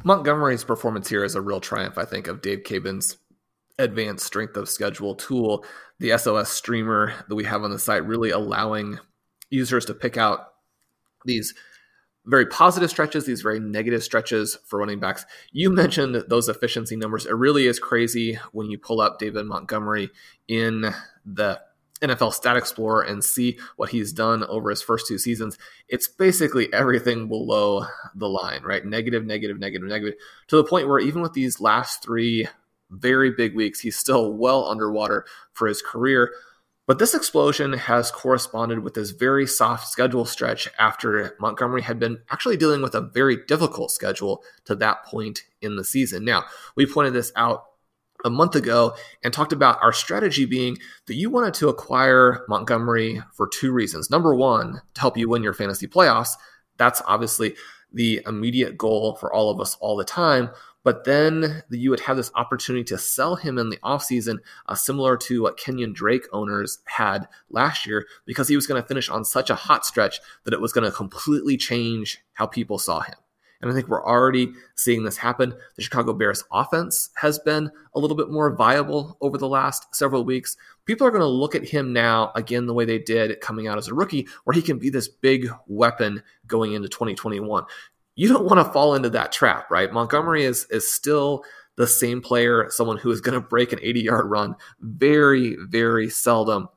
Montgomery's 0.04 0.64
performance 0.64 1.08
here 1.08 1.24
is 1.24 1.34
a 1.34 1.40
real 1.40 1.60
triumph, 1.60 1.98
I 1.98 2.04
think, 2.04 2.26
of 2.26 2.42
Dave 2.42 2.64
Caban's 2.64 3.16
advanced 3.78 4.26
strength 4.26 4.56
of 4.56 4.68
schedule 4.68 5.14
tool, 5.14 5.64
the 5.98 6.16
SOS 6.16 6.50
streamer 6.50 7.12
that 7.28 7.34
we 7.34 7.44
have 7.44 7.62
on 7.62 7.70
the 7.70 7.78
site, 7.78 8.06
really 8.06 8.30
allowing 8.30 8.98
users 9.50 9.84
to 9.86 9.94
pick 9.94 10.16
out 10.16 10.52
these 11.24 11.54
very 12.26 12.46
positive 12.46 12.90
stretches, 12.90 13.24
these 13.24 13.42
very 13.42 13.60
negative 13.60 14.02
stretches 14.02 14.58
for 14.66 14.78
running 14.80 14.98
backs. 14.98 15.24
You 15.52 15.70
mentioned 15.70 16.24
those 16.28 16.48
efficiency 16.48 16.96
numbers. 16.96 17.26
It 17.26 17.34
really 17.34 17.66
is 17.66 17.78
crazy 17.78 18.38
when 18.52 18.68
you 18.68 18.78
pull 18.78 19.00
up 19.00 19.18
David 19.18 19.46
Montgomery 19.46 20.10
in 20.48 20.92
the 21.24 21.60
NFL 22.02 22.34
Stat 22.34 22.56
Explorer 22.56 23.02
and 23.02 23.24
see 23.24 23.58
what 23.76 23.90
he's 23.90 24.12
done 24.12 24.44
over 24.44 24.70
his 24.70 24.82
first 24.82 25.06
two 25.06 25.18
seasons, 25.18 25.56
it's 25.88 26.08
basically 26.08 26.70
everything 26.72 27.28
below 27.28 27.86
the 28.14 28.28
line, 28.28 28.62
right? 28.62 28.84
Negative, 28.84 29.24
negative, 29.24 29.58
negative, 29.58 29.88
negative, 29.88 30.14
to 30.48 30.56
the 30.56 30.64
point 30.64 30.88
where 30.88 30.98
even 30.98 31.22
with 31.22 31.32
these 31.32 31.60
last 31.60 32.02
three 32.02 32.48
very 32.90 33.30
big 33.30 33.54
weeks, 33.54 33.80
he's 33.80 33.96
still 33.96 34.32
well 34.32 34.66
underwater 34.66 35.24
for 35.52 35.66
his 35.66 35.82
career. 35.82 36.32
But 36.86 37.00
this 37.00 37.14
explosion 37.14 37.72
has 37.72 38.12
corresponded 38.12 38.80
with 38.80 38.94
this 38.94 39.10
very 39.10 39.46
soft 39.46 39.88
schedule 39.88 40.24
stretch 40.24 40.68
after 40.78 41.34
Montgomery 41.40 41.82
had 41.82 41.98
been 41.98 42.20
actually 42.30 42.56
dealing 42.56 42.80
with 42.80 42.94
a 42.94 43.00
very 43.00 43.38
difficult 43.46 43.90
schedule 43.90 44.44
to 44.66 44.76
that 44.76 45.04
point 45.04 45.42
in 45.60 45.74
the 45.74 45.84
season. 45.84 46.24
Now, 46.24 46.44
we 46.76 46.86
pointed 46.86 47.12
this 47.12 47.32
out 47.34 47.64
a 48.24 48.30
month 48.30 48.54
ago 48.54 48.94
and 49.24 49.34
talked 49.34 49.52
about 49.52 49.82
our 49.82 49.92
strategy 49.92 50.44
being 50.44 50.78
that 51.06 51.16
you 51.16 51.28
wanted 51.28 51.54
to 51.54 51.68
acquire 51.68 52.44
Montgomery 52.48 53.20
for 53.32 53.48
two 53.48 53.72
reasons. 53.72 54.08
Number 54.08 54.34
one, 54.34 54.80
to 54.94 55.00
help 55.00 55.16
you 55.16 55.28
win 55.28 55.42
your 55.42 55.54
fantasy 55.54 55.88
playoffs. 55.88 56.30
That's 56.76 57.02
obviously 57.06 57.56
the 57.92 58.22
immediate 58.26 58.78
goal 58.78 59.16
for 59.16 59.32
all 59.32 59.50
of 59.50 59.60
us 59.60 59.76
all 59.80 59.96
the 59.96 60.04
time. 60.04 60.50
But 60.86 61.02
then 61.02 61.64
you 61.68 61.90
would 61.90 61.98
have 61.98 62.16
this 62.16 62.30
opportunity 62.36 62.84
to 62.84 62.96
sell 62.96 63.34
him 63.34 63.58
in 63.58 63.70
the 63.70 63.76
offseason, 63.78 64.38
uh, 64.68 64.76
similar 64.76 65.16
to 65.16 65.42
what 65.42 65.58
Kenyan 65.58 65.92
Drake 65.92 66.28
owners 66.32 66.78
had 66.84 67.26
last 67.50 67.88
year, 67.88 68.06
because 68.24 68.46
he 68.46 68.54
was 68.54 68.68
going 68.68 68.80
to 68.80 68.86
finish 68.86 69.08
on 69.08 69.24
such 69.24 69.50
a 69.50 69.56
hot 69.56 69.84
stretch 69.84 70.20
that 70.44 70.54
it 70.54 70.60
was 70.60 70.72
going 70.72 70.88
to 70.88 70.96
completely 70.96 71.56
change 71.56 72.22
how 72.34 72.46
people 72.46 72.78
saw 72.78 73.00
him. 73.00 73.16
And 73.60 73.68
I 73.68 73.74
think 73.74 73.88
we're 73.88 74.06
already 74.06 74.52
seeing 74.76 75.02
this 75.02 75.16
happen. 75.16 75.54
The 75.74 75.82
Chicago 75.82 76.12
Bears 76.12 76.44
offense 76.52 77.10
has 77.16 77.40
been 77.40 77.68
a 77.92 77.98
little 77.98 78.16
bit 78.16 78.30
more 78.30 78.54
viable 78.54 79.16
over 79.20 79.38
the 79.38 79.48
last 79.48 79.92
several 79.92 80.24
weeks. 80.24 80.56
People 80.84 81.04
are 81.04 81.10
going 81.10 81.20
to 81.20 81.26
look 81.26 81.56
at 81.56 81.64
him 81.64 81.92
now 81.92 82.30
again 82.36 82.66
the 82.66 82.74
way 82.74 82.84
they 82.84 83.00
did 83.00 83.40
coming 83.40 83.66
out 83.66 83.78
as 83.78 83.88
a 83.88 83.94
rookie, 83.94 84.28
where 84.44 84.54
he 84.54 84.62
can 84.62 84.78
be 84.78 84.90
this 84.90 85.08
big 85.08 85.48
weapon 85.66 86.22
going 86.46 86.74
into 86.74 86.88
2021. 86.88 87.64
You 88.16 88.28
don't 88.28 88.46
want 88.46 88.58
to 88.58 88.72
fall 88.72 88.94
into 88.94 89.10
that 89.10 89.30
trap, 89.30 89.70
right? 89.70 89.92
Montgomery 89.92 90.44
is 90.44 90.66
is 90.70 90.92
still 90.92 91.44
the 91.76 91.86
same 91.86 92.20
player, 92.20 92.66
someone 92.70 92.96
who 92.96 93.10
is 93.10 93.20
going 93.20 93.34
to 93.34 93.46
break 93.46 93.72
an 93.72 93.78
80 93.82 94.00
yard 94.00 94.30
run 94.30 94.56
very, 94.80 95.56
very 95.60 96.08
seldom 96.08 96.68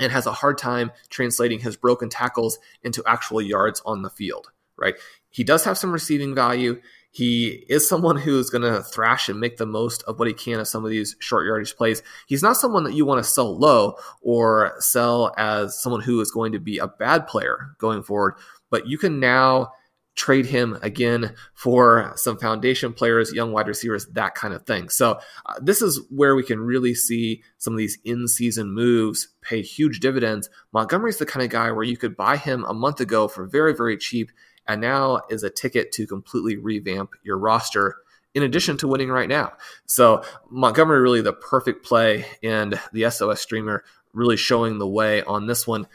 and 0.00 0.10
has 0.12 0.26
a 0.26 0.32
hard 0.32 0.58
time 0.58 0.90
translating 1.10 1.58
his 1.58 1.76
broken 1.76 2.08
tackles 2.08 2.58
into 2.82 3.02
actual 3.06 3.42
yards 3.42 3.82
on 3.84 4.02
the 4.02 4.10
field, 4.10 4.50
right? 4.76 4.94
He 5.30 5.44
does 5.44 5.64
have 5.64 5.78
some 5.78 5.92
receiving 5.92 6.34
value. 6.34 6.80
He 7.10 7.64
is 7.68 7.88
someone 7.88 8.16
who's 8.16 8.48
going 8.48 8.62
to 8.62 8.82
thrash 8.82 9.28
and 9.28 9.40
make 9.40 9.56
the 9.56 9.66
most 9.66 10.02
of 10.04 10.18
what 10.18 10.28
he 10.28 10.34
can 10.34 10.60
of 10.60 10.68
some 10.68 10.84
of 10.84 10.90
these 10.90 11.14
short 11.18 11.46
yardage 11.46 11.76
plays. 11.76 12.02
He's 12.26 12.42
not 12.42 12.56
someone 12.56 12.84
that 12.84 12.94
you 12.94 13.04
want 13.04 13.22
to 13.22 13.30
sell 13.30 13.56
low 13.56 13.96
or 14.22 14.74
sell 14.78 15.34
as 15.36 15.80
someone 15.80 16.00
who 16.00 16.20
is 16.20 16.30
going 16.30 16.52
to 16.52 16.58
be 16.58 16.78
a 16.78 16.88
bad 16.88 17.26
player 17.26 17.74
going 17.78 18.02
forward, 18.02 18.34
but 18.70 18.86
you 18.86 18.98
can 18.98 19.20
now 19.20 19.72
trade 20.14 20.46
him 20.46 20.78
again 20.82 21.34
for 21.54 22.12
some 22.16 22.38
foundation 22.38 22.92
players, 22.92 23.32
young 23.32 23.52
wide 23.52 23.66
receivers, 23.66 24.06
that 24.08 24.34
kind 24.34 24.52
of 24.52 24.64
thing. 24.66 24.88
So, 24.88 25.18
uh, 25.46 25.54
this 25.60 25.80
is 25.80 26.00
where 26.10 26.34
we 26.34 26.42
can 26.42 26.60
really 26.60 26.94
see 26.94 27.42
some 27.58 27.72
of 27.72 27.78
these 27.78 27.98
in 28.04 28.28
season 28.28 28.72
moves 28.72 29.28
pay 29.40 29.62
huge 29.62 30.00
dividends. 30.00 30.50
Montgomery's 30.72 31.18
the 31.18 31.26
kind 31.26 31.44
of 31.44 31.50
guy 31.50 31.70
where 31.70 31.84
you 31.84 31.96
could 31.96 32.16
buy 32.16 32.36
him 32.36 32.64
a 32.64 32.74
month 32.74 33.00
ago 33.00 33.26
for 33.26 33.46
very, 33.46 33.74
very 33.74 33.96
cheap, 33.96 34.30
and 34.66 34.80
now 34.80 35.22
is 35.30 35.42
a 35.42 35.50
ticket 35.50 35.92
to 35.92 36.06
completely 36.06 36.56
revamp 36.56 37.10
your 37.22 37.38
roster. 37.38 37.96
In 38.34 38.42
addition 38.42 38.78
to 38.78 38.88
winning 38.88 39.10
right 39.10 39.28
now. 39.28 39.52
So, 39.84 40.22
Montgomery 40.50 41.00
really 41.00 41.20
the 41.20 41.34
perfect 41.34 41.84
play, 41.84 42.24
and 42.42 42.80
the 42.92 43.10
SOS 43.10 43.42
streamer 43.42 43.84
really 44.14 44.36
showing 44.36 44.78
the 44.78 44.88
way 44.88 45.22
on 45.22 45.46
this 45.46 45.66
one 45.66 45.86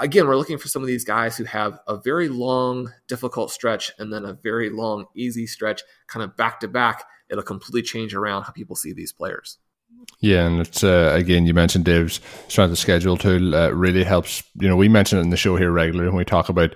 again, 0.00 0.26
we're 0.26 0.36
looking 0.36 0.58
for 0.58 0.68
some 0.68 0.82
of 0.82 0.88
these 0.88 1.04
guys 1.04 1.36
who 1.36 1.44
have 1.44 1.78
a 1.86 1.96
very 1.96 2.28
long, 2.28 2.92
difficult 3.06 3.50
stretch 3.50 3.92
and 3.98 4.12
then 4.12 4.24
a 4.24 4.32
very 4.32 4.70
long, 4.70 5.06
easy 5.14 5.46
stretch, 5.46 5.82
kind 6.06 6.24
of 6.24 6.36
back 6.36 6.60
to 6.60 6.68
back. 6.68 7.04
It'll 7.30 7.44
completely 7.44 7.82
change 7.82 8.14
around 8.14 8.44
how 8.44 8.52
people 8.52 8.76
see 8.76 8.92
these 8.92 9.12
players. 9.12 9.58
Yeah, 10.20 10.46
and 10.46 10.60
it's 10.60 10.82
uh, 10.82 11.12
again 11.14 11.46
you 11.46 11.54
mentioned 11.54 11.84
Dave's 11.84 12.20
strength 12.48 12.72
of 12.72 12.78
schedule 12.78 13.16
tool 13.16 13.54
uh, 13.54 13.70
really 13.70 14.04
helps. 14.04 14.42
You 14.54 14.68
know, 14.68 14.76
we 14.76 14.88
mention 14.88 15.18
it 15.18 15.22
in 15.22 15.30
the 15.30 15.36
show 15.36 15.56
here 15.56 15.70
regularly 15.70 16.08
when 16.08 16.16
we 16.16 16.24
talk 16.24 16.48
about 16.48 16.74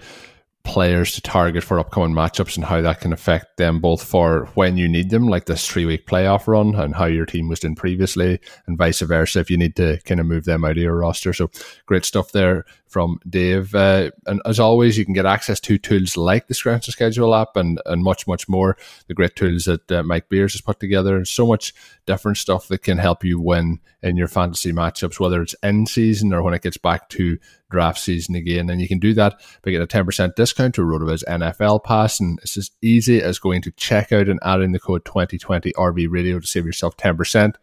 players 0.64 1.12
to 1.12 1.20
target 1.20 1.64
for 1.64 1.78
upcoming 1.80 2.14
matchups 2.14 2.56
and 2.56 2.64
how 2.64 2.80
that 2.80 3.00
can 3.00 3.12
affect 3.12 3.56
them 3.56 3.80
both 3.80 4.02
for 4.02 4.48
when 4.54 4.76
you 4.76 4.88
need 4.88 5.10
them, 5.10 5.26
like 5.26 5.46
this 5.46 5.66
three 5.66 5.84
week 5.84 6.06
playoff 6.06 6.46
run 6.46 6.74
and 6.76 6.94
how 6.94 7.06
your 7.06 7.26
team 7.26 7.48
was 7.48 7.60
doing 7.60 7.74
previously, 7.74 8.38
and 8.66 8.78
vice 8.78 9.00
versa 9.00 9.40
if 9.40 9.50
you 9.50 9.58
need 9.58 9.74
to 9.76 9.98
kind 10.04 10.20
of 10.20 10.26
move 10.26 10.44
them 10.44 10.64
out 10.64 10.72
of 10.72 10.76
your 10.76 10.96
roster. 10.96 11.32
So 11.32 11.50
great 11.86 12.04
stuff 12.04 12.32
there 12.32 12.64
from 12.92 13.18
Dave. 13.28 13.74
Uh, 13.74 14.10
and 14.26 14.42
as 14.44 14.60
always, 14.60 14.98
you 14.98 15.04
can 15.04 15.14
get 15.14 15.24
access 15.24 15.58
to 15.60 15.78
tools 15.78 16.16
like 16.16 16.46
the 16.46 16.70
of 16.70 16.84
Schedule 16.84 17.34
app 17.34 17.56
and, 17.56 17.80
and 17.86 18.04
much, 18.04 18.26
much 18.26 18.48
more. 18.48 18.76
The 19.08 19.14
great 19.14 19.34
tools 19.34 19.64
that 19.64 19.90
uh, 19.90 20.02
Mike 20.02 20.28
Beers 20.28 20.52
has 20.52 20.60
put 20.60 20.78
together. 20.78 21.16
and 21.16 21.26
So 21.26 21.46
much 21.46 21.72
different 22.06 22.36
stuff 22.36 22.68
that 22.68 22.82
can 22.82 22.98
help 22.98 23.24
you 23.24 23.40
win 23.40 23.80
in 24.02 24.16
your 24.16 24.28
fantasy 24.28 24.72
matchups, 24.72 25.18
whether 25.18 25.40
it's 25.40 25.54
end 25.62 25.88
season 25.88 26.34
or 26.34 26.42
when 26.42 26.54
it 26.54 26.62
gets 26.62 26.76
back 26.76 27.08
to 27.10 27.38
draft 27.70 27.98
season 27.98 28.34
again. 28.34 28.68
And 28.68 28.80
you 28.80 28.88
can 28.88 28.98
do 28.98 29.14
that 29.14 29.40
by 29.62 29.70
getting 29.70 29.84
a 29.84 30.04
10% 30.04 30.34
discount 30.34 30.74
to 30.74 30.82
RotoViz 30.82 31.24
NFL 31.24 31.82
Pass. 31.84 32.20
And 32.20 32.38
it's 32.42 32.58
as 32.58 32.70
easy 32.82 33.22
as 33.22 33.38
going 33.38 33.62
to 33.62 33.72
checkout 33.72 34.30
and 34.30 34.38
adding 34.42 34.72
the 34.72 34.78
code 34.78 35.06
2020 35.06 35.72
RV 35.72 36.06
Radio 36.10 36.38
to 36.38 36.46
save 36.46 36.66
yourself 36.66 36.96
10% 36.98 37.54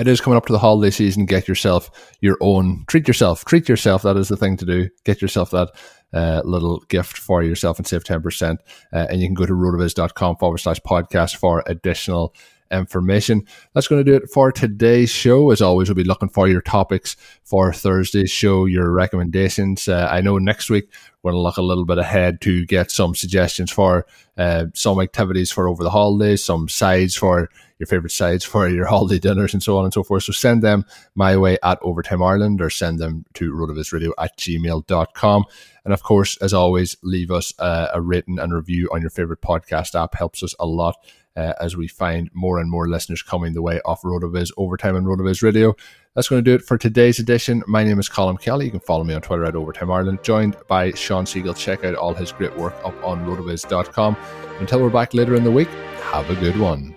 it 0.00 0.08
is 0.08 0.20
coming 0.20 0.36
up 0.36 0.46
to 0.46 0.52
the 0.52 0.58
holiday 0.58 0.90
season. 0.90 1.26
Get 1.26 1.46
yourself 1.46 2.16
your 2.20 2.38
own, 2.40 2.84
treat 2.88 3.06
yourself, 3.06 3.44
treat 3.44 3.68
yourself. 3.68 4.02
That 4.02 4.16
is 4.16 4.28
the 4.28 4.36
thing 4.36 4.56
to 4.58 4.64
do. 4.64 4.88
Get 5.04 5.20
yourself 5.20 5.50
that 5.50 5.70
uh, 6.12 6.42
little 6.44 6.80
gift 6.88 7.18
for 7.18 7.42
yourself 7.42 7.78
and 7.78 7.86
save 7.86 8.04
10%. 8.04 8.58
Uh, 8.92 9.06
and 9.10 9.20
you 9.20 9.28
can 9.28 9.34
go 9.34 9.46
to 9.46 9.52
rotoviz.com 9.52 10.36
forward 10.36 10.58
slash 10.58 10.80
podcast 10.80 11.36
for 11.36 11.62
additional 11.66 12.34
information. 12.70 13.44
That's 13.74 13.88
going 13.88 14.04
to 14.04 14.10
do 14.10 14.16
it 14.16 14.30
for 14.30 14.52
today's 14.52 15.10
show. 15.10 15.50
As 15.50 15.60
always, 15.60 15.88
we'll 15.88 15.96
be 15.96 16.04
looking 16.04 16.28
for 16.28 16.48
your 16.48 16.60
topics 16.60 17.16
for 17.44 17.72
Thursday's 17.72 18.30
show, 18.30 18.64
your 18.66 18.90
recommendations. 18.92 19.88
Uh, 19.88 20.08
I 20.10 20.20
know 20.20 20.38
next 20.38 20.70
week 20.70 20.88
we're 21.22 21.32
going 21.32 21.40
to 21.40 21.42
look 21.42 21.56
a 21.56 21.62
little 21.62 21.84
bit 21.84 21.98
ahead 21.98 22.40
to 22.42 22.64
get 22.66 22.90
some 22.90 23.14
suggestions 23.14 23.70
for 23.70 24.06
uh, 24.36 24.66
some 24.74 25.00
activities 25.00 25.50
for 25.50 25.68
over 25.68 25.82
the 25.82 25.90
holidays, 25.90 26.44
some 26.44 26.68
sides 26.68 27.16
for 27.16 27.50
your 27.80 27.86
favorite 27.86 28.12
sides 28.12 28.44
for 28.44 28.68
your 28.68 28.86
holiday 28.88 29.18
dinners 29.18 29.52
and 29.52 29.62
so 29.62 29.76
on 29.78 29.84
and 29.84 29.92
so 29.92 30.04
forth. 30.04 30.22
So 30.22 30.32
send 30.32 30.62
them 30.62 30.84
my 31.16 31.36
way 31.36 31.58
at 31.64 31.78
Overtime 31.82 32.22
Ireland 32.22 32.60
or 32.60 32.70
send 32.70 33.00
them 33.00 33.24
to 33.34 33.52
rotovizradio 33.52 34.12
at 34.18 34.38
gmail.com. 34.38 35.44
And 35.84 35.94
of 35.94 36.02
course, 36.02 36.36
as 36.36 36.54
always, 36.54 36.96
leave 37.02 37.30
us 37.30 37.52
a, 37.58 37.88
a 37.94 38.00
rating 38.00 38.38
and 38.38 38.54
review 38.54 38.88
on 38.92 39.00
your 39.00 39.10
favorite 39.10 39.40
podcast 39.40 40.00
app. 40.00 40.14
Helps 40.14 40.42
us 40.42 40.54
a 40.60 40.66
lot 40.66 40.96
uh, 41.36 41.54
as 41.60 41.76
we 41.76 41.88
find 41.88 42.30
more 42.34 42.58
and 42.58 42.70
more 42.70 42.88
listeners 42.88 43.22
coming 43.22 43.54
the 43.54 43.62
way 43.62 43.80
of 43.84 44.00
RotoViz 44.02 44.50
Overtime 44.56 44.96
and 44.96 45.06
RotoViz 45.06 45.42
Radio. 45.42 45.74
That's 46.14 46.28
going 46.28 46.44
to 46.44 46.50
do 46.50 46.54
it 46.54 46.62
for 46.62 46.76
today's 46.76 47.18
edition. 47.18 47.62
My 47.66 47.84
name 47.84 47.98
is 47.98 48.08
Colm 48.08 48.38
Kelly. 48.38 48.66
You 48.66 48.72
can 48.72 48.80
follow 48.80 49.04
me 49.04 49.14
on 49.14 49.22
Twitter 49.22 49.44
at 49.44 49.54
Overtime 49.54 49.90
Ireland, 49.90 50.22
joined 50.22 50.56
by 50.68 50.90
Shawn 50.92 51.24
Siegele. 51.24 51.56
Check 51.56 51.84
out 51.84 51.94
all 51.94 52.14
his 52.14 52.32
great 52.32 52.56
work 52.56 52.74
up 52.84 52.94
on 53.04 53.24
rotoviz.com. 53.24 54.16
Until 54.58 54.82
we're 54.82 54.90
back 54.90 55.14
later 55.14 55.34
in 55.34 55.44
the 55.44 55.52
week, 55.52 55.68
have 56.10 56.28
a 56.28 56.34
good 56.34 56.58
one. 56.58 56.96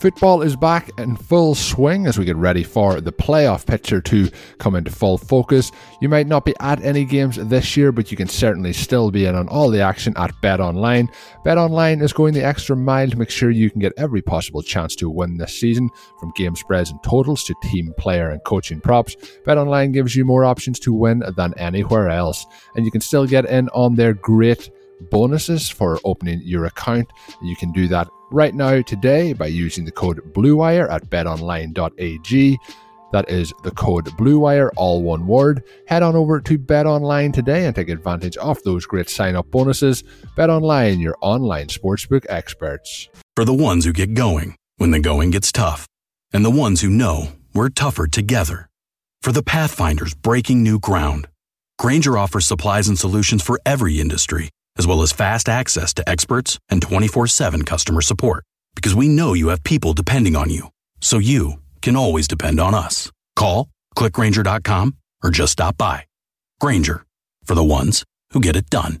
Football 0.00 0.40
is 0.40 0.56
back 0.56 0.98
in 0.98 1.14
full 1.14 1.54
swing 1.54 2.06
as 2.06 2.18
we 2.18 2.24
get 2.24 2.36
ready 2.36 2.62
for 2.62 3.02
the 3.02 3.12
playoff 3.12 3.66
picture 3.66 4.00
to 4.00 4.30
come 4.56 4.74
into 4.74 4.90
full 4.90 5.18
focus. 5.18 5.70
You 6.00 6.08
might 6.08 6.26
not 6.26 6.46
be 6.46 6.54
at 6.58 6.82
any 6.82 7.04
games 7.04 7.36
this 7.36 7.76
year, 7.76 7.92
but 7.92 8.10
you 8.10 8.16
can 8.16 8.26
certainly 8.26 8.72
still 8.72 9.10
be 9.10 9.26
in 9.26 9.34
on 9.34 9.46
all 9.48 9.68
the 9.68 9.82
action 9.82 10.14
at 10.16 10.32
Bet 10.40 10.58
Online. 10.58 11.10
Bet 11.44 11.58
Online 11.58 12.00
is 12.00 12.14
going 12.14 12.32
the 12.32 12.42
extra 12.42 12.74
mile 12.74 13.10
to 13.10 13.18
make 13.18 13.28
sure 13.28 13.50
you 13.50 13.70
can 13.70 13.78
get 13.78 13.92
every 13.98 14.22
possible 14.22 14.62
chance 14.62 14.96
to 14.96 15.10
win 15.10 15.36
this 15.36 15.60
season, 15.60 15.90
from 16.18 16.32
game 16.34 16.56
spreads 16.56 16.90
and 16.90 17.02
totals 17.02 17.44
to 17.44 17.54
team 17.64 17.92
player 17.98 18.30
and 18.30 18.42
coaching 18.44 18.80
props. 18.80 19.16
Bet 19.44 19.58
Online 19.58 19.92
gives 19.92 20.16
you 20.16 20.24
more 20.24 20.46
options 20.46 20.80
to 20.80 20.94
win 20.94 21.22
than 21.36 21.52
anywhere 21.58 22.08
else, 22.08 22.46
and 22.74 22.86
you 22.86 22.90
can 22.90 23.02
still 23.02 23.26
get 23.26 23.44
in 23.44 23.68
on 23.74 23.96
their 23.96 24.14
great 24.14 24.70
bonuses 25.10 25.68
for 25.68 25.98
opening 26.04 26.40
your 26.44 26.64
account. 26.66 27.12
You 27.42 27.56
can 27.56 27.72
do 27.72 27.88
that 27.88 28.08
right 28.30 28.54
now 28.54 28.82
today 28.82 29.32
by 29.32 29.46
using 29.46 29.84
the 29.84 29.92
code 29.92 30.20
BLUEWIRE 30.34 30.90
at 30.90 31.10
betonline.ag. 31.10 32.58
That 33.12 33.28
is 33.28 33.52
the 33.64 33.72
code 33.72 34.06
BLUEWIRE, 34.16 34.70
all 34.76 35.02
one 35.02 35.26
word. 35.26 35.64
Head 35.86 36.02
on 36.02 36.14
over 36.14 36.40
to 36.40 36.58
BetOnline 36.58 37.32
today 37.32 37.66
and 37.66 37.74
take 37.74 37.88
advantage 37.88 38.36
of 38.36 38.62
those 38.62 38.86
great 38.86 39.08
sign 39.08 39.34
up 39.34 39.50
bonuses. 39.50 40.04
BetOnline, 40.36 41.00
your 41.00 41.16
online 41.20 41.66
sportsbook 41.66 42.24
experts. 42.28 43.08
For 43.34 43.44
the 43.44 43.54
ones 43.54 43.84
who 43.84 43.92
get 43.92 44.14
going 44.14 44.54
when 44.76 44.92
the 44.92 45.00
going 45.00 45.30
gets 45.30 45.50
tough, 45.50 45.86
and 46.32 46.44
the 46.44 46.50
ones 46.50 46.80
who 46.80 46.88
know 46.88 47.32
we're 47.52 47.68
tougher 47.68 48.06
together. 48.06 48.68
For 49.22 49.32
the 49.32 49.42
Pathfinders 49.42 50.14
breaking 50.14 50.62
new 50.62 50.78
ground, 50.78 51.28
Grainger 51.78 52.16
offers 52.16 52.46
supplies 52.46 52.88
and 52.88 52.98
solutions 52.98 53.42
for 53.42 53.60
every 53.66 54.00
industry 54.00 54.50
as 54.78 54.86
well 54.86 55.02
as 55.02 55.12
fast 55.12 55.48
access 55.48 55.94
to 55.94 56.08
experts 56.08 56.58
and 56.68 56.80
24 56.82 57.26
7 57.26 57.64
customer 57.64 58.00
support. 58.00 58.44
Because 58.74 58.94
we 58.94 59.08
know 59.08 59.34
you 59.34 59.48
have 59.48 59.64
people 59.64 59.92
depending 59.92 60.36
on 60.36 60.50
you, 60.50 60.68
so 61.00 61.18
you 61.18 61.54
can 61.82 61.96
always 61.96 62.28
depend 62.28 62.60
on 62.60 62.74
us. 62.74 63.10
Call, 63.36 63.68
clickgrainger.com, 63.96 64.96
or 65.22 65.30
just 65.30 65.52
stop 65.52 65.76
by. 65.76 66.06
Grainger, 66.60 67.04
for 67.44 67.54
the 67.54 67.64
ones 67.64 68.04
who 68.32 68.40
get 68.40 68.56
it 68.56 68.70
done. 68.70 69.00